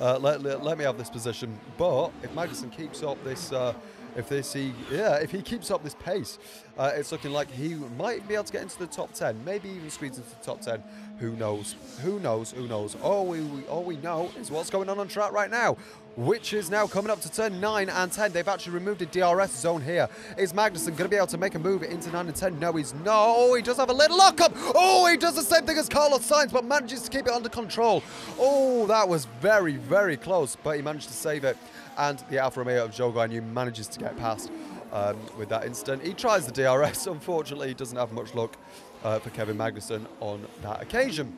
Uh, 0.01 0.17
let, 0.17 0.41
let, 0.41 0.63
let 0.63 0.79
me 0.79 0.83
have 0.83 0.97
this 0.97 1.11
position. 1.11 1.59
But 1.77 2.11
if 2.23 2.33
Magnussen 2.33 2.71
keeps 2.71 3.03
up 3.03 3.23
this, 3.23 3.51
uh, 3.53 3.75
if 4.15 4.27
this 4.27 4.51
he, 4.51 4.73
yeah, 4.91 5.17
if 5.17 5.29
he 5.29 5.43
keeps 5.43 5.69
up 5.69 5.83
this 5.83 5.93
pace, 5.93 6.39
uh, 6.75 6.91
it's 6.95 7.11
looking 7.11 7.31
like 7.31 7.51
he 7.51 7.75
might 7.99 8.27
be 8.27 8.33
able 8.33 8.45
to 8.45 8.51
get 8.51 8.63
into 8.63 8.79
the 8.79 8.87
top 8.87 9.13
ten, 9.13 9.39
maybe 9.45 9.69
even 9.69 9.91
squeeze 9.91 10.17
into 10.17 10.27
the 10.27 10.43
top 10.43 10.59
ten. 10.59 10.81
Who 11.21 11.35
knows? 11.35 11.75
Who 12.01 12.19
knows? 12.19 12.51
Who 12.51 12.67
knows? 12.67 12.97
All 13.03 13.27
we 13.27 13.39
all 13.69 13.83
we 13.83 13.95
know 13.97 14.31
is 14.39 14.49
what's 14.49 14.71
going 14.71 14.89
on 14.89 14.97
on 14.97 15.07
track 15.07 15.31
right 15.31 15.51
now 15.51 15.77
which 16.15 16.51
is 16.53 16.69
now 16.69 16.85
coming 16.85 17.09
up 17.09 17.21
to 17.21 17.31
turn 17.31 17.59
9 17.61 17.89
and 17.89 18.11
10. 18.11 18.33
They've 18.33 18.47
actually 18.47 18.73
removed 18.73 19.01
a 19.01 19.05
DRS 19.05 19.51
zone 19.51 19.81
here. 19.81 20.09
Is 20.37 20.51
Magnussen 20.51 20.87
going 20.87 20.97
to 20.97 21.07
be 21.07 21.15
able 21.15 21.27
to 21.27 21.37
make 21.37 21.55
a 21.55 21.59
move 21.59 21.83
into 21.83 22.11
9 22.11 22.27
and 22.27 22.35
10? 22.35 22.59
No, 22.59 22.73
he's 22.73 22.93
not. 22.93 23.33
Oh, 23.37 23.55
he 23.55 23.61
does 23.61 23.77
have 23.77 23.89
a 23.89 23.93
little 23.93 24.17
lockup. 24.17 24.51
Oh, 24.75 25.07
he 25.09 25.15
does 25.15 25.35
the 25.35 25.41
same 25.41 25.65
thing 25.65 25.77
as 25.77 25.87
Carlos 25.87 26.27
Sainz, 26.29 26.51
but 26.51 26.65
manages 26.65 27.03
to 27.03 27.09
keep 27.09 27.27
it 27.27 27.31
under 27.31 27.49
control. 27.49 28.03
Oh, 28.37 28.85
that 28.87 29.07
was 29.07 29.25
very, 29.39 29.77
very 29.77 30.17
close, 30.17 30.57
but 30.61 30.75
he 30.75 30.81
managed 30.81 31.07
to 31.07 31.13
save 31.13 31.43
it. 31.45 31.57
And 31.97 32.19
the 32.29 32.39
Alfa 32.39 32.59
Romeo 32.59 32.83
of 32.83 32.91
Zhou 32.91 33.13
Guanyu 33.13 33.49
manages 33.51 33.87
to 33.87 33.99
get 33.99 34.17
past 34.17 34.51
um, 34.91 35.17
with 35.37 35.49
that 35.49 35.65
incident. 35.65 36.03
He 36.03 36.13
tries 36.13 36.45
the 36.45 36.51
DRS. 36.51 37.07
Unfortunately, 37.07 37.69
he 37.69 37.73
doesn't 37.73 37.97
have 37.97 38.11
much 38.11 38.35
luck 38.35 38.57
uh, 39.03 39.19
for 39.19 39.29
Kevin 39.31 39.57
Magnussen 39.57 40.05
on 40.19 40.45
that 40.61 40.81
occasion. 40.81 41.37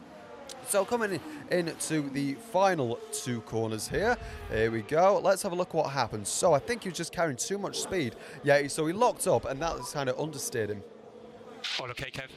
So 0.67 0.85
coming 0.85 1.19
in 1.51 1.67
into 1.67 2.09
the 2.09 2.35
final 2.51 2.99
two 3.11 3.41
corners 3.41 3.87
here. 3.87 4.17
Here 4.51 4.71
we 4.71 4.81
go. 4.81 5.19
Let's 5.23 5.41
have 5.43 5.51
a 5.51 5.55
look 5.55 5.73
what 5.73 5.91
happens. 5.91 6.29
So 6.29 6.53
I 6.53 6.59
think 6.59 6.83
he 6.83 6.89
was 6.89 6.97
just 6.97 7.11
carrying 7.11 7.37
too 7.37 7.57
much 7.57 7.79
speed. 7.79 8.15
Yeah, 8.43 8.67
so 8.67 8.85
he 8.85 8.93
locked 8.93 9.27
up 9.27 9.45
and 9.45 9.61
that 9.61 9.77
kind 9.93 10.09
of 10.09 10.17
understeered 10.17 10.69
him. 10.69 10.83
All 11.79 11.89
okay, 11.91 12.11
Kev? 12.11 12.29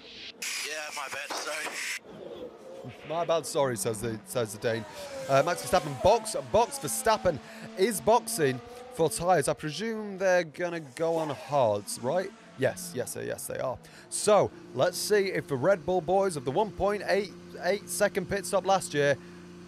Yeah, 0.66 0.74
my 0.96 1.08
bad, 1.12 1.36
sorry. 1.36 2.92
My 3.08 3.24
bad, 3.24 3.46
sorry, 3.46 3.76
says 3.76 4.00
the 4.00 4.18
says 4.26 4.52
the 4.52 4.58
Dane. 4.58 4.84
Uh, 5.28 5.42
Max 5.44 5.62
Verstappen 5.62 6.00
box 6.02 6.36
box 6.52 6.78
for 6.78 6.86
Verstappen 6.86 7.38
is 7.76 8.00
boxing 8.00 8.60
for 8.94 9.10
tyres. 9.10 9.48
I 9.48 9.54
presume 9.54 10.18
they're 10.18 10.44
gonna 10.44 10.80
go 10.80 11.16
on 11.16 11.30
hards, 11.30 11.98
right? 12.02 12.30
Yes, 12.58 12.92
yes, 12.94 13.16
yes, 13.22 13.46
they 13.46 13.58
are. 13.58 13.76
So 14.08 14.50
let's 14.74 14.96
see 14.96 15.26
if 15.26 15.46
the 15.46 15.56
Red 15.56 15.84
Bull 15.84 16.00
boys 16.00 16.36
of 16.36 16.44
the 16.44 16.52
1.88 16.52 17.88
second 17.88 18.28
pit 18.28 18.46
stop 18.46 18.66
last 18.66 18.94
year 18.94 19.16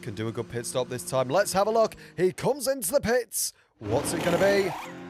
can 0.03 0.15
do 0.15 0.29
a 0.29 0.33
good 0.33 0.49
pit 0.49 0.65
stop 0.65 0.89
this 0.89 1.05
time. 1.05 1.29
Let's 1.29 1.53
have 1.53 1.67
a 1.67 1.71
look. 1.71 1.97
He 2.17 2.33
comes 2.33 2.67
into 2.67 2.93
the 2.93 3.01
pits. 3.01 3.53
What's 3.79 4.13
it 4.13 4.25
going 4.25 4.39
to 4.39 4.45
be? 4.45 5.08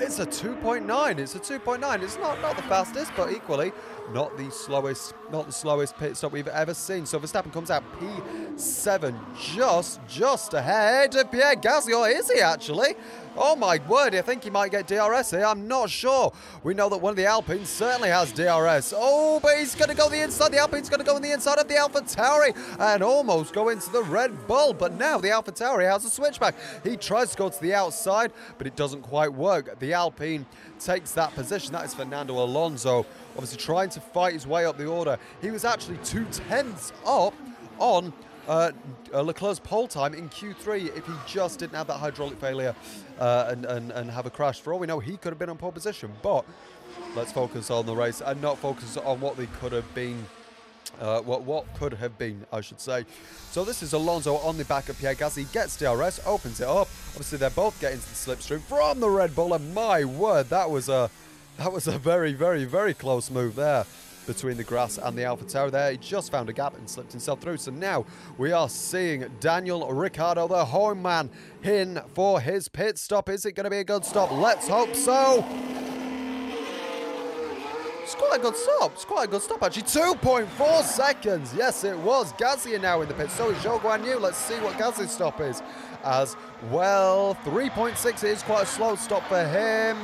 It's 0.00 0.18
a 0.18 0.26
2.9. 0.26 1.18
It's 1.18 1.36
a 1.36 1.38
2.9. 1.38 2.02
It's 2.02 2.18
not 2.18 2.40
not 2.40 2.56
the 2.56 2.62
fastest, 2.62 3.12
but 3.16 3.30
equally 3.30 3.72
not 4.12 4.36
the 4.36 4.50
slowest. 4.50 5.14
Not 5.30 5.46
the 5.46 5.52
slowest 5.52 5.96
pit 5.96 6.16
stop 6.16 6.32
we've 6.32 6.48
ever 6.48 6.74
seen. 6.74 7.06
So 7.06 7.20
Verstappen 7.20 7.52
comes 7.52 7.70
out 7.70 7.84
P7, 8.00 9.14
just 9.54 10.00
just 10.08 10.52
ahead 10.54 11.14
of 11.14 11.30
Pierre 11.30 11.54
Gasly. 11.54 11.96
Or 11.96 12.08
is 12.08 12.28
he 12.30 12.40
actually? 12.40 12.96
Oh 13.36 13.56
my 13.56 13.80
word! 13.88 14.14
I 14.14 14.22
think 14.22 14.44
he 14.44 14.50
might 14.50 14.70
get 14.70 14.86
DRS 14.86 15.30
here. 15.30 15.44
I'm 15.44 15.66
not 15.66 15.90
sure. 15.90 16.32
We 16.62 16.74
know 16.74 16.88
that 16.88 16.98
one 16.98 17.10
of 17.10 17.16
the 17.16 17.26
Alpines 17.26 17.68
certainly 17.68 18.08
has 18.08 18.32
DRS. 18.32 18.94
Oh, 18.96 19.40
but 19.40 19.58
he's 19.58 19.74
going 19.74 19.90
to 19.90 19.96
go 19.96 20.08
the 20.08 20.22
inside. 20.22 20.52
The 20.52 20.58
Alpine's 20.58 20.88
going 20.88 21.00
to 21.00 21.06
go 21.06 21.16
on 21.16 21.22
the 21.22 21.32
inside 21.32 21.58
of 21.58 21.68
the 21.68 21.76
Alpha 21.76 22.00
Tauri 22.02 22.56
and 22.78 23.02
almost 23.02 23.52
go 23.52 23.70
into 23.70 23.90
the 23.90 24.02
Red 24.02 24.46
Bull. 24.46 24.72
But 24.72 24.94
now 24.94 25.18
the 25.18 25.30
Alpha 25.30 25.52
Tauri 25.52 25.90
has 25.90 26.04
a 26.04 26.10
switchback. 26.10 26.54
He 26.84 26.96
tries 26.96 27.32
to 27.32 27.36
go 27.36 27.48
to 27.48 27.60
the 27.60 27.74
outside, 27.74 28.32
but 28.58 28.66
it 28.66 28.76
doesn't 28.76 29.02
quite 29.02 29.32
work. 29.32 29.78
The 29.78 29.92
Alpine 29.92 30.46
takes 30.78 31.12
that 31.12 31.34
position. 31.34 31.72
That 31.72 31.84
is 31.84 31.94
Fernando 31.94 32.42
Alonso, 32.42 33.06
obviously 33.32 33.58
trying 33.58 33.90
to 33.90 34.00
fight 34.00 34.34
his 34.34 34.46
way 34.46 34.64
up 34.64 34.76
the 34.76 34.86
order. 34.86 35.18
He 35.40 35.50
was 35.50 35.64
actually 35.64 35.98
two 36.04 36.24
tenths 36.26 36.92
up 37.04 37.34
on 37.78 38.12
uh, 38.46 38.72
uh, 39.12 39.22
Leclerc's 39.22 39.58
pole 39.58 39.88
time 39.88 40.14
in 40.14 40.28
Q3 40.28 40.96
if 40.96 41.06
he 41.06 41.12
just 41.26 41.58
didn't 41.58 41.74
have 41.74 41.86
that 41.86 41.98
hydraulic 41.98 42.38
failure 42.38 42.74
uh, 43.18 43.46
and, 43.48 43.64
and, 43.64 43.90
and 43.92 44.10
have 44.10 44.26
a 44.26 44.30
crash. 44.30 44.60
For 44.60 44.72
all 44.72 44.78
we 44.78 44.86
know, 44.86 45.00
he 45.00 45.16
could 45.16 45.32
have 45.32 45.38
been 45.38 45.50
on 45.50 45.56
pole 45.56 45.72
position. 45.72 46.12
But 46.22 46.44
let's 47.14 47.32
focus 47.32 47.70
on 47.70 47.86
the 47.86 47.94
race 47.94 48.20
and 48.24 48.40
not 48.42 48.58
focus 48.58 48.96
on 48.96 49.20
what 49.20 49.36
they 49.36 49.46
could 49.46 49.72
have 49.72 49.92
been. 49.94 50.26
Uh, 51.00 51.20
what 51.22 51.42
what 51.42 51.64
could 51.74 51.92
have 51.92 52.16
been, 52.18 52.46
I 52.52 52.60
should 52.60 52.78
say. 52.80 53.04
So 53.50 53.64
this 53.64 53.82
is 53.82 53.94
Alonso 53.94 54.36
on 54.36 54.56
the 54.56 54.64
back 54.66 54.88
of 54.88 54.96
Pierre 54.96 55.16
Gasly. 55.16 55.50
Gets 55.50 55.76
DRS, 55.76 56.20
opens 56.24 56.60
it 56.60 56.68
up. 56.68 56.88
Obviously, 57.08 57.38
they're 57.38 57.50
both 57.50 57.80
getting 57.80 57.98
to 57.98 58.08
the 58.08 58.14
slipstream 58.14 58.60
from 58.60 59.00
the 59.00 59.10
Red 59.10 59.34
Bull. 59.34 59.54
And 59.54 59.74
my 59.74 60.04
word, 60.04 60.50
that 60.50 60.70
was 60.70 60.88
a 60.88 61.10
that 61.56 61.72
was 61.72 61.88
a 61.88 61.98
very, 61.98 62.32
very, 62.32 62.64
very 62.64 62.94
close 62.94 63.28
move 63.28 63.56
there 63.56 63.86
between 64.26 64.56
the 64.56 64.64
grass 64.64 64.98
and 64.98 65.16
the 65.16 65.22
AlphaTauri 65.22 65.70
there. 65.70 65.92
He 65.92 65.98
just 65.98 66.30
found 66.30 66.48
a 66.48 66.52
gap 66.52 66.76
and 66.76 66.88
slipped 66.88 67.12
himself 67.12 67.40
through. 67.40 67.58
So 67.58 67.70
now 67.70 68.04
we 68.38 68.52
are 68.52 68.68
seeing 68.68 69.26
Daniel 69.40 69.90
Ricciardo, 69.92 70.48
the 70.48 70.64
home 70.64 71.02
man, 71.02 71.30
in 71.62 72.00
for 72.14 72.40
his 72.40 72.68
pit 72.68 72.98
stop. 72.98 73.28
Is 73.28 73.44
it 73.44 73.52
going 73.52 73.64
to 73.64 73.70
be 73.70 73.78
a 73.78 73.84
good 73.84 74.04
stop? 74.04 74.30
Let's 74.32 74.68
hope 74.68 74.94
so. 74.94 75.44
It's 78.02 78.14
quite 78.14 78.38
a 78.38 78.42
good 78.42 78.56
stop. 78.56 78.92
It's 78.92 79.04
quite 79.04 79.28
a 79.28 79.30
good 79.30 79.42
stop, 79.42 79.62
actually. 79.62 79.84
2.4 79.84 80.82
seconds. 80.82 81.54
Yes, 81.56 81.84
it 81.84 81.98
was. 81.98 82.32
Gasly 82.34 82.80
now 82.80 83.00
in 83.00 83.08
the 83.08 83.14
pit. 83.14 83.30
So 83.30 83.50
is 83.50 83.56
Zhou 83.58 83.80
Guan 83.80 84.04
Yu. 84.04 84.18
Let's 84.18 84.36
see 84.36 84.56
what 84.56 84.74
Gasly's 84.74 85.10
stop 85.10 85.40
is. 85.40 85.62
As 86.04 86.36
well, 86.70 87.34
3.6 87.44 88.24
is 88.24 88.42
quite 88.42 88.64
a 88.64 88.66
slow 88.66 88.94
stop 88.94 89.26
for 89.26 89.42
him 89.42 89.96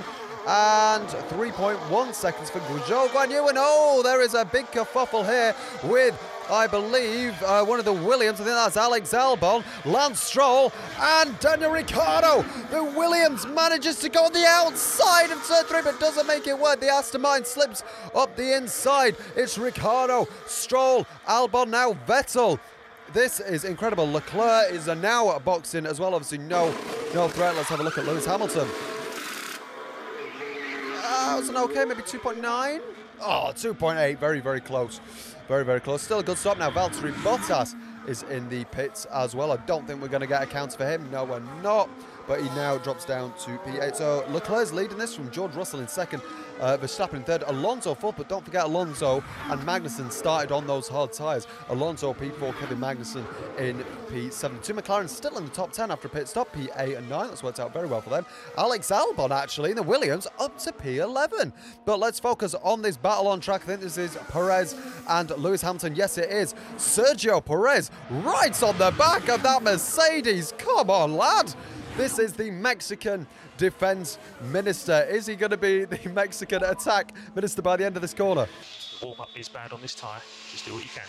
and 0.46 1.06
3.1 1.06 2.14
seconds 2.14 2.50
for 2.50 2.60
Zhou 2.60 3.08
Guan 3.08 3.30
Yu. 3.30 3.48
And 3.48 3.58
oh, 3.60 4.02
there 4.02 4.22
is 4.22 4.34
a 4.34 4.44
big 4.44 4.66
kerfuffle 4.66 5.24
here 5.24 5.54
with, 5.84 6.18
I 6.50 6.66
believe, 6.66 7.40
uh, 7.42 7.64
one 7.64 7.78
of 7.78 7.84
the 7.84 7.92
Williams. 7.92 8.40
I 8.40 8.44
think 8.44 8.56
that's 8.56 8.76
Alex 8.76 9.12
Albon, 9.12 9.64
Lance 9.84 10.20
Stroll, 10.20 10.72
and 10.98 11.38
Daniel 11.40 11.70
Ricciardo. 11.70 12.44
The 12.70 12.82
Williams 12.82 13.46
manages 13.46 13.98
to 14.00 14.08
go 14.08 14.24
on 14.24 14.32
the 14.32 14.46
outside 14.46 15.30
of 15.30 15.46
turn 15.46 15.64
three, 15.64 15.82
but 15.82 16.00
doesn't 16.00 16.26
make 16.26 16.46
it 16.46 16.58
work. 16.58 16.80
The 16.80 16.88
Aston 16.88 17.20
Martin 17.20 17.44
slips 17.44 17.82
up 18.14 18.34
the 18.36 18.56
inside. 18.56 19.16
It's 19.36 19.58
Ricciardo, 19.58 20.26
Stroll, 20.46 21.06
Albon, 21.28 21.68
now 21.68 21.92
Vettel. 22.06 22.58
This 23.12 23.40
is 23.40 23.64
incredible. 23.64 24.10
Leclerc 24.10 24.72
is 24.72 24.86
now 24.86 25.36
boxing 25.40 25.84
as 25.84 25.98
well. 25.98 26.14
Obviously, 26.14 26.38
no, 26.38 26.70
no 27.12 27.28
threat. 27.28 27.56
Let's 27.56 27.68
have 27.68 27.80
a 27.80 27.82
look 27.82 27.98
at 27.98 28.06
Lewis 28.06 28.24
Hamilton. 28.24 28.68
An 31.48 31.56
okay, 31.56 31.84
maybe 31.84 32.02
2.9. 32.02 32.80
Oh, 33.22 33.52
2.8, 33.54 34.18
very, 34.18 34.40
very 34.40 34.60
close. 34.60 35.00
Very, 35.48 35.64
very 35.64 35.80
close. 35.80 36.02
Still 36.02 36.20
a 36.20 36.22
good 36.22 36.38
stop 36.38 36.58
now. 36.58 36.70
Valtteri 36.70 37.12
Bottas 37.22 37.74
is 38.06 38.22
in 38.24 38.48
the 38.48 38.64
pits 38.66 39.06
as 39.06 39.34
well. 39.34 39.52
I 39.52 39.56
don't 39.58 39.86
think 39.86 40.00
we're 40.00 40.08
going 40.08 40.20
to 40.20 40.26
get 40.26 40.42
accounts 40.42 40.76
for 40.76 40.86
him. 40.86 41.10
No, 41.10 41.24
we're 41.24 41.42
not. 41.62 41.88
But 42.28 42.40
he 42.40 42.48
now 42.50 42.78
drops 42.78 43.04
down 43.04 43.32
to 43.40 43.50
P8. 43.58 43.96
So 43.96 44.24
Leclerc's 44.30 44.72
leading 44.72 44.98
this 44.98 45.14
from 45.14 45.30
George 45.30 45.54
Russell 45.54 45.80
in 45.80 45.88
second. 45.88 46.22
Uh, 46.60 46.76
Verstappen 46.76 47.14
in 47.14 47.22
third, 47.24 47.42
Alonso 47.46 47.94
fourth, 47.94 48.16
but 48.16 48.28
don't 48.28 48.44
forget 48.44 48.64
Alonso 48.64 49.24
and 49.48 49.60
Magnussen 49.62 50.12
started 50.12 50.52
on 50.52 50.66
those 50.66 50.88
hard 50.88 51.12
tyres. 51.12 51.46
Alonso 51.70 52.12
P4, 52.12 52.58
Kevin 52.58 52.78
Magnussen 52.78 53.24
in 53.58 53.78
P7. 54.08 54.62
Two 54.62 54.74
McLaren 54.74 55.08
still 55.08 55.36
in 55.38 55.44
the 55.44 55.50
top 55.50 55.72
10 55.72 55.90
after 55.90 56.08
a 56.08 56.10
pit 56.10 56.28
stop, 56.28 56.54
P8 56.54 56.98
and 56.98 57.08
9. 57.08 57.28
That's 57.28 57.42
worked 57.42 57.60
out 57.60 57.72
very 57.72 57.88
well 57.88 58.02
for 58.02 58.10
them. 58.10 58.26
Alex 58.58 58.90
Albon 58.90 59.30
actually 59.30 59.70
in 59.70 59.76
the 59.76 59.82
Williams 59.82 60.26
up 60.38 60.58
to 60.58 60.72
P11. 60.72 61.52
But 61.86 61.98
let's 61.98 62.20
focus 62.20 62.54
on 62.62 62.82
this 62.82 62.96
battle 62.96 63.28
on 63.28 63.40
track. 63.40 63.62
I 63.62 63.66
think 63.66 63.80
this 63.80 63.96
is 63.96 64.16
Perez 64.28 64.76
and 65.08 65.30
Lewis 65.38 65.62
Hamilton. 65.62 65.94
Yes, 65.96 66.18
it 66.18 66.30
is. 66.30 66.54
Sergio 66.76 67.44
Perez 67.44 67.90
right 68.10 68.62
on 68.62 68.76
the 68.76 68.90
back 68.98 69.28
of 69.28 69.42
that 69.42 69.62
Mercedes. 69.62 70.52
Come 70.58 70.90
on, 70.90 71.16
lad. 71.16 71.54
This 71.96 72.18
is 72.18 72.32
the 72.32 72.50
Mexican 72.50 73.26
defense 73.58 74.18
minister. 74.50 75.06
Is 75.10 75.26
he 75.26 75.36
going 75.36 75.50
to 75.50 75.56
be 75.56 75.84
the 75.84 76.08
Mexican 76.14 76.64
attack 76.64 77.12
minister 77.34 77.62
by 77.62 77.76
the 77.76 77.84
end 77.84 77.96
of 77.96 78.02
this 78.02 78.14
corner? 78.14 78.46
Warm 79.02 79.20
up 79.20 79.28
is 79.36 79.48
bad 79.48 79.72
on 79.72 79.80
this 79.80 79.94
tyre. 79.94 80.20
Just 80.50 80.66
do 80.66 80.74
what 80.74 80.82
you 80.82 80.90
can. 80.90 81.04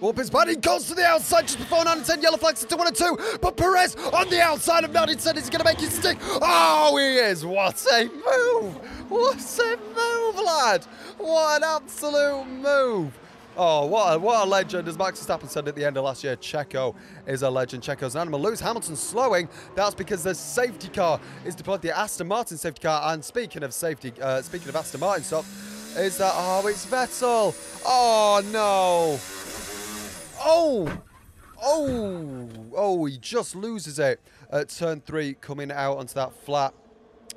Whoop 0.00 0.18
his 0.18 0.30
He 0.48 0.56
goes 0.56 0.88
to 0.88 0.94
the 0.94 1.04
outside 1.04 1.42
just 1.42 1.58
before 1.58 1.84
910. 1.84 2.22
Yellow 2.22 2.36
flags 2.36 2.64
to 2.64 2.76
1 2.76 2.86
and 2.88 2.96
2. 2.96 3.38
But 3.40 3.56
Perez 3.56 3.94
on 3.96 4.28
the 4.30 4.40
outside 4.40 4.84
of 4.84 4.92
910 4.92 5.36
is 5.36 5.50
going 5.50 5.60
to 5.60 5.64
make 5.64 5.82
it 5.82 5.92
stick. 5.92 6.18
Oh, 6.20 6.96
he 6.96 7.18
is. 7.18 7.44
What 7.44 7.84
a 7.92 8.04
move. 8.06 8.74
What 9.08 9.60
a 9.60 9.76
move, 9.76 10.44
lad. 10.44 10.84
What 11.18 11.62
an 11.62 11.68
absolute 11.68 12.46
move. 12.46 13.18
Oh, 13.54 13.84
what 13.84 14.14
a, 14.14 14.18
what 14.18 14.46
a 14.46 14.48
legend. 14.48 14.88
As 14.88 14.96
Max 14.96 15.20
Verstappen 15.20 15.48
said 15.48 15.68
at 15.68 15.76
the 15.76 15.84
end 15.84 15.98
of 15.98 16.04
last 16.04 16.24
year, 16.24 16.36
Checo 16.36 16.94
is 17.26 17.42
a 17.42 17.50
legend. 17.50 17.82
Checo's 17.82 18.14
an 18.14 18.22
animal. 18.22 18.40
Lewis 18.40 18.60
Hamilton 18.60 18.96
slowing. 18.96 19.48
That's 19.74 19.94
because 19.94 20.22
the 20.24 20.34
safety 20.34 20.88
car 20.88 21.20
is 21.44 21.54
deployed, 21.54 21.82
the 21.82 21.96
Aston 21.96 22.28
Martin 22.28 22.56
safety 22.56 22.80
car. 22.82 23.12
And 23.12 23.22
speaking 23.22 23.62
of 23.62 23.74
safety, 23.74 24.12
uh, 24.22 24.40
speaking 24.40 24.70
of 24.70 24.76
Aston 24.76 25.00
Martin 25.00 25.24
stop, 25.24 25.44
is 25.96 26.16
that, 26.16 26.32
oh, 26.34 26.66
it's 26.66 26.86
Vettel. 26.86 27.54
Oh, 27.84 28.40
no. 28.52 29.18
Oh, 30.44 31.02
oh, 31.62 32.48
oh, 32.74 33.04
he 33.04 33.18
just 33.18 33.54
loses 33.54 33.98
it 33.98 34.20
at 34.50 34.70
turn 34.70 35.02
three, 35.02 35.34
coming 35.34 35.70
out 35.70 35.98
onto 35.98 36.14
that 36.14 36.32
flat 36.32 36.72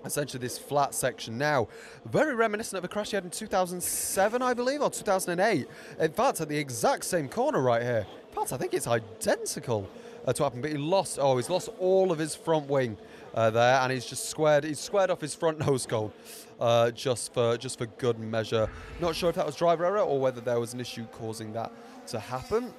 essentially 0.05 0.39
this 0.39 0.57
flat 0.57 0.93
section 0.93 1.37
now. 1.37 1.67
Very 2.05 2.35
reminiscent 2.35 2.77
of 2.77 2.83
a 2.83 2.87
crash 2.87 3.09
he 3.09 3.15
had 3.15 3.23
in 3.23 3.31
2007, 3.31 4.41
I 4.41 4.53
believe, 4.53 4.81
or 4.81 4.89
2008. 4.89 5.67
In 5.99 6.11
fact, 6.11 6.41
at 6.41 6.49
the 6.49 6.57
exact 6.57 7.05
same 7.05 7.27
corner 7.27 7.61
right 7.61 7.81
here. 7.81 8.05
In 8.29 8.35
fact, 8.35 8.53
I 8.53 8.57
think 8.57 8.73
it's 8.73 8.87
identical 8.87 9.89
uh, 10.25 10.33
to 10.33 10.43
what 10.43 10.47
happened, 10.47 10.63
but 10.63 10.71
he 10.71 10.77
lost, 10.77 11.17
oh, 11.21 11.37
he's 11.37 11.49
lost 11.49 11.69
all 11.79 12.11
of 12.11 12.19
his 12.19 12.35
front 12.35 12.67
wing 12.67 12.97
uh, 13.33 13.49
there, 13.49 13.79
and 13.81 13.91
he's 13.91 14.05
just 14.05 14.29
squared, 14.29 14.63
he's 14.63 14.79
squared 14.79 15.09
off 15.09 15.21
his 15.21 15.35
front 15.35 15.59
nose 15.65 15.85
cone. 15.85 16.11
Uh, 16.57 16.89
just 16.91 17.33
for 17.33 17.57
just 17.57 17.77
for 17.77 17.85
good 17.85 18.17
measure. 18.17 18.69
Not 19.01 19.13
sure 19.13 19.29
if 19.29 19.35
that 19.35 19.45
was 19.45 19.57
driver 19.57 19.83
error 19.83 19.99
or 19.99 20.21
whether 20.21 20.39
there 20.39 20.57
was 20.57 20.73
an 20.73 20.79
issue 20.79 21.05
causing 21.11 21.51
that 21.51 21.69
to 22.07 22.17
happen. 22.17 22.73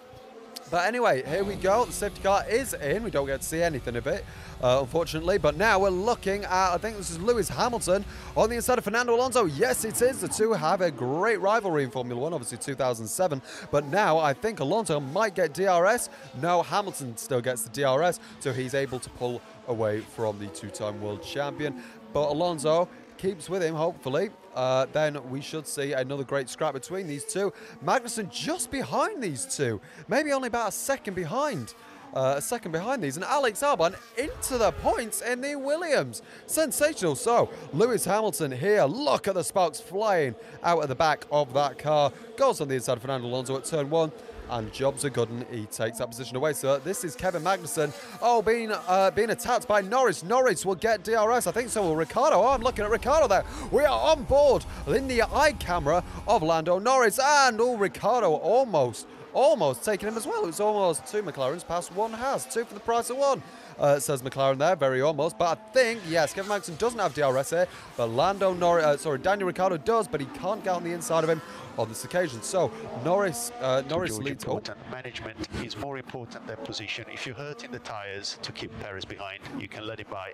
But 0.71 0.87
anyway, 0.87 1.23
here 1.23 1.45
we 1.45 1.55
go. 1.55 1.85
The 1.85 1.93
safety 1.93 2.23
car 2.23 2.45
is 2.49 2.75
in. 2.75 3.05
We 3.05 3.11
don't 3.11 3.27
get 3.27 3.41
to 3.41 3.47
see 3.47 3.63
anything 3.63 3.95
of 3.95 4.07
it, 4.09 4.25
uh, 4.63 4.81
unfortunately. 4.81 5.39
But 5.39 5.57
now 5.57 5.79
we're 5.79 5.91
looking 5.91 6.45
at, 6.45 6.73
I 6.73 6.79
think 6.79 6.97
this 6.97 7.11
is 7.11 7.21
Lewis 7.21 7.49
Hamilton 7.49 8.05
on 8.37 8.51
the 8.51 8.57
inside 8.57 8.79
of 8.79 8.85
Fernando 8.85 9.15
Alonso. 9.15 9.45
Yes, 9.45 9.85
it 9.85 10.03
is. 10.03 10.21
The 10.21 10.29
two 10.29 10.53
have 10.53 10.81
a 10.81 10.91
great 10.91 11.41
rivalry 11.41 11.85
in 11.85 11.91
Formula 11.91 12.21
One, 12.21 12.33
obviously 12.33 12.59
2007. 12.59 13.41
But 13.71 13.85
now 13.87 14.19
I 14.19 14.33
think 14.33 14.59
Alonso 14.59 14.99
might 14.99 15.37
get 15.37 15.55
DRS. 15.55 16.09
No, 16.41 16.63
Hamilton 16.63 17.17
still 17.17 17.41
gets 17.41 17.63
the 17.63 17.71
DRS, 17.71 18.19
so 18.41 18.53
he's 18.53 18.75
able 18.75 18.99
to 18.99 19.11
pull 19.11 19.41
away 19.69 20.01
from 20.01 20.39
the 20.39 20.47
two-time 20.49 21.01
world 21.01 21.23
champion. 21.23 21.81
But 22.13 22.29
Alonso 22.29 22.89
keeps 23.19 23.49
with 23.49 23.63
him, 23.63 23.75
hopefully. 23.75 24.31
Uh, 24.55 24.87
then 24.93 25.19
we 25.29 25.41
should 25.41 25.67
see 25.67 25.93
another 25.93 26.25
great 26.25 26.49
scrap 26.49 26.73
between 26.73 27.07
these 27.07 27.25
two. 27.25 27.53
Magnussen 27.85 28.31
just 28.31 28.71
behind 28.71 29.23
these 29.23 29.45
two, 29.45 29.81
maybe 30.09 30.33
only 30.33 30.49
about 30.49 30.69
a 30.69 30.73
second 30.73 31.15
behind. 31.15 31.75
Uh, 32.15 32.37
a 32.39 32.41
second 32.41 32.73
behind 32.73 33.03
these, 33.03 33.17
and 33.17 33.25
Alex 33.27 33.61
Albon 33.61 33.95
into 34.17 34.57
the 34.57 34.73
points 34.73 35.21
in 35.21 35.43
the 35.43 35.55
Williams. 35.55 36.23
Sensational. 36.47 37.15
So, 37.15 37.51
Lewis 37.75 38.07
Hamilton 38.07 38.53
here. 38.53 38.85
Look 38.85 39.29
at 39.29 39.35
the 39.35 39.45
sparks 39.45 39.81
flying 39.81 40.35
out 40.63 40.83
of 40.83 40.89
the 40.89 40.95
back 40.95 41.27
of 41.31 41.53
that 41.53 41.77
car. 41.77 42.11
Goes 42.39 42.63
on 42.63 42.69
the 42.69 42.77
inside 42.77 42.95
of 42.95 43.03
Fernando 43.03 43.27
Alonso 43.27 43.57
at 43.57 43.67
turn 43.67 43.91
one. 43.91 44.13
And 44.49 44.73
jobs 44.73 45.05
are 45.05 45.11
good, 45.11 45.29
and 45.29 45.45
he 45.51 45.67
takes 45.67 45.99
that 45.99 46.09
position 46.09 46.37
away. 46.37 46.53
So 46.53 46.79
this 46.79 47.05
is 47.05 47.17
Kevin 47.17 47.43
Magnussen. 47.43 47.93
Oh, 48.23 48.43
being 48.43 48.71
uh, 48.71 49.11
being 49.11 49.31
attacked 49.31 49.67
by 49.67 49.81
Norris. 49.81 50.23
Norris 50.23 50.65
will 50.65 50.77
get 50.77 51.03
DRS. 51.03 51.47
I 51.47 51.53
think 51.53 51.69
so 51.69 51.83
will 51.83 51.97
Ricciardo. 51.97 52.37
Oh, 52.37 52.49
I'm 52.49 52.63
looking 52.63 52.85
at 52.85 52.91
Ricciardo 52.91 53.27
there. 53.27 53.45
We 53.71 53.85
are 53.85 54.13
on 54.13 54.23
board 54.25 54.65
in 54.87 55.09
the 55.09 55.23
eye 55.23 55.55
camera 55.59 56.05
of 56.29 56.43
Lando 56.43 56.79
Norris, 56.79 57.19
and 57.19 57.61
oh, 57.61 57.77
Ricciardo 57.77 58.35
almost 58.35 59.07
almost 59.37 59.85
taking 59.85 60.09
him 60.09 60.17
as 60.17 60.27
well. 60.27 60.45
It 60.45 60.47
was 60.47 60.61
almost 60.61 61.07
two 61.07 61.23
McLarens 61.23 61.67
past 61.67 61.95
one 61.95 62.13
Haas. 62.13 62.47
Two 62.47 62.65
for 62.65 62.75
the 62.75 62.81
price 62.81 63.11
of 63.11 63.19
one, 63.19 63.43
uh, 63.79 63.99
says 63.99 64.23
McLaren 64.23 64.59
there. 64.59 64.77
Very 64.77 65.03
almost. 65.03 65.39
But 65.39 65.59
I 65.59 65.73
think, 65.73 66.01
yes, 66.09 66.33
Kevin 66.33 66.51
Magnussen 66.51 66.79
doesn't 66.79 66.99
have 66.99 67.15
DRS 67.15 67.51
here. 67.51 67.69
But 67.97 68.07
Lando 68.07 68.55
Norris, 68.55 68.85
uh, 68.85 68.97
sorry, 68.97 69.19
Daniel 69.19 69.47
Ricciardo 69.47 69.77
does, 69.77 70.09
but 70.09 70.21
he 70.21 70.27
can't 70.39 70.63
get 70.63 70.75
on 70.75 70.85
the 70.85 70.93
inside 70.93 71.25
of 71.25 71.31
him 71.31 71.41
on 71.79 71.89
this 71.89 72.05
occasion. 72.05 72.43
So 72.43 72.71
Norris, 73.05 73.53
uh, 73.61 73.83
Norris 73.89 74.13
George, 74.13 74.25
leads. 74.25 74.45
Important. 74.45 74.79
Management 74.91 75.49
is 75.65 75.77
more 75.77 75.99
important 75.99 76.47
than 76.47 76.57
position. 76.59 77.05
If 77.13 77.27
you're 77.27 77.35
hurting 77.35 77.71
the 77.71 77.79
tyres 77.81 78.39
to 78.43 78.53
keep 78.53 78.77
Perez 78.81 79.05
behind, 79.05 79.41
you 79.59 79.69
can 79.69 79.87
let 79.87 80.01
it 80.01 80.09
by. 80.09 80.33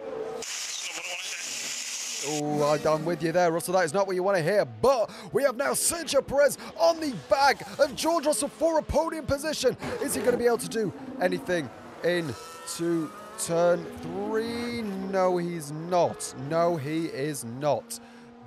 Oh, 2.24 2.78
I'm 2.86 3.04
with 3.04 3.22
you 3.22 3.32
there, 3.32 3.50
Russell. 3.50 3.74
That 3.74 3.84
is 3.84 3.92
not 3.92 4.06
what 4.06 4.14
you 4.14 4.22
want 4.22 4.36
to 4.36 4.42
hear. 4.42 4.64
But 4.64 5.10
we 5.32 5.42
have 5.42 5.56
now 5.56 5.72
Sergio 5.72 6.24
Perez 6.24 6.56
on 6.78 7.00
the 7.00 7.12
back 7.28 7.66
of 7.80 7.96
George 7.96 8.26
Russell 8.26 8.48
for 8.48 8.78
a 8.78 8.82
podium 8.82 9.26
position. 9.26 9.76
Is 10.00 10.14
he 10.14 10.20
going 10.20 10.32
to 10.32 10.38
be 10.38 10.46
able 10.46 10.58
to 10.58 10.68
do 10.68 10.92
anything 11.20 11.68
into 12.04 13.10
turn 13.38 13.84
three? 14.02 14.82
No, 14.82 15.36
he's 15.36 15.72
not. 15.72 16.34
No, 16.48 16.76
he 16.76 17.06
is 17.06 17.44
not. 17.44 18.00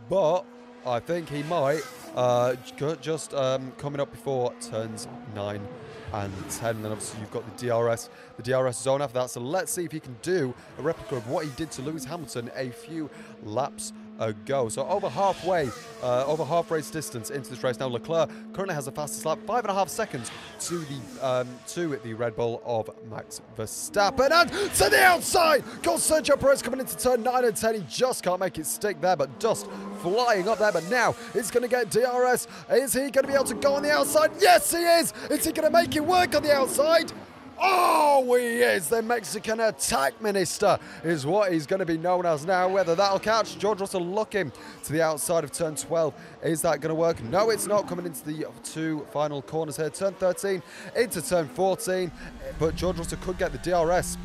But 0.10 0.46
I 0.86 1.00
think 1.00 1.30
he 1.30 1.44
might. 1.44 1.82
Uh, 2.16 2.56
just 3.02 3.34
um, 3.34 3.72
coming 3.78 4.00
up 4.00 4.12
before 4.12 4.54
turns 4.62 5.08
nine 5.34 5.68
and 6.14 6.32
10. 6.50 6.82
Then 6.82 6.92
obviously 6.92 7.20
you've 7.20 7.32
got 7.32 7.58
the 7.58 7.68
DRS, 7.68 8.10
the 8.38 8.44
DRS 8.44 8.78
zone 8.78 9.02
after 9.02 9.20
that. 9.20 9.30
So 9.30 9.42
let's 9.42 9.72
see 9.72 9.84
if 9.84 9.92
he 9.92 10.00
can 10.00 10.16
do 10.22 10.54
a 10.78 10.82
replica 10.82 11.16
of 11.16 11.28
what 11.30 11.46
he 11.46 11.52
did 11.52 11.72
to 11.72 11.82
Lewis 11.82 12.06
Hamilton 12.06 12.52
a 12.56 12.70
few 12.70 13.10
laps 13.44 13.94
ago. 14.20 14.70
So 14.70 14.88
over 14.88 15.10
halfway, 15.10 15.70
uh, 16.02 16.26
over 16.26 16.46
half 16.46 16.72
race 16.72 16.90
distance 16.90 17.30
into 17.30 17.50
this 17.50 17.64
race 17.64 17.80
now. 17.80 17.88
Leclerc 17.88 18.30
currently 18.54 18.76
has 18.76 18.86
the 18.86 18.92
fastest 18.92 19.26
lap, 19.26 19.40
five 19.46 19.64
and 19.64 19.72
a 19.72 19.74
half 19.74 19.90
seconds 19.90 20.32
to 20.62 20.80
the 20.80 21.26
um, 21.26 21.48
to 21.68 21.98
the 21.98 22.14
Red 22.14 22.36
Bull 22.36 22.62
of 22.66 22.90
Max 23.10 23.42
Verstappen. 23.58 24.32
And 24.32 24.50
to 24.52 24.90
the 24.90 25.02
outside 25.04 25.64
goes 25.82 26.02
Sergio 26.02 26.40
Perez 26.40 26.62
coming 26.62 26.80
into 26.80 26.98
turn 26.98 27.24
nine 27.24 27.46
and 27.46 27.56
ten. 27.56 27.76
He 27.76 27.84
just 27.90 28.24
can't 28.24 28.40
make 28.40 28.58
it 28.58 28.66
stick 28.66 29.00
there, 29.02 29.16
but 29.16 29.40
dust 29.40 29.68
flying 30.02 30.48
up 30.48 30.60
there. 30.60 30.72
But 30.72 30.90
now 30.90 31.16
he's 31.34 31.52
going 31.52 31.64
to 31.64 31.70
get 31.70 31.90
DRS. 31.90 32.48
Is 32.72 32.94
he 32.94 33.00
going 33.12 33.12
to 33.14 33.28
be 33.28 33.34
able 33.34 33.46
to 33.46 33.56
go 33.56 33.76
on 33.76 33.84
the 33.84 33.92
outside? 33.92 34.32
Yes, 34.40 34.72
he 34.72 34.84
is. 34.84 35.14
Is 35.30 35.46
he 35.46 35.52
going 35.52 35.68
to 35.68 35.72
make 35.72 35.96
it 35.96 36.06
work 36.06 36.36
on 36.36 36.44
the 36.44 36.54
outside? 36.54 37.12
Oh, 37.58 38.36
he 38.36 38.62
is. 38.62 38.90
The 38.90 39.02
Mexican 39.02 39.60
attack 39.60 40.22
minister 40.22 40.78
is 41.04 41.26
what 41.26 41.52
he's 41.52 41.66
going 41.66 41.80
to 41.80 41.86
be 41.86 41.98
known 41.98 42.26
as 42.26 42.46
now. 42.46 42.68
Whether 42.68 42.96
that'll 42.96 43.20
catch 43.20 43.58
George 43.58 43.80
Russell 43.80 44.06
looking 44.06 44.52
to 44.84 44.94
the 44.94 45.02
outside 45.02 45.44
of 45.44 45.52
turn 45.52 45.76
12. 45.76 46.14
Is 46.44 46.62
that 46.64 46.82
going 46.82 46.90
to 46.90 46.96
work? 46.96 47.24
No, 47.24 47.50
it's 47.50 47.68
not 47.68 47.88
coming 47.88 48.06
into 48.06 48.26
the 48.26 48.48
two 48.64 49.06
final 49.12 49.42
corners 49.42 49.78
here. 49.78 49.90
Turn 49.90 50.14
13 50.14 50.62
into 50.96 51.22
turn 51.22 51.48
14. 51.48 52.12
But 52.60 52.76
George 52.76 52.98
Russell 52.98 53.18
could 53.22 53.38
get 53.38 53.52
the 53.52 53.58
DRS. 53.60 54.18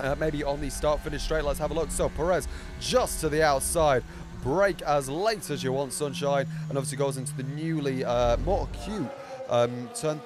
Uh, 0.00 0.14
maybe 0.18 0.42
on 0.42 0.60
the 0.60 0.70
start 0.70 1.00
finish 1.00 1.22
straight. 1.22 1.44
Let's 1.44 1.58
have 1.58 1.70
a 1.70 1.74
look. 1.74 1.90
So 1.90 2.08
Perez 2.08 2.48
just 2.80 3.20
to 3.20 3.28
the 3.28 3.42
outside. 3.42 4.02
Break 4.42 4.82
as 4.82 5.08
late 5.08 5.50
as 5.50 5.62
you 5.62 5.72
want, 5.72 5.92
Sunshine. 5.92 6.46
And 6.68 6.78
obviously 6.78 6.98
goes 6.98 7.16
into 7.16 7.34
the 7.36 7.44
newly 7.44 8.04
uh, 8.04 8.38
more 8.38 8.68
acute 8.72 9.08
um, 9.48 9.88
turn 9.94 10.20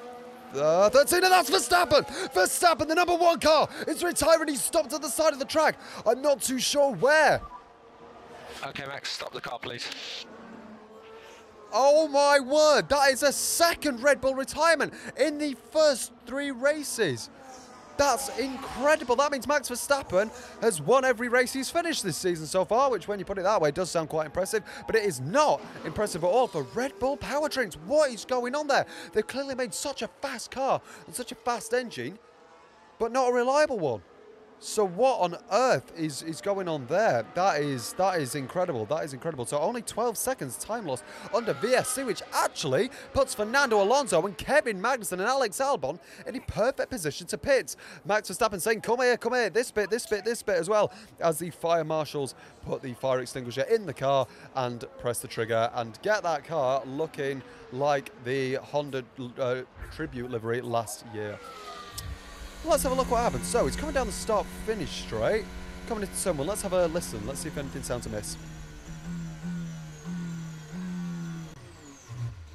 uh, 0.56 0.90
13, 0.90 1.24
and 1.24 1.32
that's 1.32 1.50
Verstappen! 1.50 2.04
Verstappen, 2.32 2.88
the 2.88 2.94
number 2.94 3.14
one 3.14 3.40
car, 3.40 3.68
is 3.86 4.02
retiring. 4.02 4.48
He's 4.48 4.62
stopped 4.62 4.92
at 4.92 5.02
the 5.02 5.08
side 5.08 5.32
of 5.32 5.38
the 5.38 5.44
track. 5.44 5.78
I'm 6.06 6.22
not 6.22 6.40
too 6.40 6.58
sure 6.58 6.94
where. 6.94 7.40
Okay, 8.66 8.86
Max, 8.86 9.10
stop 9.10 9.32
the 9.32 9.40
car, 9.40 9.58
please. 9.58 9.86
Oh 11.72 12.08
my 12.08 12.40
word, 12.40 12.88
that 12.88 13.10
is 13.10 13.22
a 13.22 13.32
second 13.32 14.02
Red 14.02 14.20
Bull 14.20 14.34
retirement 14.34 14.94
in 15.18 15.38
the 15.38 15.56
first 15.70 16.12
three 16.26 16.50
races. 16.50 17.28
That's 17.98 18.36
incredible. 18.38 19.16
That 19.16 19.32
means 19.32 19.48
Max 19.48 19.68
Verstappen 19.68 20.30
has 20.60 20.80
won 20.80 21.04
every 21.04 21.28
race 21.28 21.52
he's 21.52 21.70
finished 21.70 22.02
this 22.02 22.16
season 22.16 22.46
so 22.46 22.64
far, 22.64 22.90
which, 22.90 23.08
when 23.08 23.18
you 23.18 23.24
put 23.24 23.38
it 23.38 23.42
that 23.42 23.60
way, 23.60 23.70
does 23.70 23.90
sound 23.90 24.08
quite 24.08 24.26
impressive. 24.26 24.62
But 24.86 24.96
it 24.96 25.04
is 25.04 25.20
not 25.20 25.62
impressive 25.84 26.22
at 26.22 26.26
all 26.26 26.46
for 26.46 26.62
Red 26.74 26.98
Bull 26.98 27.16
powertrains. 27.16 27.74
What 27.86 28.10
is 28.10 28.24
going 28.24 28.54
on 28.54 28.66
there? 28.66 28.86
They've 29.12 29.26
clearly 29.26 29.54
made 29.54 29.72
such 29.72 30.02
a 30.02 30.08
fast 30.08 30.50
car 30.50 30.80
and 31.06 31.14
such 31.14 31.32
a 31.32 31.36
fast 31.36 31.72
engine, 31.72 32.18
but 32.98 33.12
not 33.12 33.30
a 33.30 33.32
reliable 33.32 33.78
one. 33.78 34.02
So 34.58 34.86
what 34.86 35.20
on 35.20 35.36
earth 35.52 35.92
is, 35.98 36.22
is 36.22 36.40
going 36.40 36.66
on 36.66 36.86
there? 36.86 37.26
That 37.34 37.60
is 37.60 37.92
that 37.94 38.20
is 38.20 38.34
incredible. 38.34 38.86
That 38.86 39.04
is 39.04 39.12
incredible. 39.12 39.44
So 39.44 39.58
only 39.58 39.82
12 39.82 40.16
seconds 40.16 40.56
time 40.56 40.86
loss 40.86 41.02
under 41.34 41.52
VSC, 41.54 42.06
which 42.06 42.22
actually 42.32 42.90
puts 43.12 43.34
Fernando 43.34 43.82
Alonso 43.82 44.24
and 44.26 44.36
Kevin 44.38 44.80
Magnussen 44.80 45.12
and 45.12 45.22
Alex 45.22 45.58
Albon 45.58 45.98
in 46.26 46.36
a 46.36 46.40
perfect 46.40 46.90
position 46.90 47.26
to 47.28 47.38
pit. 47.38 47.76
Max 48.06 48.30
Verstappen 48.30 48.60
saying, 48.60 48.80
"Come 48.80 49.00
here, 49.00 49.18
come 49.18 49.34
here, 49.34 49.50
this 49.50 49.70
bit, 49.70 49.90
this 49.90 50.06
bit, 50.06 50.24
this 50.24 50.42
bit 50.42 50.56
as 50.56 50.70
well." 50.70 50.90
As 51.20 51.38
the 51.38 51.50
fire 51.50 51.84
marshals 51.84 52.34
put 52.64 52.80
the 52.80 52.94
fire 52.94 53.20
extinguisher 53.20 53.62
in 53.62 53.84
the 53.84 53.94
car 53.94 54.26
and 54.54 54.84
press 54.98 55.18
the 55.18 55.28
trigger 55.28 55.70
and 55.74 55.98
get 56.02 56.22
that 56.22 56.44
car 56.44 56.82
looking 56.86 57.42
like 57.72 58.10
the 58.24 58.54
Honda 58.54 59.04
uh, 59.38 59.62
Tribute 59.94 60.30
livery 60.30 60.60
last 60.60 61.04
year. 61.14 61.38
Let's 62.64 62.82
have 62.82 62.92
a 62.92 62.94
look 62.94 63.10
what 63.10 63.20
happened. 63.20 63.44
So 63.44 63.64
he's 63.66 63.76
coming 63.76 63.94
down 63.94 64.06
the 64.06 64.12
start 64.12 64.46
finish 64.64 64.90
straight. 65.04 65.44
Coming 65.88 66.02
into 66.02 66.22
turn 66.22 66.36
one. 66.36 66.46
Let's 66.46 66.62
have 66.62 66.72
a 66.72 66.86
listen. 66.88 67.24
Let's 67.26 67.40
see 67.40 67.48
if 67.48 67.56
anything 67.56 67.82
sounds 67.82 68.06
amiss. 68.06 68.36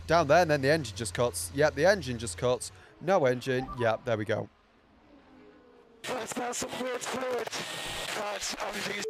Down 0.07 0.27
there, 0.27 0.41
and 0.41 0.51
then 0.51 0.61
the 0.61 0.71
engine 0.71 0.95
just 0.95 1.13
cuts. 1.13 1.51
Yep, 1.55 1.75
the 1.75 1.85
engine 1.85 2.17
just 2.17 2.37
cuts. 2.37 2.71
No 2.99 3.25
engine. 3.25 3.67
Yep, 3.79 4.03
there 4.03 4.17
we 4.17 4.25
go. 4.25 4.49
That's 6.03 6.35
not 6.35 6.55
some 6.55 6.69
weird 6.81 6.99
fluid. 6.99 7.47
God, 8.17 8.41
everything 8.67 8.97
is. 8.97 9.05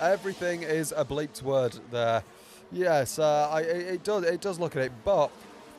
Everything 0.00 0.62
is 0.62 0.92
a 0.94 1.04
bleeped 1.04 1.42
word 1.42 1.78
there. 1.90 2.22
Yes, 2.72 3.18
uh, 3.18 3.48
I, 3.50 3.60
it, 3.60 3.94
it 3.94 4.04
does. 4.04 4.24
It 4.24 4.40
does 4.40 4.58
look 4.58 4.76
at 4.76 4.82
it, 4.82 4.92
but 5.04 5.30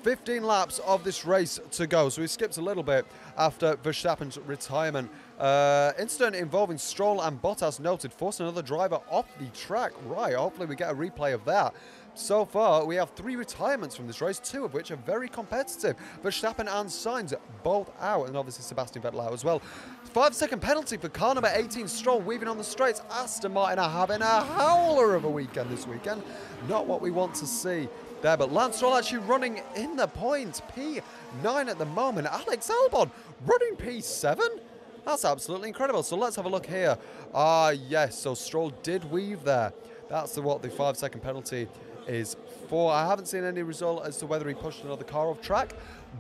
15 0.06 0.44
laps 0.44 0.78
of 0.86 1.04
this 1.04 1.26
race 1.26 1.60
to 1.72 1.88
go. 1.88 2.10
So 2.10 2.22
we 2.22 2.28
skipped 2.28 2.58
a 2.58 2.62
little 2.62 2.84
bit 2.84 3.08
after 3.40 3.76
Verstappen's 3.78 4.38
retirement. 4.38 5.10
Uh, 5.40 5.94
incident 5.98 6.36
involving 6.36 6.78
Stroll 6.78 7.22
and 7.22 7.42
Bottas 7.42 7.80
noted 7.80 8.14
forced 8.14 8.40
another 8.40 8.62
driver 8.62 9.00
off 9.10 9.26
the 9.40 9.48
track. 9.48 9.94
Right. 10.06 10.36
Hopefully 10.36 10.68
we 10.68 10.76
get 10.76 10.92
a 10.92 10.94
replay 10.94 11.34
of 11.34 11.44
that. 11.46 11.74
So 12.14 12.46
far, 12.46 12.86
we 12.86 12.96
have 12.98 13.10
three 13.16 13.36
retirements 13.36 13.96
from 13.96 14.06
this 14.06 14.22
race, 14.22 14.38
two 14.38 14.64
of 14.64 14.76
which 14.76 14.92
are 14.92 14.96
very 14.96 15.28
competitive. 15.28 15.96
Verstappen 16.24 16.60
and 16.60 16.88
Sainz 16.88 17.34
both 17.64 17.90
out, 18.00 18.28
and 18.28 18.38
obviously 18.38 18.62
Sebastian 18.62 19.02
Vettel 19.02 19.26
out 19.26 19.34
as 19.34 19.44
well. 19.44 19.60
Five 20.04 20.36
second 20.36 20.62
penalty 20.62 20.98
for 20.98 21.10
car 21.10 21.34
number 21.34 21.52
18, 21.52 21.88
Stroll 21.88 22.22
weaving 22.22 22.48
on 22.48 22.60
the 22.60 22.64
straights. 22.64 23.02
Aston 23.10 23.54
Martin 23.54 23.80
are 23.80 23.90
having 23.90 24.22
a 24.22 24.44
howler 24.44 25.16
of 25.16 25.26
a 25.26 25.30
weekend 25.30 25.72
this 25.72 25.88
weekend. 25.88 26.22
Not 26.70 26.86
what 26.86 27.02
we 27.02 27.10
want 27.10 27.34
to 27.36 27.48
see 27.48 27.90
there, 28.26 28.36
but 28.36 28.52
Lance 28.52 28.78
Stroll 28.78 28.96
actually 28.96 29.20
running 29.20 29.62
in 29.76 29.96
the 29.96 30.08
points. 30.08 30.60
P9 30.76 31.70
at 31.70 31.78
the 31.78 31.86
moment. 31.86 32.28
Alex 32.28 32.72
Albon 32.72 33.12
running 33.46 33.76
P7. 33.76 34.40
That's 35.06 35.24
absolutely 35.24 35.68
incredible. 35.68 36.02
So 36.02 36.18
let's 36.18 36.36
have 36.36 36.46
a 36.46 36.50
look 36.50 36.66
here. 36.66 36.98
Ah, 37.36 37.70
yes. 37.70 38.18
So 38.18 38.34
Stroll 38.34 38.72
did 38.82 39.10
weave 39.12 39.44
there. 39.44 39.72
That's 40.10 40.34
the, 40.34 40.42
what 40.42 40.64
the 40.64 40.72
five 40.72 40.98
second 40.98 41.22
penalty 41.22 41.68
is 42.08 42.36
for. 42.68 42.92
I 42.92 43.08
haven't 43.08 43.28
seen 43.28 43.44
any 43.44 43.64
result 43.64 44.06
as 44.06 44.18
to 44.18 44.26
whether 44.26 44.48
he 44.48 44.54
pushed 44.54 44.84
another 44.84 45.04
car 45.04 45.28
off 45.28 45.42
track, 45.42 45.74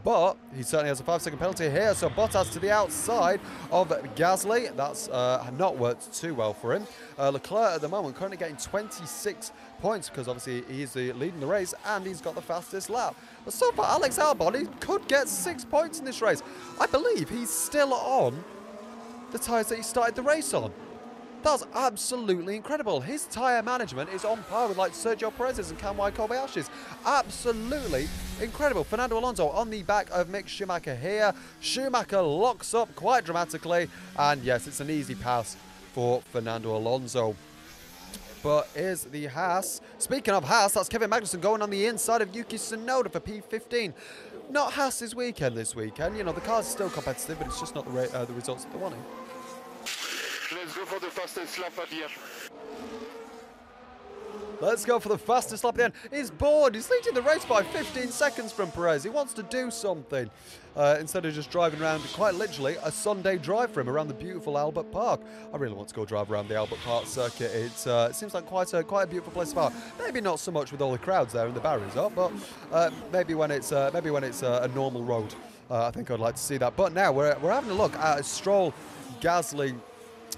but 0.03 0.37
he 0.55 0.63
certainly 0.63 0.89
has 0.89 0.99
a 0.99 1.03
five 1.03 1.21
second 1.21 1.39
penalty 1.39 1.69
here. 1.69 1.93
So 1.93 2.09
Bottas 2.09 2.51
to 2.53 2.59
the 2.59 2.71
outside 2.71 3.39
of 3.71 3.89
Gasly. 4.15 4.75
That's 4.75 5.07
uh, 5.09 5.49
not 5.57 5.77
worked 5.77 6.13
too 6.13 6.33
well 6.33 6.53
for 6.53 6.73
him. 6.73 6.87
Uh, 7.17 7.29
Leclerc 7.29 7.75
at 7.75 7.81
the 7.81 7.89
moment 7.89 8.15
currently 8.15 8.37
getting 8.37 8.57
26 8.57 9.51
points 9.79 10.09
because 10.09 10.27
obviously 10.27 10.63
he's 10.73 10.93
the 10.93 11.13
leading 11.13 11.39
the 11.39 11.47
race 11.47 11.73
and 11.85 12.05
he's 12.05 12.21
got 12.21 12.35
the 12.35 12.41
fastest 12.41 12.89
lap. 12.89 13.15
But 13.43 13.53
so 13.53 13.71
far, 13.71 13.85
Alex 13.87 14.17
Albon 14.17 14.59
he 14.59 14.65
could 14.79 15.07
get 15.07 15.27
six 15.27 15.65
points 15.65 15.99
in 15.99 16.05
this 16.05 16.21
race. 16.21 16.41
I 16.79 16.87
believe 16.87 17.29
he's 17.29 17.49
still 17.49 17.93
on 17.93 18.43
the 19.31 19.39
tyres 19.39 19.67
that 19.67 19.77
he 19.77 19.83
started 19.83 20.15
the 20.15 20.23
race 20.23 20.53
on. 20.53 20.71
That's 21.45 21.63
absolutely 21.75 22.55
incredible. 22.55 23.01
His 23.01 23.25
tyre 23.25 23.61
management 23.61 24.09
is 24.09 24.25
on 24.25 24.41
par 24.49 24.67
with 24.67 24.79
like 24.79 24.93
Sergio 24.93 25.31
Perez's 25.31 25.69
and 25.69 25.79
Kamui 25.79 26.11
Kobayashi's. 26.11 26.71
Absolutely 27.05 28.07
incredible. 28.41 28.83
Fernando 28.83 29.19
Alonso 29.19 29.49
on 29.49 29.69
the 29.69 29.83
back 29.83 30.09
of 30.11 30.27
Mick 30.29 30.47
Schumacher 30.47 30.95
here. 30.95 31.35
Schumacher 31.59 32.19
locks 32.23 32.73
up 32.73 32.95
quite 32.95 33.25
dramatically. 33.25 33.87
And 34.17 34.43
yes, 34.43 34.65
it's 34.65 34.79
an 34.79 34.89
easy 34.89 35.13
pass 35.13 35.55
for 35.93 36.23
Fernando 36.31 36.75
Alonso. 36.75 37.35
but 38.41 38.67
is 38.75 39.03
the 39.03 39.27
Haas. 39.27 39.81
Speaking 39.99 40.33
of 40.33 40.45
Haas, 40.45 40.73
that's 40.73 40.89
Kevin 40.89 41.11
Magnussen 41.11 41.41
going 41.41 41.61
on 41.61 41.69
the 41.69 41.85
inside 41.85 42.23
of 42.23 42.35
Yuki 42.35 42.57
Tsunoda 42.57 43.11
for 43.11 43.19
P15. 43.19 43.93
Not 44.49 44.73
Haas's 44.73 45.13
weekend 45.13 45.55
this 45.55 45.75
weekend. 45.75 46.17
You 46.17 46.23
know, 46.23 46.31
the 46.31 46.41
car's 46.41 46.65
still 46.65 46.89
competitive, 46.89 47.37
but 47.37 47.45
it's 47.45 47.59
just 47.59 47.75
not 47.75 47.85
the, 47.85 48.17
uh, 48.17 48.25
the 48.25 48.33
results 48.33 48.63
that 48.63 48.71
they're 48.73 48.81
wanting. 48.81 49.03
For 50.85 50.99
the 50.99 51.07
fastest 51.07 51.59
lap 51.59 51.73
at. 51.79 51.89
Let's 54.61 54.85
go 54.85 54.99
for 54.99 55.09
the 55.09 55.17
fastest 55.17 55.63
lap 55.63 55.73
at 55.73 55.77
the 55.77 55.83
end. 55.85 55.93
He's 56.11 56.29
bored. 56.29 56.75
He's 56.75 56.91
leading 56.91 57.15
the 57.15 57.23
race 57.23 57.43
by 57.43 57.63
15 57.63 58.09
seconds 58.09 58.51
from 58.51 58.69
Perez. 58.71 59.03
He 59.03 59.09
wants 59.09 59.33
to 59.33 59.43
do 59.43 59.71
something 59.71 60.29
uh, 60.75 60.97
instead 60.99 61.25
of 61.25 61.33
just 61.33 61.49
driving 61.49 61.81
around, 61.81 62.01
quite 62.13 62.35
literally, 62.35 62.77
a 62.83 62.91
Sunday 62.91 63.39
drive 63.39 63.71
for 63.71 63.81
him 63.81 63.89
around 63.89 64.09
the 64.09 64.13
beautiful 64.13 64.59
Albert 64.59 64.91
Park. 64.91 65.21
I 65.51 65.57
really 65.57 65.73
want 65.73 65.89
to 65.89 65.95
go 65.95 66.05
drive 66.05 66.31
around 66.31 66.49
the 66.49 66.55
Albert 66.55 66.79
Park 66.85 67.07
circuit. 67.07 67.51
It, 67.51 67.87
uh, 67.87 68.11
seems 68.13 68.35
like 68.35 68.45
quite 68.45 68.71
a 68.73 68.83
quite 68.83 69.03
a 69.03 69.07
beautiful 69.07 69.33
place 69.33 69.53
to. 69.53 69.73
Maybe 69.97 70.21
not 70.21 70.39
so 70.39 70.51
much 70.51 70.71
with 70.71 70.81
all 70.81 70.91
the 70.91 70.99
crowds 70.99 71.33
there 71.33 71.47
and 71.47 71.55
the 71.55 71.61
barriers 71.61 71.95
up, 71.95 72.13
but 72.13 72.31
uh, 72.71 72.91
maybe 73.11 73.33
when 73.33 73.49
it's 73.49 73.71
uh, 73.71 73.89
maybe 73.91 74.11
when 74.11 74.23
it's 74.23 74.43
uh, 74.43 74.59
a 74.61 74.67
normal 74.75 75.03
road. 75.03 75.33
Uh, 75.69 75.87
I 75.87 75.91
think 75.91 76.11
I'd 76.11 76.19
like 76.19 76.35
to 76.35 76.41
see 76.41 76.57
that. 76.57 76.75
But 76.75 76.93
now 76.93 77.11
we're, 77.11 77.35
we're 77.39 77.51
having 77.51 77.71
a 77.71 77.73
look 77.73 77.95
at 77.95 78.19
a 78.19 78.23
Stroll, 78.23 78.71
Gasly, 79.19 79.75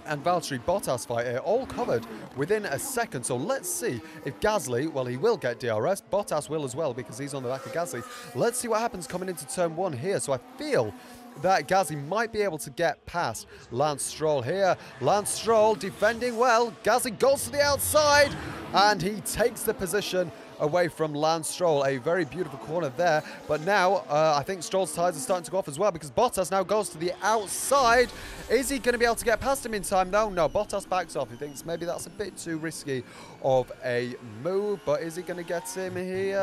and 0.08 0.24
Valtteri 0.24 0.60
Bottas 0.64 1.06
fight 1.06 1.26
here, 1.26 1.38
all 1.40 1.66
covered 1.66 2.06
within 2.36 2.66
a 2.66 2.80
second. 2.80 3.26
So 3.26 3.36
let's 3.36 3.70
see 3.70 4.02
if 4.26 4.40
Gasly, 4.40 4.92
well, 4.92 5.06
he 5.06 5.18
will 5.18 5.38
get 5.38 5.60
DRS. 5.60 6.02
Bottas 6.12 6.50
will 6.50 6.64
as 6.64 6.76
well 6.76 6.94
because 6.94 7.18
he's 7.18 7.34
on 7.34 7.44
the 7.44 7.50
back 7.50 7.66
of 7.66 7.72
Gasly. 7.74 8.04
Let's 8.36 8.58
see 8.58 8.68
what 8.68 8.82
happens 8.82 9.08
coming 9.08 9.30
into 9.30 9.48
turn 9.48 9.76
one 9.76 9.94
here. 9.94 10.20
So 10.20 10.34
I 10.34 10.40
feel 10.58 10.94
that 11.42 11.68
Gasly 11.68 12.04
might 12.08 12.32
be 12.32 12.42
able 12.42 12.58
to 12.60 12.70
get 12.72 13.06
past 13.06 13.48
Lance 13.72 14.04
Stroll 14.04 14.42
here. 14.42 14.76
Lance 15.02 15.30
Stroll 15.30 15.76
defending 15.76 16.38
well. 16.38 16.74
Gasly 16.84 17.18
goes 17.18 17.44
to 17.46 17.52
the 17.52 17.62
outside 17.62 18.36
and 18.74 19.02
he 19.02 19.22
takes 19.22 19.62
the 19.62 19.74
position 19.74 20.32
away 20.60 20.88
from 20.88 21.14
Lance 21.14 21.48
Stroll. 21.48 21.86
A 21.86 21.98
very 21.98 22.26
beautiful 22.26 22.60
corner 22.60 22.90
there. 22.90 23.24
But 23.48 23.62
now 23.62 24.04
uh, 24.10 24.36
I 24.38 24.44
think 24.44 24.62
Stroll's 24.62 24.94
tyres 24.94 25.16
are 25.18 25.20
starting 25.20 25.46
to 25.46 25.52
go 25.52 25.58
off 25.58 25.68
as 25.68 25.80
well 25.80 25.92
because 25.92 26.12
Bottas 26.12 26.52
now 26.52 26.64
goes 26.64 26.90
to 26.90 26.98
the 26.98 27.14
outside. 27.22 28.10
Is 28.50 28.70
he 28.70 28.80
going 28.80 28.94
to 28.94 29.00
be 29.00 29.06
able 29.06 29.16
to 29.16 29.26
get 29.26 29.40
past 29.40 29.66
him 29.66 29.74
in 29.74 29.84
time? 29.84 30.12
No, 30.12 30.30
no. 30.30 30.48
Bottas 30.50 30.88
backs 30.88 31.16
off. 31.16 31.30
He 31.30 31.38
thinks 31.38 31.66
maybe 31.66 31.86
that's 31.86 32.08
a 32.08 32.12
bit 32.12 32.38
too 32.38 32.58
risky 32.58 33.04
of 33.44 33.72
a 33.84 34.16
move. 34.44 34.80
But 34.86 35.02
is 35.02 35.16
he 35.16 35.24
going 35.24 35.38
to 35.38 35.48
get 35.48 35.68
him 35.70 35.96
here? 35.96 36.38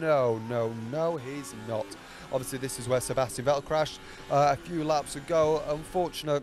No, 0.00 0.40
no, 0.48 0.74
no, 0.90 1.16
he's 1.16 1.54
not. 1.68 1.86
Obviously, 2.32 2.58
this 2.58 2.78
is 2.78 2.88
where 2.88 3.00
Sebastian 3.00 3.44
Vettel 3.44 3.64
crashed 3.64 4.00
uh, 4.30 4.48
a 4.52 4.56
few 4.56 4.82
laps 4.82 5.16
ago. 5.16 5.62
Unfortunate, 5.68 6.42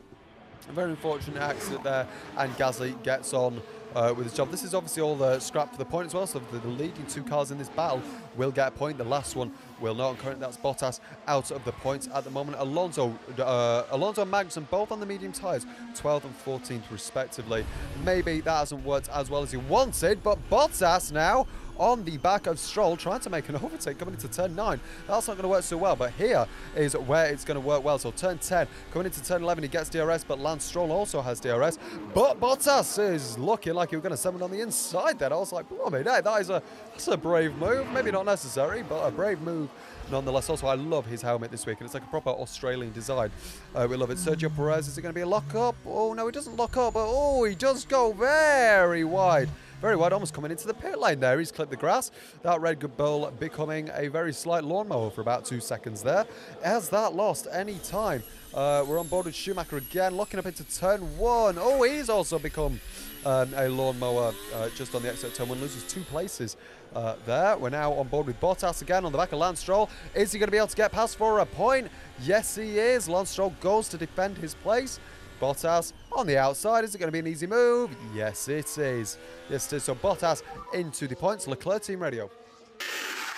very 0.70 0.92
unfortunate 0.92 1.42
accident 1.42 1.84
there. 1.84 2.08
And 2.38 2.52
Gasly 2.54 3.02
gets 3.04 3.34
on 3.34 3.62
uh, 3.96 4.14
with 4.16 4.26
his 4.26 4.34
job. 4.34 4.52
This 4.52 4.64
is 4.64 4.74
obviously 4.74 5.02
all 5.02 5.16
the 5.16 5.40
scrap 5.40 5.72
for 5.72 5.78
the 5.78 5.86
point 5.86 6.08
as 6.08 6.14
well. 6.14 6.28
So 6.28 6.40
the, 6.52 6.60
the 6.60 6.68
leading 6.68 7.06
two 7.08 7.24
cars 7.24 7.52
in 7.52 7.58
this 7.58 7.70
battle 7.70 8.02
will 8.36 8.52
get 8.52 8.68
a 8.68 8.72
point. 8.72 8.98
The 8.98 9.04
last 9.04 9.36
one 9.36 9.52
will 9.80 9.96
not. 9.96 10.12
And 10.12 10.20
currently 10.20 10.42
that's 10.42 10.58
Bottas 10.58 11.00
out 11.28 11.52
of 11.52 11.64
the 11.66 11.72
points 11.72 12.10
at 12.14 12.24
the 12.24 12.32
moment. 12.32 12.58
Alonso, 12.60 13.18
uh, 13.40 13.84
Alonso 13.92 14.22
and 14.24 14.32
Magnussen 14.32 14.70
both 14.70 14.92
on 14.92 15.00
the 15.00 15.06
medium 15.06 15.32
tyres, 15.32 15.66
12th 15.96 16.26
and 16.26 16.46
14th 16.46 16.92
respectively. 16.92 17.66
Maybe 18.04 18.42
that 18.42 18.58
hasn't 18.58 18.84
worked 18.86 19.10
as 19.10 19.30
well 19.30 19.44
as 19.44 19.52
he 19.52 19.58
wanted, 19.58 20.24
but 20.24 20.38
Bottas 20.50 21.12
now 21.12 21.48
on 21.78 22.04
the 22.04 22.18
back 22.18 22.48
of 22.48 22.60
Stroll, 22.60 22.98
trying 22.98 23.20
to 23.22 23.30
make 23.30 23.50
an 23.50 23.56
overtake 23.56 23.98
coming 23.98 24.14
into 24.14 24.28
turn 24.28 24.56
9. 24.56 24.80
That's 25.08 25.28
not 25.28 25.34
going 25.34 25.44
to 25.44 25.50
work 25.50 25.64
so 25.64 25.78
well, 25.78 25.96
but 25.96 26.12
here 26.14 26.46
is 26.76 26.96
where 26.96 27.26
it's 27.28 27.44
going 27.44 27.56
to 27.56 27.66
work 27.66 27.84
well. 27.84 27.98
So 27.98 28.12
turn 28.12 28.38
10, 28.38 28.68
coming 28.92 29.06
into 29.06 29.24
turn 29.24 29.44
11, 29.44 29.64
he 29.64 29.68
gets 29.68 29.90
DRS, 29.90 30.24
but 30.24 30.40
Lance 30.40 30.64
Stroll 30.64 30.92
also 30.92 31.22
has 31.22 31.40
DRS. 31.40 31.80
But 32.14 32.40
Bottas 32.40 33.14
is 33.14 33.38
looking 33.38 33.74
like 33.74 33.90
he 33.90 33.96
was 33.96 34.04
going 34.04 34.12
to 34.12 34.18
summon 34.18 34.42
on 34.42 34.52
the 34.52 34.62
inside 34.62 35.20
then. 35.20 35.34
I 35.34 35.36
was 35.36 35.52
like, 35.52 35.68
blimey, 35.70 36.04
hey, 36.04 36.22
that 36.22 36.42
is 36.42 36.50
a, 36.50 36.62
that's 36.92 37.08
a 37.08 37.18
brave 37.18 37.56
move. 37.58 37.90
Maybe 37.92 38.12
not 38.12 38.26
necessary, 38.26 38.84
but 38.84 39.06
a 39.06 39.12
brave 39.12 39.42
move 39.42 39.70
nonetheless. 40.12 40.50
Also, 40.50 40.68
I 40.68 40.76
love 40.76 41.06
his 41.06 41.22
helmet 41.22 41.52
this 41.52 41.66
week, 41.66 41.80
and 41.80 41.86
it's 41.86 41.94
like 41.94 42.04
a 42.04 42.08
proper 42.08 42.30
Australian 42.30 42.94
design. 42.94 43.32
Uh, 43.74 43.88
we 43.90 43.96
love 43.96 44.12
it. 44.12 44.18
Sergio 44.18 44.54
Perez, 44.56 44.88
is 44.88 44.98
it 44.98 45.02
going 45.02 45.14
to 45.14 45.18
be 45.18 45.22
a 45.22 45.28
lock 45.28 45.56
up? 45.56 45.76
Oh, 45.86 46.14
no, 46.14 46.26
he 46.26 46.32
doesn't 46.32 46.56
lock 46.56 46.78
up, 46.78 46.94
but 46.94 47.06
oh, 47.08 47.44
he 47.44 47.56
does 47.56 47.86
go 47.86 48.12
very 48.14 49.04
wide. 49.04 49.50
Very 49.84 49.98
wide, 49.98 50.14
almost 50.14 50.34
coming 50.34 50.50
into 50.50 50.66
the 50.66 50.74
pit 50.74 50.98
lane 50.98 51.20
there. 51.20 51.38
He's 51.38 51.52
clipped 51.52 51.70
the 51.70 51.76
grass. 51.76 52.10
That 52.42 52.62
Red 52.62 52.80
Bull 52.96 53.30
becoming 53.38 53.90
a 53.94 54.08
very 54.08 54.32
slight 54.32 54.64
lawnmower 54.64 55.10
for 55.10 55.20
about 55.20 55.44
two 55.44 55.60
seconds 55.60 56.02
there. 56.02 56.26
Has 56.64 56.88
that 56.88 57.16
lost 57.16 57.50
any 57.52 57.76
time? 57.80 58.24
Uh, 58.54 58.86
we're 58.88 58.98
on 58.98 59.08
board 59.08 59.26
with 59.26 59.36
Schumacher 59.36 59.76
again, 59.76 60.16
locking 60.16 60.40
up 60.40 60.46
into 60.46 60.64
turn 60.64 61.02
one. 61.18 61.58
Oh, 61.60 61.84
he's 61.84 62.08
also 62.08 62.40
become 62.40 62.80
um, 63.26 63.54
a 63.58 63.68
lawnmower 63.68 64.34
uh, 64.56 64.70
just 64.70 64.96
on 64.96 65.02
the 65.02 65.10
exit 65.10 65.32
of 65.32 65.36
turn 65.36 65.50
one, 65.50 65.60
loses 65.60 65.84
two 65.84 66.04
places 66.04 66.56
uh, 66.96 67.18
there. 67.26 67.58
We're 67.58 67.70
now 67.70 67.92
on 67.92 68.08
board 68.08 68.28
with 68.28 68.40
Bottas 68.40 68.82
again 68.82 69.04
on 69.04 69.12
the 69.12 69.18
back 69.18 69.34
of 69.34 69.40
Lance 69.40 69.60
Stroll. 69.60 69.90
Is 70.16 70.32
he 70.32 70.40
going 70.40 70.48
to 70.48 70.52
be 70.54 70.60
able 70.60 70.68
to 70.68 70.78
get 70.78 70.94
past 70.94 71.18
for 71.18 71.40
a 71.40 71.46
point? 71.46 71.90
Yes, 72.22 72.56
he 72.56 72.80
is. 72.80 73.10
Lance 73.10 73.32
Stroll 73.32 73.54
goes 73.60 73.90
to 73.90 73.98
defend 73.98 74.38
his 74.38 74.54
place. 74.54 75.02
Bottas 75.42 75.92
on 76.16 76.28
the 76.28 76.38
outside. 76.38 76.84
Is 76.84 76.96
it 76.96 77.00
going 77.00 77.08
to 77.08 77.12
be 77.12 77.20
an 77.20 77.28
easy 77.28 77.48
move? 77.48 77.96
Yes, 78.14 78.48
it 78.48 78.78
is. 78.78 79.18
Yes, 79.50 79.72
it 79.72 79.78
is. 79.78 79.84
So 79.84 79.96
Bottas 79.96 80.44
into 80.74 81.08
the 81.08 81.16
points. 81.16 81.48
Leclerc 81.48 81.84
team 81.84 82.02
radio. 82.02 82.30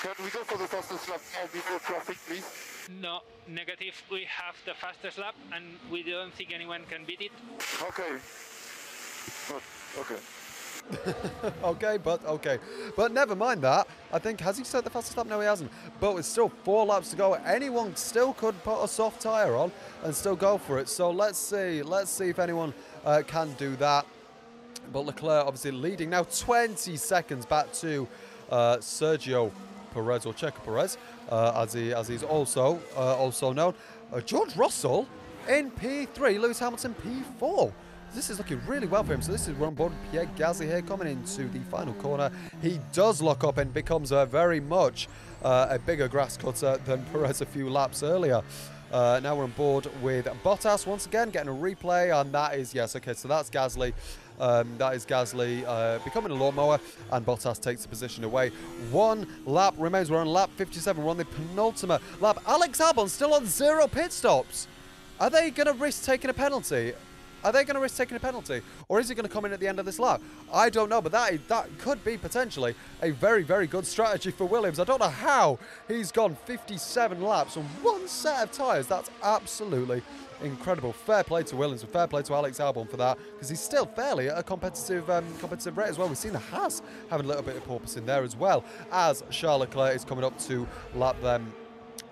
Can 0.02 0.14
we 0.24 0.30
go 0.30 0.44
for 0.44 0.58
the 0.58 0.68
fastest 0.68 1.10
lap 1.10 1.22
now 1.34 1.48
before 1.52 1.80
traffic, 1.80 2.18
please? 2.28 2.46
No, 3.02 3.22
negative. 3.48 4.00
We 4.12 4.26
have 4.26 4.56
the 4.66 4.74
fastest 4.76 5.18
lap, 5.18 5.34
and 5.54 5.66
we 5.92 6.04
don't 6.04 6.34
think 6.34 6.54
anyone 6.54 6.84
can 6.90 7.06
beat 7.06 7.22
it. 7.22 7.32
Okay. 7.82 8.20
Okay. 10.00 10.22
okay, 11.64 11.98
but 11.98 12.24
okay. 12.26 12.60
But 12.96 13.12
never 13.12 13.36
mind 13.36 13.62
that. 13.62 13.88
I 14.12 14.20
think, 14.20 14.40
has 14.42 14.58
he 14.58 14.64
set 14.64 14.84
the 14.84 14.90
fastest 14.90 15.18
lap? 15.18 15.28
No, 15.28 15.40
he 15.40 15.46
hasn't. 15.46 15.72
But 16.00 16.16
with 16.16 16.26
still 16.26 16.50
four 16.50 16.86
laps 16.86 17.10
to 17.12 17.16
go, 17.16 17.34
anyone 17.34 17.96
still 17.96 18.34
could 18.34 18.62
put 18.64 18.84
a 18.84 18.88
soft 18.88 19.22
tyre 19.22 19.56
on 19.56 19.72
and 20.04 20.16
still 20.16 20.36
go 20.36 20.58
for 20.58 20.80
it. 20.80 20.88
So 20.90 21.10
let's 21.10 21.40
see. 21.40 21.82
Let's 21.82 22.12
see 22.12 22.30
if 22.30 22.40
anyone 22.40 22.74
uh, 23.04 23.24
can 23.26 23.54
do 23.54 23.76
that. 23.78 24.06
But 24.94 25.06
Leclerc 25.06 25.46
obviously 25.48 25.72
leading 25.72 26.12
now 26.12 26.24
20 26.24 26.96
seconds 26.98 27.46
back 27.46 27.72
to 27.74 28.08
uh, 28.52 28.78
Sergio 28.78 29.52
Perez 29.94 30.26
or 30.26 30.34
Checo 30.34 30.64
Perez, 30.64 30.98
uh, 31.30 31.64
as 31.64 31.74
he 31.74 31.94
as 31.94 32.08
he's 32.08 32.22
also 32.22 32.80
uh, 32.96 33.16
also 33.16 33.54
known. 33.54 33.74
Uh, 34.14 34.22
George 34.22 34.56
Russell 34.56 35.08
in 35.50 35.72
P3, 35.72 36.40
Lewis 36.40 36.60
Hamilton 36.60 36.96
P4. 37.04 37.74
This 38.16 38.30
is 38.30 38.38
looking 38.38 38.66
really 38.66 38.88
well 38.88 39.04
for 39.04 39.14
him. 39.14 39.22
So 39.22 39.34
this 39.34 39.46
is 39.46 39.58
we're 39.58 39.68
on 39.68 39.74
board 39.74 39.92
Pierre 40.10 40.26
Gasly 40.38 40.68
here 40.68 40.82
coming 40.82 41.10
into 41.10 41.50
the 41.50 41.60
final 41.60 41.94
corner. 41.96 42.32
He 42.62 42.80
does 42.94 43.22
lock 43.22 43.44
up 43.44 43.58
and 43.58 43.74
becomes 43.74 44.14
a 44.14 44.26
very 44.26 44.62
much 44.62 45.10
uh, 45.44 45.68
a 45.70 45.78
bigger 45.78 46.08
grass 46.08 46.38
cutter 46.38 46.78
than 46.86 47.04
Perez 47.12 47.42
a 47.42 47.46
few 47.46 47.70
laps 47.70 48.04
earlier. 48.04 48.42
Uh, 48.90 49.20
now 49.22 49.36
we're 49.36 49.44
on 49.44 49.52
board 49.52 49.90
with 50.02 50.28
Bottas 50.46 50.88
once 50.88 51.06
again, 51.06 51.30
getting 51.30 51.50
a 51.50 51.54
replay, 51.54 52.18
and 52.18 52.32
that 52.32 52.56
is 52.56 52.74
yes, 52.74 52.96
okay. 52.96 53.14
So 53.14 53.28
that's 53.28 53.50
Gasly. 53.50 53.92
Um, 54.40 54.78
that 54.78 54.96
is 54.96 55.06
Gasly 55.06 55.66
uh, 55.68 56.00
becoming 56.06 56.32
a 56.32 56.36
lawnmower, 56.36 56.80
and 57.12 57.26
Bottas 57.26 57.60
takes 57.60 57.82
the 57.82 57.90
position 57.90 58.24
away. 58.24 58.50
One 58.92 59.28
lap 59.46 59.74
remains. 59.78 60.10
We're 60.10 60.22
on 60.22 60.28
lap 60.28 60.52
57. 60.56 61.04
We're 61.04 61.12
on 61.12 61.18
the 61.18 61.26
penultimate 61.26 62.02
lap. 62.22 62.42
Alex 62.48 62.80
Albon 62.80 63.10
still 63.10 63.34
on 63.34 63.46
zero 63.46 63.88
pit 63.88 64.14
stops. 64.14 64.70
Are 65.20 65.30
they 65.30 65.52
going 65.52 65.68
to 65.68 65.74
risk 65.74 66.06
taking 66.06 66.30
a 66.30 66.34
penalty? 66.34 66.94
Are 67.46 67.52
they 67.52 67.64
going 67.64 67.76
to 67.76 67.80
risk 67.80 67.98
taking 67.98 68.18
a 68.18 68.20
penalty, 68.20 68.62
or 68.90 69.00
is 69.00 69.08
he 69.08 69.14
going 69.14 69.28
to 69.28 69.32
come 69.32 69.46
in 69.46 69.54
at 69.54 69.60
the 69.60 69.68
end 69.68 69.78
of 69.78 69.86
this 69.86 70.00
lap? 70.00 70.20
I 70.52 70.72
don't 70.72 70.90
know, 70.90 71.00
but 71.00 71.12
that 71.12 71.48
that 71.48 71.70
could 71.78 72.04
be 72.04 72.18
potentially 72.18 72.74
a 73.04 73.12
very, 73.12 73.44
very 73.44 73.68
good 73.68 73.86
strategy 73.86 74.32
for 74.32 74.46
Williams. 74.46 74.80
I 74.80 74.84
don't 74.84 75.00
know 75.00 75.10
how 75.10 75.60
he's 75.88 76.12
gone 76.12 76.36
57 76.46 77.22
laps 77.22 77.56
on 77.56 77.66
one 77.84 78.08
set 78.08 78.42
of 78.42 78.52
tyres. 78.52 78.88
That's 78.88 79.12
absolutely 79.22 80.02
incredible. 80.42 80.92
Fair 80.92 81.24
play 81.24 81.44
to 81.44 81.56
Williams 81.56 81.84
and 81.84 81.92
fair 81.92 82.08
play 82.08 82.24
to 82.24 82.34
Alex 82.34 82.58
Albon 82.58 82.90
for 82.90 82.98
that, 82.98 83.20
because 83.34 83.50
he's 83.50 83.62
still 83.62 83.86
fairly 83.86 84.28
at 84.28 84.40
a 84.40 84.44
competitive 84.44 85.08
um, 85.12 85.26
competitive 85.38 85.78
rate 85.78 85.90
as 85.90 86.00
well. 86.00 86.08
We've 86.08 86.18
seen 86.18 86.34
the 86.34 86.40
Haas 86.40 86.82
having 87.12 87.28
a 87.28 87.30
little 87.30 87.44
bit 87.44 87.58
of 87.58 87.64
porpoise 87.64 87.96
in 87.96 88.08
there 88.08 88.24
as 88.24 88.36
well, 88.36 88.66
as 88.92 89.24
Charles 89.30 89.60
Leclerc 89.60 89.96
is 89.96 90.04
coming 90.04 90.24
up 90.24 90.36
to 90.48 90.68
lap 90.96 91.22
them. 91.22 91.54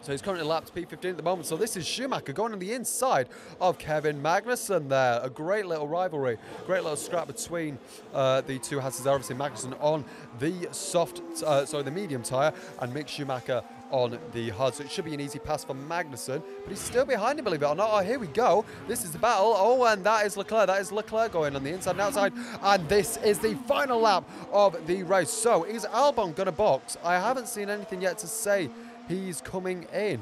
So 0.03 0.11
he's 0.11 0.21
currently 0.21 0.45
lapped 0.45 0.75
P15 0.75 1.11
at 1.11 1.17
the 1.17 1.23
moment. 1.23 1.47
So 1.47 1.55
this 1.55 1.77
is 1.77 1.87
Schumacher 1.87 2.33
going 2.33 2.51
on 2.51 2.59
the 2.59 2.73
inside 2.73 3.29
of 3.61 3.77
Kevin 3.77 4.21
Magnussen 4.21 4.89
there. 4.89 5.21
A 5.23 5.29
great 5.29 5.65
little 5.65 5.87
rivalry, 5.87 6.37
great 6.65 6.83
little 6.83 6.97
scrap 6.97 7.27
between 7.27 7.79
uh, 8.13 8.41
the 8.41 8.59
two 8.59 8.79
Hasses. 8.79 9.07
Obviously 9.07 9.37
Magnussen 9.37 9.81
on 9.81 10.03
the 10.39 10.67
soft, 10.71 11.21
uh, 11.45 11.65
sorry, 11.65 11.83
the 11.83 11.91
medium 11.91 12.21
tyre, 12.21 12.53
and 12.81 12.93
Mick 12.93 13.07
Schumacher 13.07 13.63
on 13.91 14.19
the 14.33 14.49
hard. 14.49 14.73
So 14.73 14.83
it 14.83 14.91
should 14.91 15.05
be 15.05 15.13
an 15.13 15.21
easy 15.21 15.39
pass 15.39 15.63
for 15.63 15.73
Magnussen, 15.73 16.43
but 16.63 16.69
he's 16.69 16.79
still 16.79 17.05
behind 17.05 17.39
him, 17.39 17.45
believe 17.45 17.61
it 17.61 17.65
or 17.65 17.75
not. 17.75 17.89
Oh, 17.93 17.99
here 17.99 18.19
we 18.19 18.27
go. 18.27 18.65
This 18.89 19.05
is 19.05 19.11
the 19.11 19.19
battle. 19.19 19.53
Oh, 19.55 19.85
and 19.85 20.03
that 20.03 20.25
is 20.25 20.35
Leclerc. 20.35 20.67
That 20.67 20.81
is 20.81 20.91
Leclerc 20.91 21.31
going 21.31 21.55
on 21.55 21.63
the 21.63 21.71
inside 21.71 21.91
and 21.91 22.01
outside. 22.01 22.33
And 22.61 22.89
this 22.89 23.15
is 23.17 23.39
the 23.39 23.55
final 23.67 24.01
lap 24.01 24.29
of 24.51 24.85
the 24.85 25.03
race. 25.03 25.29
So 25.29 25.63
is 25.63 25.85
Albon 25.85 26.35
going 26.35 26.47
to 26.47 26.51
box? 26.51 26.97
I 27.05 27.13
haven't 27.13 27.47
seen 27.47 27.69
anything 27.69 28.01
yet 28.01 28.17
to 28.17 28.27
say 28.27 28.69
he's 29.07 29.41
coming 29.41 29.83
in. 29.93 30.21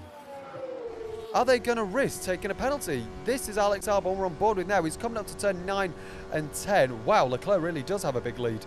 Are 1.33 1.45
they 1.45 1.59
going 1.59 1.77
to 1.77 1.85
risk 1.85 2.23
taking 2.23 2.51
a 2.51 2.55
penalty? 2.55 3.05
This 3.23 3.47
is 3.47 3.57
Alex 3.57 3.87
Albon 3.87 4.17
we're 4.17 4.25
on 4.25 4.33
board 4.33 4.57
with 4.57 4.67
now. 4.67 4.83
He's 4.83 4.97
coming 4.97 5.17
up 5.17 5.27
to 5.27 5.37
turn 5.37 5.65
9 5.65 5.93
and 6.33 6.53
10. 6.53 7.05
Wow, 7.05 7.25
Leclerc 7.25 7.61
really 7.61 7.83
does 7.83 8.03
have 8.03 8.17
a 8.17 8.21
big 8.21 8.37
lead. 8.37 8.65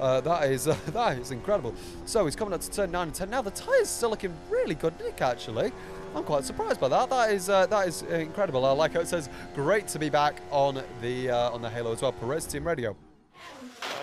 Uh, 0.00 0.22
that 0.22 0.50
is 0.50 0.66
uh, 0.66 0.76
that 0.88 1.18
is 1.18 1.30
incredible. 1.30 1.74
So 2.06 2.24
he's 2.24 2.36
coming 2.36 2.54
up 2.54 2.62
to 2.62 2.70
turn 2.70 2.90
9 2.90 3.08
and 3.08 3.14
10. 3.14 3.28
Now 3.28 3.42
the 3.42 3.50
tyres 3.50 3.90
still 3.90 4.10
looking 4.10 4.32
really 4.48 4.74
good, 4.74 4.98
Nick, 4.98 5.20
actually. 5.20 5.72
I'm 6.14 6.24
quite 6.24 6.44
surprised 6.44 6.80
by 6.80 6.88
that. 6.88 7.10
That 7.10 7.32
is 7.32 7.50
uh, 7.50 7.66
that 7.66 7.86
is 7.86 8.00
incredible. 8.02 8.64
Uh, 8.64 8.74
like 8.74 8.94
how 8.94 9.00
it 9.00 9.08
says, 9.08 9.28
great 9.54 9.86
to 9.88 9.98
be 9.98 10.08
back 10.08 10.40
on 10.50 10.82
the 11.02 11.30
uh, 11.30 11.50
on 11.50 11.60
the 11.60 11.68
Halo 11.68 11.92
as 11.92 12.00
well. 12.00 12.12
Perez 12.12 12.46
Team 12.46 12.66
Radio. 12.66 12.96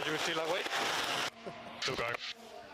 You 0.05 0.17
still 0.19 0.39
awake? 0.39 0.67
Still 1.79 1.95
going. 1.95 2.13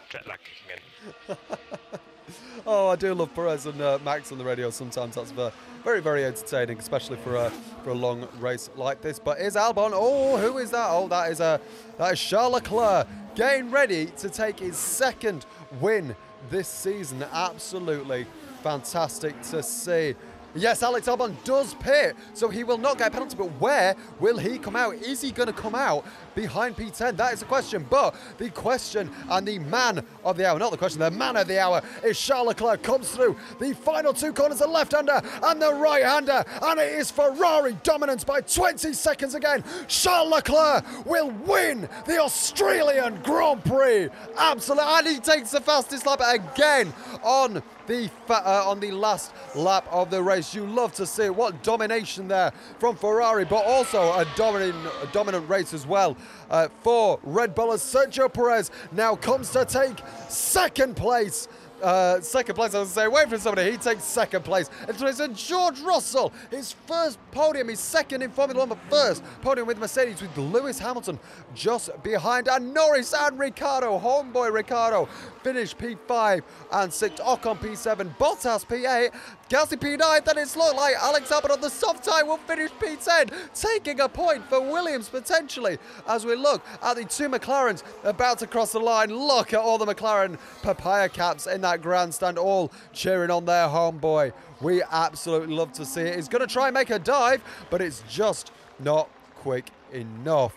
Jet 0.10 0.28
lag 0.28 0.40
kicking 0.40 0.84
in. 1.30 2.00
Oh, 2.68 2.90
I 2.90 2.96
do 2.98 3.14
love 3.14 3.34
Perez 3.34 3.66
and 3.66 3.82
uh, 3.82 3.98
Max 4.04 4.32
on 4.32 4.38
the 4.38 4.44
radio. 4.44 4.70
Sometimes 4.70 5.16
that's 5.16 5.32
uh, 5.32 5.50
very, 5.84 6.02
very 6.02 6.26
entertaining, 6.26 6.78
especially 6.78 7.18
for 7.18 7.36
a 7.36 7.50
for 7.84 7.92
a 7.92 7.94
long 7.96 8.28
race 8.40 8.70
like 8.76 9.02
this. 9.02 9.18
But 9.18 9.40
is 9.40 9.56
Albon? 9.56 9.92
Oh, 9.94 10.38
who 10.38 10.58
is 10.58 10.70
that? 10.72 10.88
Oh, 10.90 11.08
that 11.08 11.32
is 11.32 11.40
a 11.40 11.60
that 11.98 12.14
is 12.14 12.20
Charles 12.20 12.54
Leclerc 12.54 13.08
getting 13.34 13.72
ready 13.72 14.08
to 14.18 14.30
take 14.30 14.60
his 14.60 14.78
second 14.78 15.46
win 15.80 16.16
this 16.50 16.68
season. 16.68 17.24
Absolutely 17.32 18.28
fantastic 18.62 19.42
to 19.44 19.64
see. 19.64 20.16
Yes, 20.56 20.82
Alex 20.82 21.08
Albon 21.08 21.36
does 21.44 21.76
pit, 21.76 22.16
so 22.34 22.50
he 22.50 22.64
will 22.64 22.80
not 22.80 22.98
get 22.98 23.10
a 23.10 23.12
penalty. 23.12 23.36
But 23.38 23.50
where 23.62 23.96
will 24.20 24.38
he 24.38 24.58
come 24.58 24.76
out? 24.76 24.96
Is 24.96 25.22
he 25.22 25.32
going 25.32 25.48
to 25.48 25.54
come 25.54 25.76
out 25.76 26.06
behind 26.40 26.78
P10? 26.78 27.18
That 27.18 27.34
is 27.34 27.40
the 27.40 27.46
question. 27.46 27.86
But 27.90 28.16
the 28.38 28.50
question 28.50 29.12
and 29.30 29.46
the 29.46 29.60
man 29.60 30.06
of 30.24 30.38
the 30.38 30.48
hour, 30.48 30.58
not 30.58 30.72
the 30.72 30.78
question, 30.78 31.02
the 31.02 31.12
man 31.12 31.36
of 31.36 31.48
the 31.48 31.60
hour 31.60 31.82
is 32.04 32.18
Charles 32.18 32.48
Leclerc. 32.48 32.82
Comes 32.82 33.12
through 33.12 33.36
the 33.60 33.74
final 33.74 34.14
two 34.14 34.32
corners, 34.32 34.60
the 34.60 34.68
left-hander 34.68 35.22
and 35.44 35.62
the 35.62 35.74
right-hander, 35.74 36.46
and 36.62 36.80
it 36.80 36.94
is 36.94 37.12
Ferrari 37.12 37.78
dominance 37.84 38.24
by 38.24 38.40
20 38.40 38.94
seconds 38.94 39.36
again. 39.36 39.64
Charles 39.88 40.32
Leclerc 40.32 41.06
will 41.06 41.32
win 41.46 41.90
the 42.06 42.22
Australian 42.22 43.22
Grand 43.24 43.64
Prix. 43.66 44.08
Absolutely, 44.38 44.86
and 44.88 45.08
he 45.08 45.20
takes 45.20 45.52
the 45.52 45.60
fastest 45.60 46.06
lap 46.06 46.22
again 46.26 46.94
on 47.22 47.62
the 47.90 48.10
uh, 48.30 48.64
on 48.66 48.80
the 48.80 48.92
last 48.92 49.34
lap 49.56 49.86
of 49.92 50.10
the 50.12 50.22
race. 50.22 50.54
You 50.54 50.66
love 50.66 50.94
to 50.94 51.06
see 51.06 51.24
it. 51.24 51.36
What 51.36 51.64
domination 51.64 52.28
there 52.28 52.54
from 52.78 52.96
Ferrari, 52.96 53.46
but 53.46 53.66
also 53.66 54.14
a 54.14 54.26
dominant, 54.36 54.76
a 55.04 55.08
dominant 55.08 55.50
race 55.50 55.74
as 55.74 55.86
well 55.86 56.16
uh, 56.50 56.68
for 56.82 57.20
Red 57.24 57.56
Bull 57.56 57.72
as 57.72 57.82
Sergio 57.82 58.32
Perez 58.32 58.72
now 58.92 59.16
comes 59.16 59.50
to 59.52 59.66
take 59.66 59.98
second 60.28 60.96
place. 60.96 61.48
Uh, 61.82 62.20
second 62.20 62.56
place, 62.56 62.76
I 62.76 62.80
was 62.80 62.90
say, 62.90 63.06
away 63.06 63.26
from 63.26 63.40
somebody. 63.40 63.72
He 63.72 63.78
takes 63.78 64.04
second 64.04 64.44
place. 64.44 64.70
And 64.88 65.02
it's 65.02 65.20
a 65.20 65.28
George 65.30 65.80
Russell, 65.80 66.34
his 66.52 66.74
first 66.74 67.18
podium, 67.32 67.70
his 67.70 67.80
second 67.80 68.22
in 68.22 68.32
Formula 68.32 68.60
One, 68.60 68.70
but 68.70 68.80
first 68.90 69.24
podium 69.42 69.68
with 69.68 69.80
Mercedes 69.80 70.22
with 70.22 70.38
Lewis 70.38 70.78
Hamilton 70.78 71.20
just 71.56 71.92
behind. 72.04 72.48
And 72.48 72.74
Norris 72.74 73.14
and 73.14 73.40
Ricciardo, 73.40 73.98
homeboy 73.98 74.52
Ricciardo, 74.52 75.08
finished 75.42 75.78
P5 75.78 76.42
and 76.74 76.92
6. 76.92 77.22
Ocon 77.22 77.58
P7, 77.60 78.16
Bottas 78.18 78.66
P8, 78.66 79.14
Gasly 79.50 79.80
P9. 79.80 80.24
Then 80.24 80.38
it's 80.38 80.56
looked 80.56 80.76
like 80.76 80.96
Alex 80.96 81.32
Albon 81.32 81.52
on 81.52 81.60
the 81.60 81.70
soft 81.70 82.04
tyre 82.04 82.24
will 82.24 82.38
finish 82.38 82.70
P10, 82.80 83.32
taking 83.60 84.00
a 84.00 84.08
point 84.08 84.44
for 84.46 84.62
Williams 84.62 85.10
potentially 85.10 85.80
as 86.08 86.24
we 86.24 86.36
look 86.36 86.64
at 86.84 86.96
the 86.96 87.06
two 87.06 87.28
McLarens 87.30 87.84
about 88.04 88.38
to 88.40 88.48
cross 88.48 88.72
the 88.72 88.80
line. 88.80 89.10
Look 89.10 89.54
at 89.54 89.60
all 89.60 89.80
the 89.80 89.88
McLaren 89.88 90.38
papaya 90.62 91.10
caps 91.10 91.48
in 91.48 91.62
that 91.62 91.82
grandstand, 91.82 92.38
all 92.38 92.72
cheering 92.94 93.32
on 93.32 93.46
their 93.46 93.68
homeboy. 93.68 94.34
We 94.62 94.84
absolutely 94.92 95.56
love 95.56 95.74
to 95.74 95.86
see 95.86 96.02
it. 96.02 96.16
He's 96.16 96.28
going 96.28 96.48
to 96.48 96.54
try 96.54 96.68
and 96.68 96.74
make 96.76 96.92
a 96.92 97.00
dive, 97.00 97.42
but 97.72 97.82
it's 97.82 98.04
just 98.08 98.52
not 98.78 99.10
quick 99.36 99.72
enough. 99.92 100.56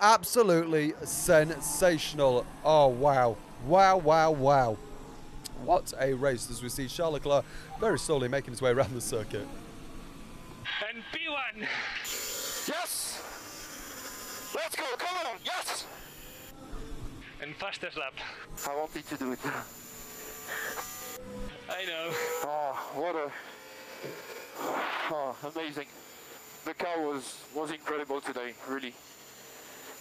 Absolutely 0.00 0.94
sensational. 1.04 2.44
Oh, 2.64 2.88
wow. 2.88 3.36
Wow, 3.66 3.98
wow, 3.98 4.32
wow. 4.32 4.76
What 5.64 5.92
a 6.00 6.12
race 6.14 6.50
as 6.50 6.62
we 6.62 6.68
see 6.68 6.88
Charles 6.88 7.14
Leclerc 7.14 7.44
very 7.78 7.98
slowly 7.98 8.28
making 8.28 8.52
his 8.52 8.60
way 8.60 8.70
around 8.70 8.94
the 8.94 9.00
circuit. 9.00 9.46
And 10.88 11.02
B1! 11.12 11.66
Yes! 12.68 13.22
Let's 14.54 14.76
go, 14.76 14.84
come 14.98 15.16
on, 15.26 15.38
yes! 15.44 15.86
And 17.40 17.54
fastest 17.56 17.96
lap. 17.96 18.14
I 18.68 18.76
wanted 18.76 19.06
to 19.08 19.16
do 19.16 19.32
it. 19.32 19.38
I 21.68 21.84
know. 21.84 22.10
Oh, 22.44 22.90
what 22.94 23.16
a... 23.16 23.30
Oh, 25.10 25.36
amazing. 25.54 25.86
The 26.64 26.74
car 26.74 27.00
was, 27.00 27.38
was 27.54 27.70
incredible 27.70 28.20
today, 28.20 28.54
really. 28.68 28.94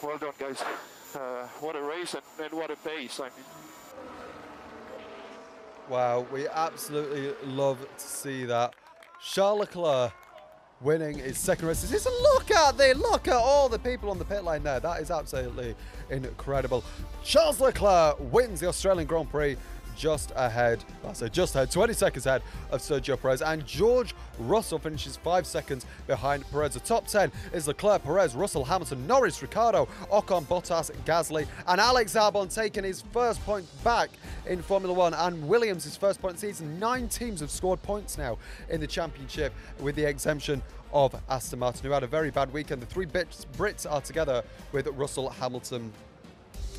Well 0.03 0.17
done, 0.17 0.33
guys. 0.39 0.63
Uh, 1.15 1.47
what 1.59 1.75
a 1.75 1.81
race 1.81 2.13
and, 2.15 2.23
and 2.43 2.53
what 2.53 2.71
a 2.71 2.75
pace. 2.75 3.19
I 3.19 3.25
mean, 3.25 3.31
Wow, 5.89 6.25
we 6.31 6.47
absolutely 6.47 7.33
love 7.45 7.79
to 7.79 8.03
see 8.03 8.45
that. 8.45 8.73
Charles 9.21 9.59
Leclerc 9.59 10.13
winning 10.81 11.17
his 11.17 11.37
second 11.37 11.67
race. 11.67 11.83
Is 11.83 12.05
look 12.05 12.51
at 12.51 12.77
the 12.77 12.93
look 12.95 13.27
at 13.27 13.35
all 13.35 13.69
the 13.69 13.79
people 13.79 14.09
on 14.09 14.17
the 14.17 14.25
pit 14.25 14.43
line 14.43 14.63
there. 14.63 14.79
That 14.79 15.01
is 15.01 15.11
absolutely 15.11 15.75
incredible. 16.09 16.83
Charles 17.23 17.59
Leclerc 17.59 18.17
wins 18.31 18.59
the 18.59 18.67
Australian 18.67 19.07
Grand 19.07 19.29
Prix 19.29 19.57
just 20.01 20.31
ahead, 20.35 20.83
I 21.07 21.13
say 21.13 21.29
just 21.29 21.53
ahead, 21.53 21.69
20 21.69 21.93
seconds 21.93 22.25
ahead 22.25 22.41
of 22.71 22.81
Sergio 22.81 23.21
Perez. 23.21 23.43
And 23.43 23.63
George 23.67 24.15
Russell 24.39 24.79
finishes 24.79 25.15
five 25.15 25.45
seconds 25.45 25.85
behind 26.07 26.43
Perez. 26.49 26.73
The 26.73 26.79
top 26.79 27.05
10 27.05 27.31
is 27.53 27.67
Leclerc, 27.67 28.03
Perez, 28.03 28.33
Russell, 28.33 28.65
Hamilton, 28.65 29.05
Norris, 29.05 29.39
Ricciardo, 29.43 29.87
Ocon, 30.11 30.45
Bottas, 30.45 30.89
Gasly, 31.05 31.45
and 31.67 31.79
Alex 31.79 32.15
Albon 32.15 32.51
taking 32.51 32.83
his 32.83 33.03
first 33.13 33.45
point 33.45 33.63
back 33.83 34.09
in 34.47 34.63
Formula 34.63 34.91
One. 34.91 35.13
And 35.13 35.47
Williams, 35.47 35.83
his 35.83 35.95
first 35.95 36.19
point 36.19 36.39
season. 36.39 36.79
Nine 36.79 37.07
teams 37.07 37.39
have 37.41 37.51
scored 37.51 37.79
points 37.83 38.17
now 38.17 38.39
in 38.71 38.81
the 38.81 38.87
championship 38.87 39.53
with 39.79 39.95
the 39.95 40.09
exemption 40.09 40.63
of 40.91 41.15
Aston 41.29 41.59
Martin, 41.59 41.85
who 41.85 41.91
had 41.91 42.01
a 42.01 42.07
very 42.07 42.31
bad 42.31 42.51
weekend. 42.51 42.81
The 42.81 42.87
three 42.87 43.05
Brits, 43.05 43.45
Brits 43.55 43.89
are 43.89 44.01
together 44.01 44.43
with 44.71 44.87
Russell, 44.87 45.29
Hamilton, 45.29 45.93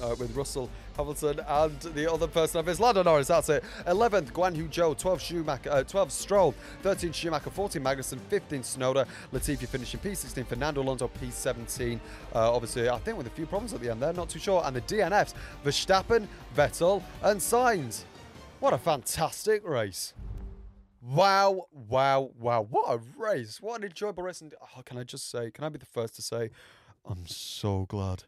uh, 0.03 0.17
with 0.19 0.35
Russell 0.35 0.69
Hamilton 0.97 1.41
and 1.47 1.81
the 1.81 2.11
other 2.11 2.27
person 2.27 2.61
of 2.61 2.67
his 2.67 2.81
Lando 2.81 3.03
Norris. 3.03 3.29
That's 3.29 3.49
it. 3.49 3.65
11th, 3.87 4.33
Guan 4.33 4.57
Yu 4.57 4.69
Zhou. 4.69 4.97
12 4.97 5.21
Schumacher, 5.21 5.71
uh, 5.71 5.83
12 5.83 6.13
Stroll. 6.13 6.55
13 6.83 7.13
Schumacher. 7.13 7.51
14 7.51 7.83
Magnussen. 7.83 8.21
15 8.29 8.61
Tsunoda. 8.63 9.07
Latifi 9.33 9.67
finishing 9.69 10.01
P16. 10.01 10.47
Fernando 10.47 10.83
Alonso 10.83 11.09
P17. 11.09 11.99
Uh, 12.35 12.55
obviously, 12.55 12.89
I 12.89 12.99
think 12.99 13.19
with 13.19 13.27
a 13.27 13.31
few 13.31 13.47
problems 13.47 13.73
at 13.73 13.81
the 13.81 13.91
end 13.91 14.03
there. 14.03 14.13
Not 14.13 14.29
too 14.29 14.39
sure. 14.39 14.63
And 14.65 14.77
the 14.77 14.81
DNFs: 14.83 15.35
Verstappen, 15.65 16.27
Vettel, 16.57 17.03
and 17.23 17.41
Sainz. 17.41 18.05
What 18.61 18.73
a 18.73 18.79
fantastic 18.79 19.67
race. 19.67 20.15
Wow, 21.03 21.67
wow, 21.73 22.31
wow. 22.39 22.63
What 22.63 22.95
a 22.95 23.01
race. 23.19 23.61
What 23.61 23.81
an 23.81 23.89
enjoyable 23.89 24.23
race. 24.23 24.41
And 24.41 24.55
oh, 24.63 24.83
can 24.83 24.99
I 24.99 25.03
just 25.03 25.31
say, 25.31 25.51
can 25.51 25.65
I 25.65 25.69
be 25.69 25.79
the 25.79 25.87
first 25.87 26.15
to 26.17 26.23
say, 26.23 26.51
I'm 27.05 27.27
so 27.27 27.87
glad 27.89 28.25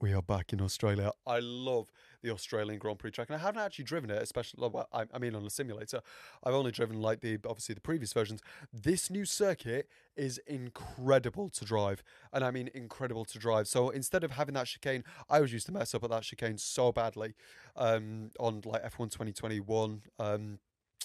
we 0.00 0.12
are 0.12 0.20
back 0.20 0.52
in 0.52 0.60
Australia. 0.60 1.12
I 1.26 1.38
love 1.40 1.90
the 2.28 2.34
Australian 2.34 2.78
Grand 2.78 2.98
Prix 2.98 3.10
track, 3.10 3.28
and 3.28 3.36
I 3.36 3.40
haven't 3.40 3.60
actually 3.60 3.84
driven 3.84 4.10
it, 4.10 4.22
especially. 4.22 4.68
Well, 4.68 4.88
I, 4.92 5.04
I 5.12 5.18
mean, 5.18 5.34
on 5.34 5.44
a 5.44 5.50
simulator. 5.50 6.00
I've 6.44 6.54
only 6.54 6.70
driven 6.70 7.00
like 7.00 7.20
the 7.20 7.38
obviously 7.48 7.74
the 7.74 7.80
previous 7.80 8.12
versions. 8.12 8.42
This 8.72 9.10
new 9.10 9.24
circuit 9.24 9.88
is 10.16 10.38
incredible 10.46 11.48
to 11.50 11.64
drive, 11.64 12.02
and 12.32 12.44
I 12.44 12.50
mean 12.50 12.70
incredible 12.74 13.24
to 13.26 13.38
drive. 13.38 13.68
So 13.68 13.90
instead 13.90 14.24
of 14.24 14.32
having 14.32 14.54
that 14.54 14.66
chicane, 14.66 15.04
I 15.28 15.40
was 15.40 15.52
used 15.52 15.66
to 15.66 15.72
mess 15.72 15.94
up 15.94 16.04
at 16.04 16.10
that 16.10 16.22
chicane 16.22 16.58
so 16.58 16.92
badly 16.92 17.34
um, 17.76 18.30
on 18.38 18.62
like 18.64 18.82
F1 18.84 19.10
2021. 19.10 20.02
Um, 20.18 20.58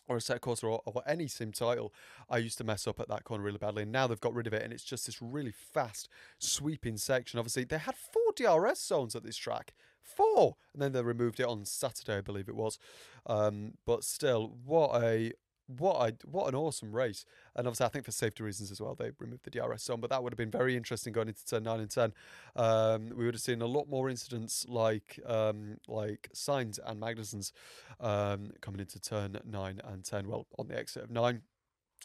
or 0.09 0.17
Assetto 0.17 0.39
Corsa 0.39 0.63
or, 0.65 0.81
or 0.85 1.01
any 1.07 1.27
sim 1.27 1.51
title, 1.51 1.93
I 2.29 2.37
used 2.37 2.57
to 2.57 2.63
mess 2.63 2.87
up 2.87 2.99
at 2.99 3.07
that 3.07 3.23
corner 3.23 3.43
really 3.43 3.57
badly. 3.57 3.83
And 3.83 3.91
now 3.91 4.07
they've 4.07 4.19
got 4.19 4.33
rid 4.33 4.47
of 4.47 4.53
it, 4.53 4.61
and 4.61 4.73
it's 4.73 4.83
just 4.83 5.05
this 5.05 5.21
really 5.21 5.53
fast, 5.53 6.09
sweeping 6.39 6.97
section. 6.97 7.39
Obviously, 7.39 7.63
they 7.63 7.77
had 7.77 7.95
four 7.95 8.22
DRS 8.35 8.79
zones 8.79 9.15
at 9.15 9.23
this 9.23 9.37
track, 9.37 9.73
four, 10.01 10.55
and 10.73 10.81
then 10.81 10.91
they 10.91 11.01
removed 11.01 11.39
it 11.39 11.47
on 11.47 11.65
Saturday, 11.65 12.17
I 12.17 12.21
believe 12.21 12.49
it 12.49 12.55
was. 12.55 12.79
Um, 13.25 13.73
but 13.85 14.03
still, 14.03 14.55
what 14.65 15.01
a 15.01 15.33
what 15.67 15.95
a 15.95 16.27
what 16.27 16.47
an 16.47 16.55
awesome 16.55 16.93
race! 16.93 17.25
And 17.55 17.67
obviously, 17.67 17.85
I 17.85 17.89
think 17.89 18.05
for 18.05 18.11
safety 18.11 18.43
reasons 18.43 18.71
as 18.71 18.81
well, 18.81 18.95
they 18.95 19.11
removed 19.19 19.45
the 19.45 19.49
DRS 19.49 19.83
zone. 19.83 20.01
But 20.01 20.09
that 20.09 20.21
would 20.21 20.33
have 20.33 20.37
been 20.37 20.51
very 20.51 20.75
interesting 20.75 21.13
going 21.13 21.29
into 21.29 21.45
turn 21.45 21.63
nine 21.63 21.79
and 21.79 21.89
ten. 21.89 22.13
Um, 22.55 23.11
we 23.15 23.25
would 23.25 23.33
have 23.33 23.41
seen 23.41 23.61
a 23.61 23.65
lot 23.65 23.87
more 23.87 24.09
incidents 24.09 24.65
like 24.67 25.19
um, 25.25 25.77
like 25.87 26.29
Sainz 26.35 26.79
and 26.85 26.99
Magnussen's 26.99 27.53
um, 27.99 28.51
coming 28.61 28.81
into 28.81 28.99
turn 28.99 29.39
nine 29.45 29.79
and 29.83 30.03
ten. 30.03 30.27
Well, 30.27 30.47
on 30.59 30.67
the 30.67 30.77
exit 30.77 31.03
of 31.03 31.11
nine. 31.11 31.41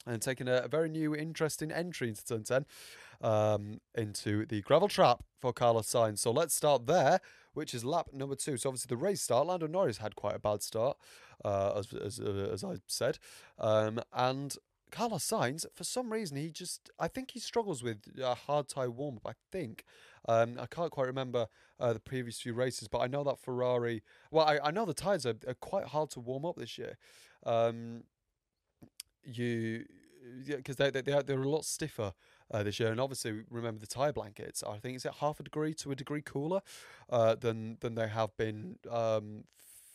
And 0.07 0.23
taking 0.23 0.49
a, 0.49 0.59
a 0.59 0.69
very 0.69 0.89
new, 0.89 1.15
interesting 1.15 1.73
entry 1.73 2.09
into 2.09 2.25
turn 2.25 2.45
10 2.45 2.65
um, 3.21 3.81
into 3.95 4.47
the 4.47 4.63
gravel 4.63 4.89
trap 4.89 5.23
for 5.41 5.53
Carlos 5.53 5.87
Sainz. 5.87 6.19
So 6.19 6.31
let's 6.31 6.55
start 6.55 6.87
there, 6.87 7.21
which 7.55 7.75
is 7.75 7.85
lap 7.85 8.09
number 8.13 8.37
two. 8.37 8.57
So 8.57 8.71
obviously 8.71 8.89
the 8.89 8.97
race 8.97 9.23
start, 9.23 9.47
Lando 9.47 9.67
Norris 9.67 9.99
had 9.99 10.17
quite 10.17 10.37
a 10.37 10.39
bad 10.39 10.63
start, 10.63 10.97
uh, 11.45 11.73
as 11.77 11.93
as, 11.93 12.21
uh, 12.21 12.51
as 12.53 12.65
I 12.65 12.77
said, 12.87 13.19
um, 13.59 14.01
and 14.13 14.57
Carlos 14.91 15.25
Sainz, 15.25 15.67
for 15.75 15.85
some 15.85 16.13
reason, 16.13 16.37
he 16.37 16.51
just, 16.51 16.91
I 16.99 17.09
think 17.09 17.33
he 17.33 17.41
struggles 17.41 17.83
with 17.83 17.99
a 18.23 18.35
hard 18.35 18.69
tyre 18.69 18.91
warm 18.91 19.17
up. 19.17 19.27
I 19.27 19.33
think. 19.53 19.85
Um, 20.29 20.59
I 20.59 20.67
can't 20.67 20.91
quite 20.91 21.07
remember 21.07 21.47
uh, 21.81 21.93
the 21.93 22.01
previous 22.01 22.41
few 22.41 22.53
races, 22.53 22.89
but 22.89 22.99
I 22.99 23.07
know 23.07 23.25
that 23.25 23.39
Ferrari, 23.39 24.03
well, 24.31 24.47
I, 24.47 24.59
I 24.63 24.71
know 24.71 24.85
the 24.85 24.95
tyres 24.95 25.25
are, 25.25 25.37
are 25.47 25.55
quite 25.55 25.87
hard 25.87 26.11
to 26.11 26.21
warm 26.21 26.45
up 26.45 26.57
this 26.57 26.77
year. 26.77 26.99
Um, 27.47 28.05
you, 29.23 29.85
yeah, 30.45 30.57
because 30.57 30.77
they, 30.77 30.91
they, 30.91 31.03
they're, 31.03 31.23
they're 31.23 31.43
a 31.43 31.49
lot 31.49 31.65
stiffer 31.65 32.13
uh, 32.51 32.63
this 32.63 32.81
year. 32.81 32.91
And 32.91 33.01
obviously, 33.01 33.43
remember 33.51 33.81
the 33.81 33.87
tyre 33.87 34.13
blankets. 34.13 34.63
I 34.63 34.79
think 34.79 34.97
it's 34.97 35.07
at 35.07 35.15
half 35.15 35.41
a 35.41 35.43
degree 35.43 35.75
to 35.75 35.91
a 35.91 35.95
degree 35.95 36.23
cooler 36.23 36.61
uh, 37.11 37.35
than 37.35 37.79
than 37.81 37.95
they 37.95 38.09
have 38.09 38.37
been 38.37 38.79
um, 38.91 39.45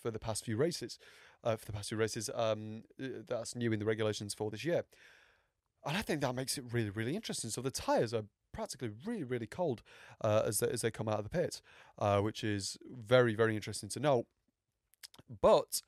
for 0.01 0.11
the 0.11 0.19
past 0.19 0.45
few 0.45 0.57
races. 0.57 0.99
Uh, 1.43 1.57
for 1.57 1.65
the 1.65 1.73
past 1.73 1.89
few 1.89 1.97
races, 1.97 2.29
um, 2.33 2.83
uh, 3.01 3.07
that's 3.27 3.53
new 3.53 3.73
in 3.73 3.79
the 3.79 3.85
regulations 3.85 4.33
for 4.33 4.49
this 4.49 4.63
year. 4.63 4.85
And 5.85 5.97
I 5.97 6.01
think 6.01 6.21
that 6.21 6.33
makes 6.33 6.57
it 6.57 6.63
really, 6.71 6.89
really 6.89 7.17
interesting. 7.17 7.49
So 7.49 7.61
the 7.61 7.69
tyres 7.69 8.13
are 8.13 8.23
practically 8.53 8.91
really, 9.05 9.25
really 9.25 9.47
cold 9.47 9.81
uh, 10.21 10.43
as 10.45 10.59
they, 10.59 10.67
as 10.67 10.81
they 10.81 10.91
come 10.91 11.09
out 11.09 11.17
of 11.17 11.25
the 11.25 11.29
pit, 11.29 11.61
uh, 11.99 12.21
which 12.21 12.43
is 12.43 12.77
very, 12.89 13.35
very 13.35 13.55
interesting 13.55 13.89
to 13.89 13.99
know. 13.99 14.25
But 15.41 15.81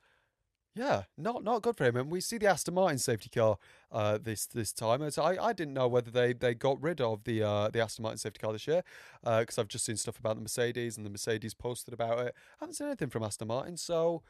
yeah, 0.76 1.04
not 1.16 1.42
not 1.42 1.62
good 1.62 1.74
for 1.76 1.84
him. 1.84 1.96
And 1.96 2.10
we 2.10 2.20
see 2.20 2.36
the 2.36 2.48
Aston 2.48 2.74
Martin 2.74 2.98
safety 2.98 3.30
car 3.30 3.56
uh, 3.90 4.18
this 4.22 4.44
this 4.44 4.72
time. 4.72 5.10
So 5.10 5.22
I, 5.22 5.48
I 5.48 5.52
didn't 5.54 5.72
know 5.72 5.88
whether 5.88 6.10
they, 6.10 6.34
they 6.34 6.54
got 6.54 6.80
rid 6.82 7.00
of 7.00 7.24
the 7.24 7.42
uh, 7.42 7.68
the 7.70 7.80
Aston 7.80 8.02
Martin 8.02 8.18
safety 8.18 8.40
car 8.40 8.52
this 8.52 8.66
year 8.66 8.82
because 9.22 9.56
I've 9.58 9.68
just 9.68 9.86
seen 9.86 9.96
stuff 9.96 10.18
about 10.18 10.36
the 10.36 10.42
Mercedes 10.42 10.98
and 10.98 11.06
the 11.06 11.10
Mercedes 11.10 11.54
posted 11.54 11.94
about 11.94 12.18
it. 12.18 12.34
I 12.36 12.64
haven't 12.64 12.74
seen 12.74 12.88
anything 12.88 13.08
from 13.08 13.22
Aston 13.22 13.48
Martin, 13.48 13.78
so 13.78 14.22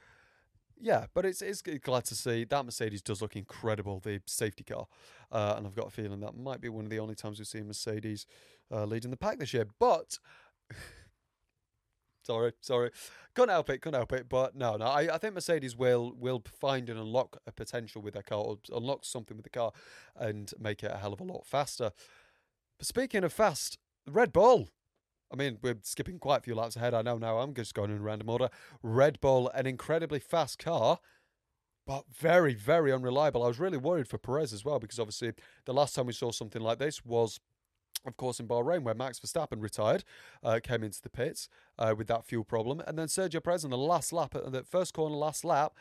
yeah. 0.81 1.07
But 1.15 1.27
it's 1.27 1.43
it's 1.43 1.63
glad 1.63 2.05
to 2.05 2.15
see 2.15 2.45
that 2.45 2.65
Mercedes 2.65 3.03
does 3.03 3.21
look 3.21 3.35
incredible, 3.35 3.99
the 3.99 4.21
safety 4.27 4.63
car, 4.63 4.87
uh, 5.33 5.55
and 5.57 5.67
I've 5.67 5.75
got 5.75 5.89
a 5.89 5.91
feeling 5.91 6.21
that 6.21 6.37
might 6.37 6.61
be 6.61 6.69
one 6.69 6.85
of 6.85 6.91
the 6.91 7.01
only 7.01 7.17
times 7.17 7.41
we've 7.41 7.49
seen 7.49 7.67
Mercedes 7.67 8.25
uh, 8.71 8.85
leading 8.85 9.11
the 9.11 9.17
pack 9.17 9.41
this 9.41 9.53
year. 9.53 9.67
But 9.81 10.21
Sorry, 12.27 12.53
sorry. 12.61 12.91
Couldn't 13.35 13.51
help 13.51 13.71
it, 13.71 13.81
couldn't 13.81 13.99
help 13.99 14.13
it. 14.13 14.29
But 14.29 14.57
no, 14.57 14.77
no, 14.77 14.87
I, 14.87 15.15
I 15.15 15.19
think 15.19 15.35
Mercedes 15.35 15.77
will 15.77 16.13
will 16.19 16.43
find 16.61 16.91
and 16.91 16.99
unlock 16.99 17.39
a 17.47 17.53
potential 17.53 18.03
with 18.03 18.15
their 18.15 18.25
car, 18.25 18.39
or 18.39 18.59
unlock 18.75 19.05
something 19.05 19.37
with 19.37 19.45
the 19.45 19.51
car 19.51 19.71
and 20.17 20.53
make 20.59 20.83
it 20.83 20.91
a 20.91 20.97
hell 20.97 21.13
of 21.13 21.21
a 21.21 21.25
lot 21.25 21.47
faster. 21.47 21.93
But 22.79 22.87
speaking 22.87 23.23
of 23.23 23.33
fast, 23.33 23.79
Red 24.07 24.33
Bull. 24.33 24.69
I 25.33 25.35
mean, 25.35 25.59
we're 25.61 25.79
skipping 25.83 26.21
quite 26.21 26.39
a 26.39 26.43
few 26.43 26.55
laps 26.55 26.77
ahead. 26.77 26.95
I 26.95 27.03
know 27.03 27.19
now. 27.19 27.39
I'm 27.39 27.53
just 27.53 27.75
going 27.75 27.91
in 27.91 28.01
random 28.01 28.29
order. 28.29 28.49
Red 28.81 29.21
Bull, 29.21 29.51
an 29.55 29.67
incredibly 29.67 30.21
fast 30.21 30.61
car, 30.61 31.01
but 31.85 32.05
very, 32.13 32.55
very 32.55 32.93
unreliable. 32.93 33.43
I 33.43 33.49
was 33.49 33.59
really 33.59 33.77
worried 33.77 34.07
for 34.07 34.19
Perez 34.19 34.53
as 34.53 34.65
well 34.65 34.79
because 34.79 35.01
obviously 35.01 35.33
the 35.65 35.75
last 35.75 35.97
time 35.97 36.07
we 36.07 36.13
saw 36.13 36.31
something 36.31 36.63
like 36.63 36.79
this 36.79 37.05
was 37.05 37.41
of 38.07 38.17
course, 38.17 38.41
in 38.41 38.49
Bahrain, 38.49 38.83
where 38.83 38.95
Max 38.95 39.19
Verstappen 39.19 39.63
retired, 39.63 40.05
uh, 40.43 40.61
came 40.63 40.83
into 40.83 41.03
the 41.03 41.11
pits 41.11 41.49
uh, 41.79 41.95
with 41.97 42.07
that 42.09 42.25
fuel 42.25 42.45
problem, 42.45 42.81
and 42.87 42.99
then 42.99 43.09
Sergio 43.09 43.43
Perez 43.43 43.65
on 43.65 43.71
the 43.71 43.79
last 43.79 44.13
lap, 44.13 44.35
at 44.35 44.53
the 44.53 44.63
first 44.63 44.95
corner, 44.95 45.17
last 45.17 45.45
lap, 45.45 45.75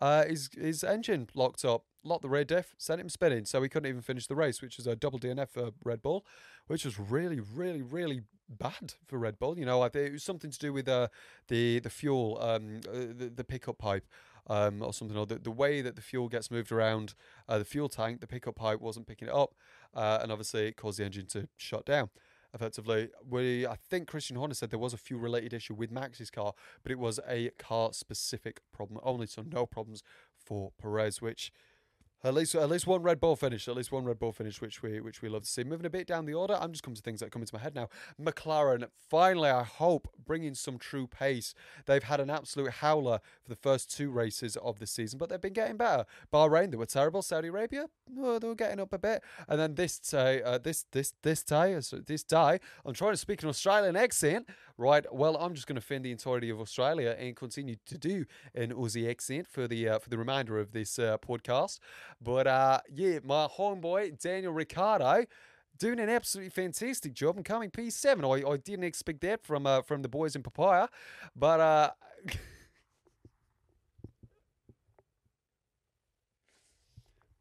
uh, 0.00 0.24
his 0.24 0.50
his 0.56 0.84
engine 0.84 1.28
locked 1.34 1.64
up, 1.64 1.84
locked 2.04 2.22
the 2.22 2.28
rear 2.28 2.44
diff, 2.44 2.74
sent 2.78 3.00
him 3.00 3.08
spinning, 3.08 3.44
so 3.44 3.62
he 3.62 3.68
couldn't 3.68 3.88
even 3.88 4.02
finish 4.02 4.26
the 4.26 4.34
race, 4.34 4.62
which 4.62 4.76
was 4.76 4.86
a 4.86 4.96
double 4.96 5.18
DNF 5.18 5.50
for 5.50 5.70
Red 5.84 6.02
Bull, 6.02 6.24
which 6.66 6.84
was 6.84 6.98
really, 6.98 7.40
really, 7.40 7.82
really 7.82 8.22
bad 8.48 8.94
for 9.06 9.18
Red 9.18 9.38
Bull. 9.38 9.58
You 9.58 9.66
know, 9.66 9.82
I 9.82 9.88
think 9.88 10.08
it 10.08 10.12
was 10.12 10.24
something 10.24 10.50
to 10.50 10.58
do 10.58 10.72
with 10.72 10.88
uh, 10.88 11.08
the 11.48 11.78
the 11.80 11.90
fuel, 11.90 12.38
um, 12.40 12.80
uh, 12.88 13.12
the, 13.16 13.32
the 13.34 13.44
pickup 13.44 13.78
pipe. 13.78 14.06
Um, 14.46 14.82
or 14.82 14.92
something, 14.92 15.16
or 15.16 15.26
the, 15.26 15.38
the 15.38 15.50
way 15.50 15.80
that 15.80 15.94
the 15.94 16.02
fuel 16.02 16.26
gets 16.26 16.50
moved 16.50 16.72
around 16.72 17.14
uh, 17.48 17.58
the 17.58 17.64
fuel 17.64 17.88
tank, 17.88 18.20
the 18.20 18.26
pickup 18.26 18.56
pipe 18.56 18.80
wasn't 18.80 19.06
picking 19.06 19.28
it 19.28 19.34
up, 19.34 19.54
uh, 19.94 20.18
and 20.22 20.32
obviously 20.32 20.66
it 20.66 20.76
caused 20.76 20.98
the 20.98 21.04
engine 21.04 21.26
to 21.26 21.46
shut 21.56 21.84
down 21.84 22.08
effectively. 22.54 23.10
We, 23.28 23.66
I 23.66 23.76
think 23.76 24.08
Christian 24.08 24.36
Horner 24.36 24.54
said 24.54 24.70
there 24.70 24.78
was 24.78 24.92
a 24.92 24.98
fuel 24.98 25.20
related 25.20 25.52
issue 25.52 25.74
with 25.74 25.90
Max's 25.90 26.30
car, 26.30 26.54
but 26.82 26.90
it 26.92 26.98
was 26.98 27.20
a 27.28 27.50
car 27.58 27.92
specific 27.92 28.60
problem 28.72 29.00
only, 29.02 29.26
so 29.26 29.42
no 29.42 29.66
problems 29.66 30.02
for 30.36 30.72
Perez, 30.80 31.20
which 31.20 31.52
at 32.22 32.34
least 32.34 32.54
at 32.54 32.68
least 32.68 32.86
one 32.86 33.02
Red 33.02 33.20
Bull 33.20 33.36
finish, 33.36 33.66
at 33.68 33.76
least 33.76 33.92
one 33.92 34.04
Red 34.04 34.18
Bull 34.18 34.32
finish, 34.32 34.60
which 34.60 34.82
we 34.82 35.00
which 35.00 35.22
we 35.22 35.28
love 35.28 35.42
to 35.42 35.48
see. 35.48 35.64
Moving 35.64 35.86
a 35.86 35.90
bit 35.90 36.06
down 36.06 36.26
the 36.26 36.34
order, 36.34 36.56
I'm 36.60 36.72
just 36.72 36.82
coming 36.82 36.96
to 36.96 37.02
things 37.02 37.20
that 37.20 37.30
come 37.30 37.42
into 37.42 37.54
my 37.54 37.60
head 37.60 37.74
now. 37.74 37.88
McLaren 38.20 38.86
finally, 39.08 39.50
I 39.50 39.62
hope, 39.62 40.08
bringing 40.26 40.54
some 40.54 40.78
true 40.78 41.06
pace. 41.06 41.54
They've 41.86 42.02
had 42.02 42.20
an 42.20 42.30
absolute 42.30 42.70
howler 42.70 43.20
for 43.42 43.48
the 43.48 43.56
first 43.56 43.94
two 43.94 44.10
races 44.10 44.56
of 44.56 44.78
the 44.78 44.86
season, 44.86 45.18
but 45.18 45.28
they've 45.28 45.40
been 45.40 45.52
getting 45.52 45.76
better. 45.76 46.04
Bahrain, 46.32 46.70
they 46.70 46.76
were 46.76 46.86
terrible. 46.86 47.22
Saudi 47.22 47.48
Arabia, 47.48 47.86
oh, 48.18 48.38
they 48.38 48.48
were 48.48 48.54
getting 48.54 48.80
up 48.80 48.92
a 48.92 48.98
bit, 48.98 49.22
and 49.48 49.58
then 49.58 49.74
this 49.74 49.98
day, 49.98 50.42
uh, 50.42 50.58
this 50.58 50.84
this 50.92 51.14
this 51.22 51.42
day, 51.42 51.78
this 52.06 52.22
day, 52.24 52.58
I'm 52.84 52.94
trying 52.94 53.12
to 53.12 53.16
speak 53.16 53.42
an 53.42 53.48
Australian 53.48 53.96
accent. 53.96 54.48
Right, 54.80 55.04
well, 55.12 55.36
I'm 55.36 55.52
just 55.52 55.66
going 55.66 55.74
to 55.74 55.82
fin 55.82 56.00
the 56.00 56.10
entirety 56.10 56.48
of 56.48 56.58
Australia 56.58 57.14
and 57.18 57.36
continue 57.36 57.76
to 57.84 57.98
do 57.98 58.24
an 58.54 58.72
Aussie 58.72 59.10
accent 59.10 59.46
for 59.46 59.68
the 59.68 59.86
uh, 59.86 59.98
for 59.98 60.08
the 60.08 60.16
remainder 60.16 60.58
of 60.58 60.72
this 60.72 60.98
uh, 60.98 61.18
podcast. 61.18 61.80
But 62.18 62.46
uh, 62.46 62.80
yeah, 62.90 63.18
my 63.22 63.46
homeboy 63.46 64.18
Daniel 64.18 64.54
Ricciardo 64.54 65.26
doing 65.78 66.00
an 66.00 66.08
absolutely 66.08 66.48
fantastic 66.48 67.12
job 67.12 67.36
and 67.36 67.44
coming 67.44 67.70
P7. 67.70 68.24
I, 68.24 68.50
I 68.50 68.56
didn't 68.56 68.84
expect 68.84 69.20
that 69.20 69.44
from 69.44 69.66
uh, 69.66 69.82
from 69.82 70.00
the 70.00 70.08
boys 70.08 70.34
in 70.34 70.42
Papaya, 70.42 70.88
but 71.36 71.60
uh, 71.60 71.90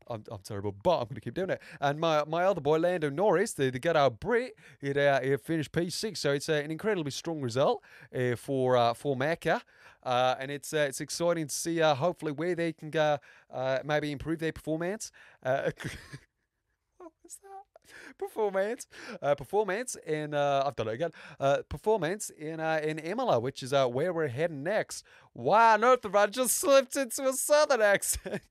I'm, 0.10 0.24
I'm 0.32 0.40
terrible, 0.44 0.72
but 0.84 0.98
I'm 1.00 1.06
going 1.06 1.16
to 1.16 1.22
keep 1.22 1.34
doing 1.34 1.50
it. 1.52 1.62
And 1.80 2.00
my 2.00 2.24
my 2.26 2.46
other 2.46 2.62
boy 2.62 2.78
Lando 2.80 3.10
Norris, 3.10 3.54
the, 3.54 3.70
the 3.70 3.80
good 3.80 3.96
old 3.98 4.20
Brit, 4.20 4.56
he, 4.82 4.92
uh, 4.92 5.22
he 5.22 5.36
finished 5.38 5.72
P6, 5.72 6.18
so 6.18 6.32
it's 6.32 6.50
uh, 6.50 6.54
an 6.54 6.72
incredibly 6.72 7.12
strong 7.12 7.42
result 7.42 7.84
uh, 8.16 8.36
for 8.36 8.78
uh, 8.78 8.94
for 8.94 9.16
Mecca. 9.16 9.62
Uh, 10.04 10.36
and 10.40 10.50
it's 10.50 10.74
uh, 10.74 10.86
it's 10.90 11.02
exciting 11.02 11.48
to 11.48 11.54
see 11.54 11.82
uh, 11.82 11.94
hopefully 11.96 12.32
where 12.32 12.56
they 12.56 12.72
can 12.74 12.90
go, 12.90 13.18
uh, 13.54 13.80
maybe 13.84 14.12
improve 14.12 14.40
their 14.40 14.54
performance. 14.54 15.12
Uh, 15.44 15.72
what 16.98 17.12
was 17.24 17.38
that? 17.44 18.18
Performance, 18.18 18.88
uh, 19.22 19.36
performance 19.36 19.96
in 20.06 20.34
uh, 20.34 20.64
I've 20.66 20.76
done 20.76 20.88
it 20.90 20.94
again. 20.94 21.12
Uh, 21.40 21.60
performance 21.70 22.30
in 22.30 22.60
uh, 22.60 22.80
in 22.84 23.00
Imola, 23.00 23.40
which 23.40 23.64
is 23.64 23.74
uh, 23.74 23.88
where 23.88 24.14
we're 24.14 24.28
heading 24.28 24.64
next. 24.64 25.04
Why 25.34 25.74
on 25.74 25.84
earth 25.84 26.04
have 26.04 26.16
I 26.16 26.28
just 26.28 26.56
slipped 26.58 26.96
into 26.96 27.28
a 27.28 27.34
southern 27.34 27.82
accent? 27.82 28.42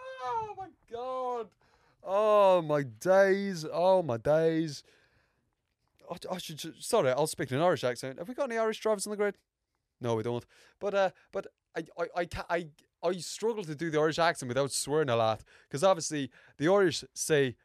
oh 0.24 0.54
my 0.56 0.68
god! 0.94 1.48
Oh 2.02 2.62
my 2.62 2.82
days! 2.82 3.66
Oh 3.70 4.02
my 4.02 4.16
days! 4.16 4.82
I, 6.10 6.16
I 6.34 6.38
should 6.38 6.60
sorry, 6.82 7.10
I'll 7.10 7.26
speak 7.26 7.50
in 7.50 7.56
an 7.58 7.62
Irish 7.62 7.84
accent. 7.84 8.18
Have 8.18 8.28
we 8.28 8.34
got 8.34 8.50
any 8.50 8.58
Irish 8.58 8.80
drivers 8.80 9.06
on 9.06 9.10
the 9.10 9.16
grid? 9.16 9.36
No, 10.00 10.14
we 10.14 10.22
don't. 10.22 10.44
But 10.78 10.94
uh, 10.94 11.10
but 11.32 11.46
I 11.76 11.84
I 11.98 12.06
I 12.16 12.28
I, 12.50 12.66
I 13.02 13.12
struggle 13.18 13.64
to 13.64 13.74
do 13.74 13.90
the 13.90 13.98
Irish 13.98 14.18
accent 14.18 14.48
without 14.48 14.72
swearing 14.72 15.08
a 15.08 15.16
lot 15.16 15.42
because 15.68 15.82
obviously 15.82 16.30
the 16.58 16.68
Irish 16.68 17.04
say 17.14 17.56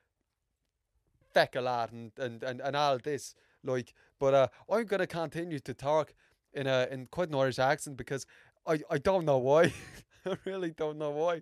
feck 1.34 1.56
a 1.56 1.62
lot 1.62 1.92
and 1.92 2.12
and 2.18 2.44
and, 2.44 2.62
and 2.62 2.76
all 2.76 2.98
this 2.98 3.36
like. 3.64 3.94
But 4.20 4.34
uh, 4.34 4.48
I'm 4.70 4.86
gonna 4.86 5.08
continue 5.08 5.60
to 5.60 5.74
talk 5.74 6.14
in 6.54 6.68
a 6.68 6.88
in 6.90 7.08
quite 7.08 7.30
an 7.30 7.36
Irish 7.36 7.60
accent 7.60 7.98
because 7.98 8.26
I 8.66 8.80
I 8.90 8.98
don't 8.98 9.26
know 9.26 9.38
why. 9.38 9.74
I 10.30 10.38
really 10.46 10.72
don't 10.72 10.98
know 10.98 11.12
why. 11.12 11.42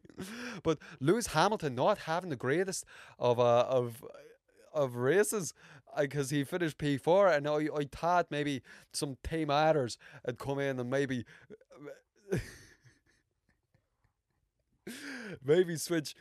But 0.64 0.80
Lewis 1.00 1.28
Hamilton 1.28 1.76
not 1.76 2.00
having 2.00 2.30
the 2.30 2.36
greatest 2.36 2.86
of 3.20 3.40
uh, 3.40 3.66
of 3.68 4.04
of 4.74 4.96
races 4.96 5.54
because 5.98 6.30
he 6.30 6.44
finished 6.44 6.78
P4 6.78 7.36
and 7.36 7.48
I, 7.48 7.68
I 7.76 7.88
thought 7.92 8.28
maybe 8.30 8.62
some 8.94 9.18
team 9.24 9.50
adders 9.50 9.98
had 10.26 10.38
come 10.38 10.60
in 10.60 10.80
and 10.80 10.90
maybe 10.90 11.26
maybe 15.44 15.76
switch 15.78 16.16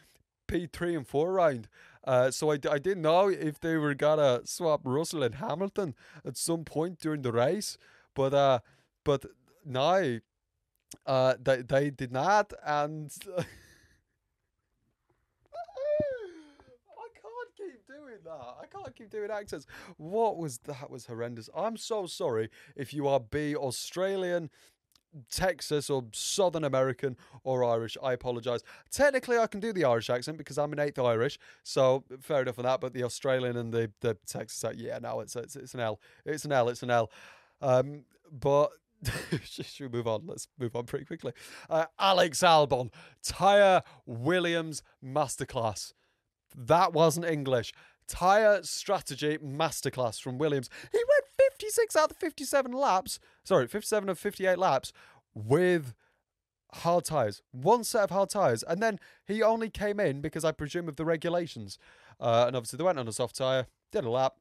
P3 0.48 0.96
and 0.96 1.06
4 1.06 1.32
round. 1.32 1.68
Uh, 2.04 2.30
so 2.30 2.50
I, 2.52 2.54
I 2.70 2.78
didn't 2.78 3.02
know 3.02 3.28
if 3.28 3.60
they 3.60 3.76
were 3.76 3.94
gonna 3.94 4.40
swap 4.44 4.80
Russell 4.84 5.22
and 5.24 5.34
Hamilton 5.36 5.94
at 6.24 6.36
some 6.36 6.64
point 6.64 7.00
during 7.00 7.22
the 7.22 7.32
race, 7.32 7.76
but 8.14 8.32
uh, 8.32 8.60
but 9.04 9.26
now 9.64 10.18
uh, 11.07 11.34
they 11.40 11.62
they 11.62 11.90
did 11.90 12.12
not, 12.12 12.52
and 12.64 13.11
I 13.38 13.44
can't 17.14 17.57
keep 17.57 17.86
doing 17.86 18.18
that. 18.24 18.30
I 18.32 18.66
can't 18.70 18.96
keep 18.96 19.11
doing 19.11 19.30
accents. 19.30 19.66
What 19.96 20.36
was 20.36 20.59
that? 20.64 20.90
Was 20.90 21.07
horrendous. 21.07 21.48
I'm 21.57 21.76
so 21.76 22.07
sorry 22.07 22.50
if 22.74 22.92
you 22.92 23.09
are 23.09 23.20
B 23.20 23.54
Australian. 23.57 24.50
Texas 25.30 25.88
or 25.88 26.04
Southern 26.12 26.62
American 26.62 27.16
or 27.42 27.64
Irish. 27.64 27.96
I 28.02 28.12
apologise. 28.12 28.61
Technically, 28.90 29.38
I 29.38 29.46
can 29.46 29.61
do 29.61 29.72
the 29.72 29.84
Irish 29.84 30.11
accent 30.11 30.36
because 30.36 30.59
I'm 30.59 30.74
an 30.74 30.78
eighth 30.78 30.98
Irish, 30.98 31.38
so 31.62 32.04
fair 32.20 32.42
enough 32.42 32.59
on 32.59 32.66
that. 32.66 32.82
But 32.82 32.92
the 32.92 33.02
Australian 33.02 33.57
and 33.57 33.72
the 33.72 33.90
the 34.00 34.18
Texas, 34.26 34.62
yeah, 34.76 34.98
no, 34.98 35.20
it's 35.20 35.34
it's, 35.34 35.57
it's 35.57 35.72
an 35.72 35.80
L. 35.80 36.00
It's 36.26 36.44
an 36.44 36.52
L. 36.52 36.68
It's 36.68 36.82
an 36.82 36.90
L. 36.90 37.11
Um, 37.62 38.04
but 38.30 38.72
should 39.44 39.80
we 39.80 39.88
move 39.88 40.07
on? 40.07 40.22
Let's 40.26 40.49
move 40.59 40.74
on 40.74 40.84
pretty 40.84 41.05
quickly. 41.05 41.32
Uh, 41.68 41.86
Alex 41.99 42.40
Albon, 42.40 42.90
Tyre 43.22 43.82
Williams 44.05 44.82
masterclass. 45.05 45.92
That 46.57 46.92
wasn't 46.92 47.26
English. 47.26 47.72
Tyre 48.09 48.62
strategy 48.62 49.38
masterclass 49.38 50.20
from 50.20 50.38
Williams. 50.38 50.70
He 50.92 50.99
went 50.99 51.24
56 51.53 51.97
out 51.97 52.11
of 52.11 52.16
57 52.16 52.72
laps. 52.72 53.18
Sorry, 53.44 53.66
57 53.66 54.09
of 54.09 54.18
58 54.18 54.59
laps 54.59 54.92
with 55.34 55.94
hard 56.72 57.05
tyres. 57.05 57.42
One 57.53 57.84
set 57.84 58.05
of 58.05 58.11
hard 58.11 58.30
tyres. 58.30 58.62
And 58.66 58.82
then 58.82 58.99
he 59.26 59.42
only 59.42 59.70
came 59.70 60.01
in 60.01 60.20
because 60.20 60.44
I 60.44 60.53
presume 60.53 60.88
of 60.88 60.97
the 60.97 61.05
regulations. 61.05 61.78
Uh, 62.20 62.44
and 62.47 62.57
obviously 62.57 62.76
they 62.78 62.84
went 62.84 62.99
on 62.99 63.09
a 63.09 63.12
soft 63.12 63.36
tyre, 63.36 63.66
did 63.92 64.05
a 64.05 64.11
lap, 64.11 64.34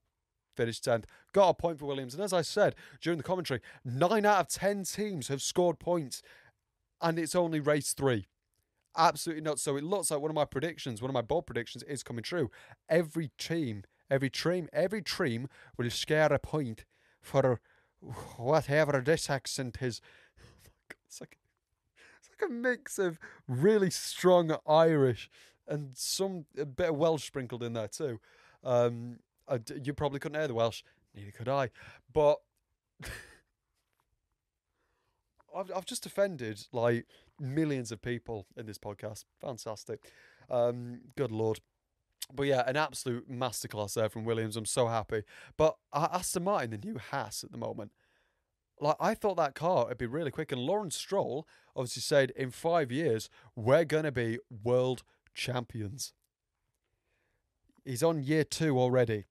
finished 0.56 0.86
10th. 0.86 1.06
Got 1.34 1.50
a 1.50 1.54
point 1.54 1.80
for 1.80 1.86
Williams. 1.86 2.14
And 2.14 2.24
as 2.24 2.34
I 2.34 2.42
said 2.42 2.76
during 3.02 3.18
the 3.18 3.24
commentary, 3.24 3.62
9 3.84 4.26
out 4.26 4.40
of 4.40 4.48
10 4.48 4.84
teams 4.84 5.28
have 5.28 5.42
scored 5.42 5.80
points. 5.80 6.22
And 7.02 7.20
it's 7.20 7.36
only 7.36 7.60
race 7.60 7.94
three. 7.94 8.28
Absolutely 8.98 9.44
not. 9.44 9.60
So 9.60 9.76
it 9.76 9.84
looks 9.84 10.12
like 10.12 10.22
one 10.22 10.32
of 10.32 10.36
my 10.36 10.46
predictions, 10.46 11.02
one 11.02 11.10
of 11.10 11.14
my 11.14 11.22
bold 11.22 11.46
predictions 11.46 11.84
is 11.84 12.04
coming 12.04 12.24
true. 12.24 12.50
Every 12.90 13.32
team, 13.38 13.84
every 14.10 14.30
team, 14.30 14.70
every 14.72 15.02
team 15.02 15.50
will 15.78 15.90
scare 15.90 16.32
a 16.32 16.40
point 16.40 16.86
for 17.22 17.60
whatever 18.38 19.02
this 19.02 19.30
accent 19.30 19.78
is. 19.82 20.02
It's 21.08 21.20
like, 21.20 21.38
it's 22.20 22.30
like 22.30 22.50
a 22.50 22.54
mix 22.54 22.98
of 22.98 23.20
really 23.48 23.90
strong 23.90 24.56
Irish 24.68 25.30
and 25.68 25.92
some 25.96 26.46
a 26.58 26.66
bit 26.66 26.90
of 26.90 26.98
Welsh 26.98 27.26
sprinkled 27.26 27.64
in 27.64 27.74
there 27.74 27.88
too. 27.88 28.20
Um, 28.64 29.20
I 29.48 29.60
you 29.84 29.94
probably 29.94 30.20
couldn't 30.20 30.40
hear 30.40 30.48
the 30.48 30.54
Welsh, 30.54 30.84
neither 31.16 31.32
could 31.32 31.50
I. 31.50 31.70
But 32.12 32.38
I've, 35.56 35.72
I've 35.76 35.86
just 35.86 36.06
offended 36.06 36.68
like 36.72 37.06
millions 37.40 37.92
of 37.92 38.02
people 38.02 38.48
in 38.58 38.66
this 38.66 38.78
podcast. 38.78 39.26
Fantastic. 39.40 40.12
Um, 40.50 41.02
good 41.16 41.32
lord. 41.32 41.60
But 42.34 42.44
yeah, 42.48 42.64
an 42.66 42.76
absolute 42.76 43.32
masterclass 43.32 43.94
there 43.94 44.10
from 44.10 44.26
Williams. 44.26 44.58
I'm 44.58 44.66
so 44.66 44.88
happy. 44.88 45.24
But 45.58 45.76
Aston 45.94 46.44
Martin, 46.44 46.72
the 46.72 46.78
new 46.78 46.98
Haas 46.98 47.44
at 47.44 47.52
the 47.52 47.58
moment, 47.58 47.92
like 48.80 48.96
I 49.00 49.14
thought 49.14 49.38
that 49.38 49.56
car 49.56 49.88
would 49.88 49.98
be 49.98 50.08
really 50.08 50.32
quick. 50.32 50.52
And 50.52 50.62
Lawrence 50.62 50.96
Stroll 50.96 51.48
obviously 51.76 52.02
said 52.02 52.32
in 52.32 52.52
five 52.52 52.92
years 52.92 53.30
we're 53.56 53.86
gonna 53.86 54.12
be 54.12 54.40
world 54.64 55.04
champions. 55.34 56.14
He's 57.84 58.04
on 58.04 58.24
year 58.24 58.44
two 58.44 58.80
already. 58.80 59.26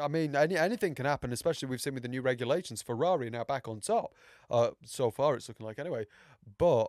I 0.00 0.08
mean, 0.08 0.34
any, 0.34 0.56
anything 0.56 0.94
can 0.94 1.06
happen, 1.06 1.32
especially 1.32 1.68
we've 1.68 1.80
seen 1.80 1.94
with 1.94 2.02
the 2.02 2.08
new 2.08 2.22
regulations. 2.22 2.82
Ferrari 2.82 3.30
now 3.30 3.44
back 3.44 3.68
on 3.68 3.80
top. 3.80 4.14
Uh, 4.50 4.70
so 4.84 5.10
far, 5.10 5.34
it's 5.36 5.48
looking 5.48 5.66
like 5.66 5.78
anyway. 5.78 6.06
But 6.58 6.86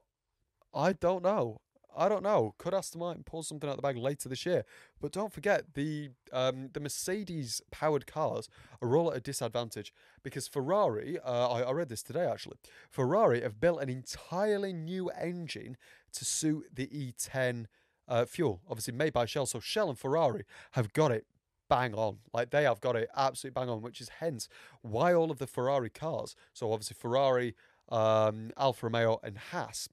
I 0.73 0.93
don't 0.93 1.23
know. 1.23 1.61
I 1.95 2.07
don't 2.07 2.23
know. 2.23 2.55
Could 2.57 2.73
Aston 2.73 2.99
Martin 2.99 3.23
pull 3.23 3.43
something 3.43 3.69
out 3.69 3.73
of 3.73 3.77
the 3.77 3.82
bag 3.82 3.97
later 3.97 4.29
this 4.29 4.45
year? 4.45 4.63
But 5.01 5.11
don't 5.11 5.34
forget 5.34 5.73
the 5.73 6.11
um, 6.32 6.69
the 6.71 6.79
Mercedes 6.79 7.61
powered 7.69 8.07
cars 8.07 8.47
are 8.82 8.95
all 8.95 9.11
at 9.11 9.17
a 9.17 9.19
disadvantage 9.19 9.93
because 10.23 10.47
Ferrari. 10.47 11.19
Uh, 11.19 11.49
I, 11.49 11.61
I 11.63 11.71
read 11.71 11.89
this 11.89 12.01
today 12.01 12.25
actually. 12.25 12.57
Ferrari 12.89 13.41
have 13.41 13.59
built 13.59 13.82
an 13.82 13.89
entirely 13.89 14.71
new 14.71 15.09
engine 15.09 15.75
to 16.13 16.25
suit 16.25 16.67
the 16.73 16.88
E10 16.88 17.65
uh, 18.07 18.25
fuel, 18.25 18.61
obviously 18.69 18.93
made 18.93 19.13
by 19.13 19.25
Shell. 19.25 19.45
So 19.45 19.59
Shell 19.59 19.89
and 19.89 19.97
Ferrari 19.97 20.43
have 20.71 20.93
got 20.93 21.11
it 21.11 21.25
bang 21.72 21.95
on. 21.95 22.17
Like 22.34 22.49
they 22.51 22.63
have 22.63 22.82
got 22.82 22.97
it 22.97 23.09
absolutely 23.15 23.59
bang 23.59 23.69
on, 23.69 23.82
which 23.82 24.01
is 24.01 24.09
hence 24.19 24.49
why 24.82 25.13
all 25.13 25.32
of 25.32 25.39
the 25.39 25.47
Ferrari 25.47 25.89
cars, 25.89 26.36
so 26.53 26.74
obviously 26.74 26.97
Ferrari, 26.99 27.55
um, 27.89 28.51
Alfa 28.57 28.88
Romeo, 28.88 29.19
and 29.24 29.38
Haas, 29.38 29.88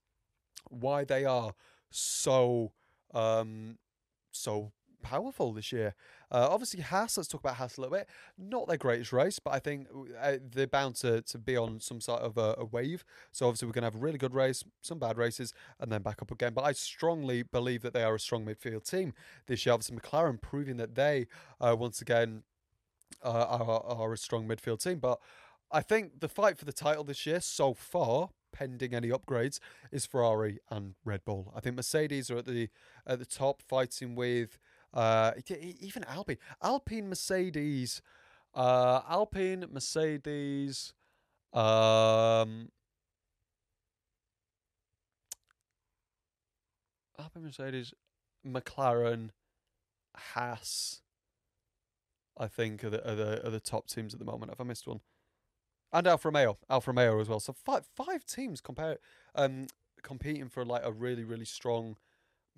why 0.69 1.05
they 1.05 1.23
are 1.23 1.53
so 1.89 2.73
um, 3.13 3.77
so 4.31 4.73
powerful 5.01 5.53
this 5.53 5.71
year. 5.71 5.95
Uh, 6.31 6.47
obviously, 6.49 6.81
Haas. 6.81 7.17
Let's 7.17 7.27
talk 7.27 7.41
about 7.41 7.55
Haas 7.55 7.77
a 7.77 7.81
little 7.81 7.97
bit. 7.97 8.07
Not 8.37 8.67
their 8.67 8.77
greatest 8.77 9.11
race, 9.11 9.39
but 9.39 9.53
I 9.53 9.59
think 9.59 9.87
uh, 10.21 10.37
they're 10.51 10.67
bound 10.67 10.95
to, 10.97 11.21
to 11.21 11.37
be 11.37 11.57
on 11.57 11.79
some 11.79 12.01
sort 12.01 12.21
of 12.21 12.37
a, 12.37 12.55
a 12.57 12.65
wave. 12.65 13.03
So 13.31 13.47
obviously, 13.47 13.67
we're 13.67 13.73
going 13.73 13.83
to 13.83 13.87
have 13.87 13.95
a 13.95 14.03
really 14.03 14.17
good 14.17 14.33
race, 14.33 14.63
some 14.81 14.99
bad 14.99 15.17
races, 15.17 15.53
and 15.79 15.91
then 15.91 16.01
back 16.01 16.21
up 16.21 16.31
again. 16.31 16.53
But 16.53 16.65
I 16.65 16.73
strongly 16.73 17.43
believe 17.43 17.81
that 17.81 17.93
they 17.93 18.03
are 18.03 18.15
a 18.15 18.19
strong 18.19 18.45
midfield 18.45 18.89
team 18.89 19.13
this 19.47 19.65
year. 19.65 19.73
Obviously, 19.73 19.97
McLaren 19.97 20.41
proving 20.41 20.77
that 20.77 20.95
they 20.95 21.27
uh, 21.59 21.75
once 21.77 22.01
again 22.01 22.43
uh, 23.23 23.29
are, 23.29 23.83
are 23.83 24.13
a 24.13 24.17
strong 24.17 24.47
midfield 24.47 24.83
team. 24.83 24.99
But 24.99 25.19
I 25.71 25.81
think 25.81 26.19
the 26.19 26.29
fight 26.29 26.57
for 26.57 26.65
the 26.65 26.73
title 26.73 27.03
this 27.03 27.25
year 27.25 27.41
so 27.41 27.73
far 27.73 28.29
pending 28.51 28.93
any 28.93 29.09
upgrades, 29.09 29.59
is 29.91 30.05
Ferrari 30.05 30.59
and 30.69 30.95
Red 31.03 31.23
Bull. 31.25 31.51
I 31.55 31.59
think 31.59 31.75
Mercedes 31.75 32.29
are 32.29 32.37
at 32.37 32.45
the 32.45 32.69
at 33.05 33.19
the 33.19 33.25
top, 33.25 33.61
fighting 33.61 34.15
with 34.15 34.57
uh, 34.93 35.31
even 35.79 36.03
Alpine, 36.05 36.37
Alpine, 36.61 37.09
Mercedes, 37.09 38.01
uh, 38.55 39.01
Alpine, 39.09 39.65
Mercedes, 39.71 40.93
um, 41.53 42.69
Alpine, 47.19 47.43
Mercedes, 47.43 47.93
McLaren, 48.45 49.29
Haas. 50.15 51.01
I 52.37 52.47
think 52.47 52.83
are 52.85 52.89
the, 52.89 53.09
are 53.11 53.15
the 53.15 53.47
are 53.47 53.49
the 53.49 53.59
top 53.59 53.87
teams 53.87 54.13
at 54.13 54.19
the 54.19 54.25
moment. 54.25 54.49
Have 54.51 54.61
I 54.61 54.63
missed 54.63 54.87
one? 54.87 55.01
and 55.91 56.07
Alfa 56.07 56.27
Romeo, 56.29 56.57
Alfa 56.69 56.91
Romeo 56.91 57.19
as 57.19 57.29
well. 57.29 57.39
So 57.39 57.53
five 57.53 57.85
five 57.95 58.25
teams 58.25 58.61
compare 58.61 58.97
um 59.35 59.67
competing 60.01 60.47
for 60.49 60.63
like 60.63 60.83
a 60.85 60.91
really 60.91 61.23
really 61.23 61.45
strong 61.45 61.97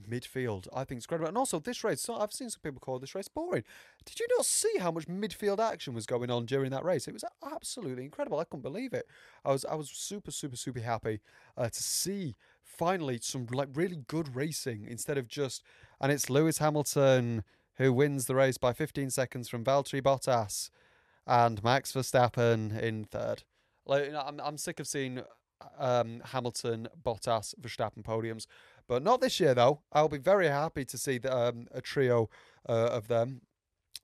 midfield. 0.10 0.68
I 0.74 0.84
think 0.84 1.00
it's 1.00 1.06
incredible. 1.06 1.28
And 1.28 1.38
also 1.38 1.60
this 1.60 1.84
race, 1.84 2.02
so 2.02 2.16
I've 2.16 2.34
seen 2.34 2.50
some 2.50 2.62
people 2.62 2.80
call 2.80 3.00
this 3.00 3.16
race 3.16 3.28
boring. 3.28 3.64
Did 4.06 4.20
you 4.20 4.28
not 4.36 4.46
see 4.46 4.78
how 4.80 4.92
much 4.92 5.08
midfield 5.08 5.60
action 5.60 5.94
was 5.94 6.06
going 6.06 6.30
on 6.30 6.46
during 6.46 6.72
that 6.72 6.84
race? 6.84 7.08
It 7.08 7.14
was 7.14 7.24
absolutely 7.44 8.04
incredible. 8.04 8.40
I 8.40 8.44
couldn't 8.44 8.64
believe 8.64 8.94
it. 8.94 9.08
I 9.46 9.52
was 9.52 9.66
I 9.66 9.76
was 9.76 9.90
super 9.90 10.32
super 10.32 10.56
super 10.56 10.80
happy 10.80 11.22
uh, 11.58 11.70
to 11.70 11.84
see 11.84 12.36
finally 12.64 13.20
some 13.22 13.48
like 13.52 13.70
really 13.74 14.04
good 14.08 14.36
racing 14.36 14.88
instead 14.90 15.18
of 15.18 15.28
just 15.28 15.64
and 16.00 16.12
it's 16.12 16.30
Lewis 16.30 16.60
Hamilton 16.60 17.44
who 17.76 17.94
wins 17.94 18.26
the 18.26 18.36
race 18.36 18.58
by 18.58 18.74
15 18.74 19.10
seconds 19.10 19.50
from 19.50 19.64
Valtteri 19.64 20.02
Bottas 20.02 20.70
and 21.26 21.64
Max 21.64 21.92
Verstappen 21.92 22.80
in 22.80 23.06
third. 23.06 23.44
Like 23.86 24.06
you 24.06 24.12
know, 24.12 24.24
I'm 24.26 24.40
I'm 24.40 24.58
sick 24.58 24.80
of 24.80 24.88
seeing 24.88 25.22
um, 25.78 26.22
Hamilton, 26.26 26.88
Bottas, 27.04 27.56
Verstappen 27.60 28.04
podiums, 28.04 28.48
but 28.88 29.04
not 29.04 29.22
this 29.22 29.40
year 29.40 29.54
though. 29.54 29.82
I'll 29.92 30.10
be 30.10 30.18
very 30.18 30.48
happy 30.48 30.86
to 30.86 30.98
see 30.98 31.18
the, 31.18 31.36
um, 31.36 31.68
a 31.72 31.82
trio 31.82 32.30
uh, 32.68 32.90
of 32.92 33.08
them, 33.08 33.42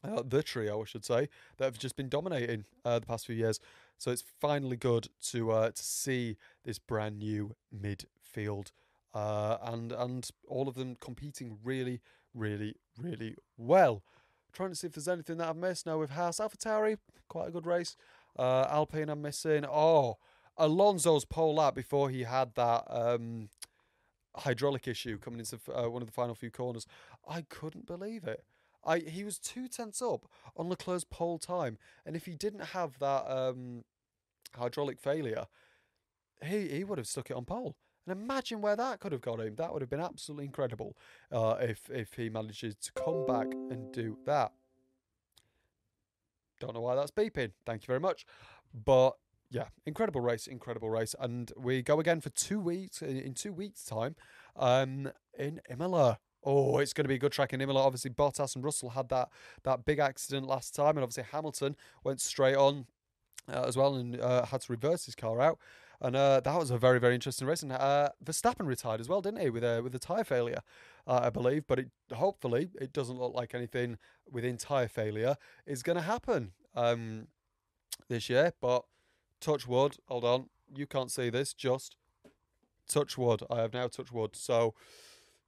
uh, 0.03 0.23
the 0.25 0.43
trio 0.43 0.81
I 0.81 0.85
should 0.85 1.05
say, 1.05 1.29
that 1.57 1.65
have 1.65 1.79
just 1.79 1.95
been 1.95 2.09
dominating 2.09 2.65
uh, 2.85 2.99
the 2.99 3.05
past 3.05 3.25
few 3.25 3.35
years. 3.35 3.59
So 3.97 4.11
it's 4.11 4.23
finally 4.39 4.77
good 4.77 5.09
to 5.31 5.51
uh, 5.51 5.71
to 5.71 5.83
see 5.83 6.37
this 6.63 6.77
brand 6.77 7.17
new 7.17 7.55
midfield 7.75 8.71
uh, 9.13 9.57
and 9.63 9.91
and 9.91 10.29
all 10.47 10.67
of 10.67 10.75
them 10.75 10.95
competing 10.99 11.57
really, 11.63 12.01
really, 12.33 12.75
really 12.99 13.35
well. 13.57 14.03
Trying 14.53 14.69
to 14.69 14.75
see 14.75 14.87
if 14.87 14.93
there's 14.93 15.07
anything 15.07 15.37
that 15.37 15.49
I've 15.49 15.55
missed. 15.55 15.85
Now 15.85 15.97
with 15.99 16.11
Haas, 16.11 16.37
AlphaTauri, 16.39 16.97
quite 17.27 17.49
a 17.49 17.51
good 17.51 17.65
race. 17.65 17.95
Uh, 18.37 18.67
Alpine, 18.69 19.09
I'm 19.09 19.21
missing. 19.21 19.65
Oh, 19.65 20.17
Alonso's 20.57 21.25
pole 21.25 21.55
lap 21.55 21.75
before 21.75 22.09
he 22.09 22.23
had 22.23 22.53
that 22.55 22.83
um, 22.89 23.49
hydraulic 24.37 24.87
issue 24.87 25.17
coming 25.17 25.39
into 25.39 25.59
uh, 25.73 25.89
one 25.89 26.01
of 26.01 26.07
the 26.07 26.13
final 26.13 26.35
few 26.35 26.51
corners. 26.51 26.85
I 27.27 27.41
couldn't 27.41 27.85
believe 27.85 28.23
it. 28.23 28.43
I 28.85 28.99
he 28.99 29.23
was 29.23 29.37
two 29.37 29.67
tenths 29.67 30.01
up 30.01 30.25
on 30.55 30.69
Leclerc's 30.69 31.03
pole 31.03 31.37
time, 31.37 31.77
and 32.05 32.15
if 32.15 32.25
he 32.25 32.33
didn't 32.33 32.65
have 32.67 32.97
that 32.99 33.29
um, 33.29 33.83
hydraulic 34.55 34.99
failure, 34.99 35.45
he 36.43 36.67
he 36.69 36.83
would 36.83 36.97
have 36.97 37.07
stuck 37.07 37.29
it 37.29 37.35
on 37.35 37.45
pole. 37.45 37.75
And 38.05 38.17
imagine 38.17 38.61
where 38.61 38.77
that 38.77 39.01
could 39.01 39.11
have 39.11 39.21
got 39.21 39.41
him. 39.41 39.55
That 39.55 39.73
would 39.73 39.81
have 39.81 39.89
been 39.89 39.99
absolutely 39.99 40.45
incredible 40.45 40.95
uh, 41.31 41.57
if 41.59 41.89
if 41.89 42.13
he 42.13 42.29
manages 42.29 42.75
to 42.75 42.91
come 42.93 43.25
back 43.25 43.47
and 43.69 43.91
do 43.91 44.17
that. 44.25 44.53
Don't 46.59 46.73
know 46.73 46.81
why 46.81 46.95
that's 46.95 47.11
beeping. 47.11 47.51
Thank 47.65 47.83
you 47.83 47.87
very 47.87 47.99
much. 47.99 48.25
But 48.73 49.17
yeah, 49.49 49.65
incredible 49.85 50.21
race, 50.21 50.47
incredible 50.47 50.89
race, 50.89 51.15
and 51.19 51.51
we 51.57 51.81
go 51.81 51.99
again 51.99 52.21
for 52.21 52.29
two 52.29 52.59
weeks 52.59 53.01
in 53.01 53.33
two 53.33 53.53
weeks' 53.53 53.85
time, 53.85 54.15
um, 54.55 55.11
in 55.37 55.61
Imola. 55.69 56.19
Oh, 56.43 56.77
it's 56.77 56.93
going 56.93 57.03
to 57.03 57.09
be 57.09 57.15
a 57.15 57.19
good 57.19 57.31
track 57.31 57.53
in 57.53 57.61
Imola. 57.61 57.81
Obviously, 57.81 58.11
Bottas 58.11 58.55
and 58.55 58.63
Russell 58.63 58.91
had 58.91 59.09
that 59.09 59.29
that 59.63 59.85
big 59.85 59.99
accident 59.99 60.47
last 60.47 60.75
time, 60.75 60.97
and 60.97 60.99
obviously 60.99 61.23
Hamilton 61.31 61.75
went 62.03 62.21
straight 62.21 62.55
on 62.55 62.85
uh, 63.51 63.63
as 63.67 63.77
well 63.77 63.95
and 63.95 64.19
uh, 64.19 64.45
had 64.45 64.61
to 64.61 64.71
reverse 64.71 65.05
his 65.05 65.15
car 65.15 65.41
out. 65.41 65.59
And 65.99 66.15
uh, 66.15 66.41
that 66.41 66.55
was 66.57 66.69
a 66.69 66.77
very, 66.77 66.99
very 66.99 67.15
interesting 67.15 67.47
race. 67.47 67.63
And 67.63 67.71
uh, 67.71 68.09
Verstappen 68.23 68.67
retired 68.67 69.01
as 69.01 69.09
well, 69.09 69.21
didn't 69.21 69.41
he, 69.41 69.49
with 69.49 69.63
a 69.63 69.81
with 69.81 69.95
a 69.95 69.99
tire 69.99 70.23
failure, 70.23 70.61
uh, 71.07 71.21
I 71.23 71.29
believe. 71.31 71.65
But 71.67 71.79
it, 71.79 71.89
hopefully, 72.13 72.69
it 72.79 72.93
doesn't 72.93 73.17
look 73.17 73.33
like 73.33 73.55
anything 73.55 73.97
within 74.29 74.57
tire 74.57 74.87
failure 74.87 75.37
is 75.65 75.81
going 75.81 75.95
to 75.95 76.03
happen 76.03 76.51
um, 76.75 77.27
this 78.09 78.29
year. 78.29 78.53
But 78.61 78.83
touch 79.39 79.67
wood. 79.67 79.97
Hold 80.07 80.23
on, 80.23 80.49
you 80.75 80.85
can't 80.87 81.11
see 81.11 81.29
this. 81.29 81.53
Just 81.53 81.95
touch 82.87 83.17
wood. 83.17 83.43
I 83.49 83.57
have 83.57 83.73
now 83.73 83.87
touched 83.87 84.11
wood. 84.11 84.35
So, 84.35 84.73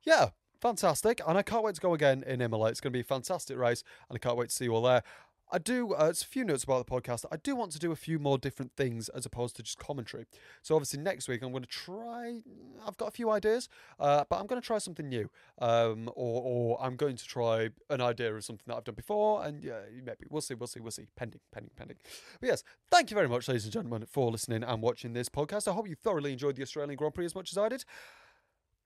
yeah, 0.04 0.30
fantastic. 0.62 1.22
And 1.28 1.38
I 1.38 1.42
can't 1.42 1.64
wait 1.64 1.76
to 1.76 1.82
go 1.82 1.94
again 1.94 2.24
in 2.26 2.42
Imola. 2.42 2.70
It's 2.70 2.82
going 2.82 2.92
to 2.92 2.98
be 2.98 3.02
a 3.02 3.04
fantastic 3.04 3.58
race, 3.58 3.84
and 4.10 4.16
I 4.16 4.20
can't 4.20 4.38
wait 4.38 4.50
to 4.50 4.56
see 4.56 4.66
you 4.66 4.76
all 4.76 4.82
there. 4.82 5.04
I 5.52 5.58
do, 5.58 5.94
uh, 5.94 6.08
it's 6.10 6.22
a 6.22 6.28
few 6.28 6.44
notes 6.44 6.64
about 6.64 6.86
the 6.86 6.92
podcast. 6.92 7.26
I 7.32 7.38
do 7.38 7.56
want 7.56 7.72
to 7.72 7.80
do 7.80 7.92
a 7.92 7.96
few 7.96 8.20
more 8.20 8.38
different 8.38 8.74
things 8.76 9.10
as 9.10 9.26
opposed 9.26 9.56
to 9.56 9.64
just 9.64 9.80
commentary. 9.80 10.26
So, 10.62 10.76
obviously, 10.76 11.00
next 11.00 11.28
week 11.28 11.42
I'm 11.42 11.52
going 11.52 11.64
to 11.64 11.70
try, 11.70 12.42
I've 12.86 12.98
got 12.98 13.08
a 13.08 13.12
few 13.12 13.32
ideas, 13.32 13.68
uh, 14.00 14.26
but 14.30 14.40
I'm 14.40 14.46
going 14.46 14.62
to 14.62 14.66
try 14.66 14.78
something 14.78 15.10
new. 15.10 15.30
Um, 15.60 16.10
or, 16.16 16.42
or 16.44 16.82
I'm 16.82 16.96
going 16.96 17.16
to 17.16 17.26
try 17.26 17.70
an 17.90 18.02
idea 18.02 18.34
of 18.34 18.44
something 18.44 18.64
that 18.68 18.76
I've 18.76 18.84
done 18.84 18.96
before, 18.96 19.44
and 19.44 19.64
yeah, 19.64 19.80
maybe 19.92 20.26
we'll 20.30 20.42
see, 20.42 20.54
we'll 20.54 20.68
see, 20.68 20.80
we'll 20.80 20.92
see. 20.92 21.08
Pending, 21.16 21.42
pending, 21.52 21.72
pending. 21.76 21.98
But 22.40 22.48
yes, 22.48 22.64
thank 22.92 23.10
you 23.10 23.16
very 23.16 23.28
much, 23.28 23.48
ladies 23.48 23.64
and 23.64 23.74
gentlemen, 23.74 24.06
for 24.06 24.32
listening 24.32 24.64
and 24.64 24.82
watching 24.82 25.14
this 25.14 25.30
podcast. 25.30 25.68
I 25.68 25.74
hope 25.74 25.90
you 25.90 25.96
thoroughly 25.96 26.32
enjoyed 26.32 26.58
the 26.58 26.62
Australian 26.62 26.96
Grand 26.96 27.16
Prix 27.16 27.26
as 27.26 27.36
much 27.36 27.52
as 27.52 27.58
I 27.58 27.70
did. 27.70 27.86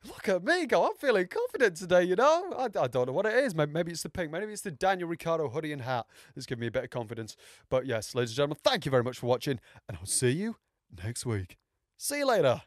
Look 0.05 0.27
at 0.27 0.43
me 0.43 0.65
go. 0.65 0.85
I'm 0.85 0.95
feeling 0.95 1.27
confident 1.27 1.77
today, 1.77 2.03
you 2.03 2.15
know? 2.15 2.53
I, 2.57 2.65
I 2.65 2.87
don't 2.87 3.07
know 3.07 3.13
what 3.13 3.25
it 3.25 3.35
is. 3.35 3.55
Maybe, 3.55 3.71
maybe 3.71 3.91
it's 3.91 4.03
the 4.03 4.09
pink. 4.09 4.31
Maybe 4.31 4.51
it's 4.51 4.61
the 4.61 4.71
Daniel 4.71 5.07
Ricciardo 5.07 5.49
hoodie 5.49 5.71
and 5.71 5.81
hat 5.81 6.05
that's 6.35 6.45
giving 6.45 6.61
me 6.61 6.67
a 6.67 6.71
bit 6.71 6.83
of 6.83 6.89
confidence. 6.89 7.37
But 7.69 7.85
yes, 7.85 8.13
ladies 8.13 8.31
and 8.31 8.37
gentlemen, 8.37 8.57
thank 8.63 8.85
you 8.85 8.91
very 8.91 9.03
much 9.03 9.19
for 9.19 9.27
watching, 9.27 9.59
and 9.87 9.97
I'll 9.97 10.05
see 10.05 10.31
you 10.31 10.57
next 11.03 11.25
week. 11.25 11.57
See 11.97 12.19
you 12.19 12.27
later. 12.27 12.63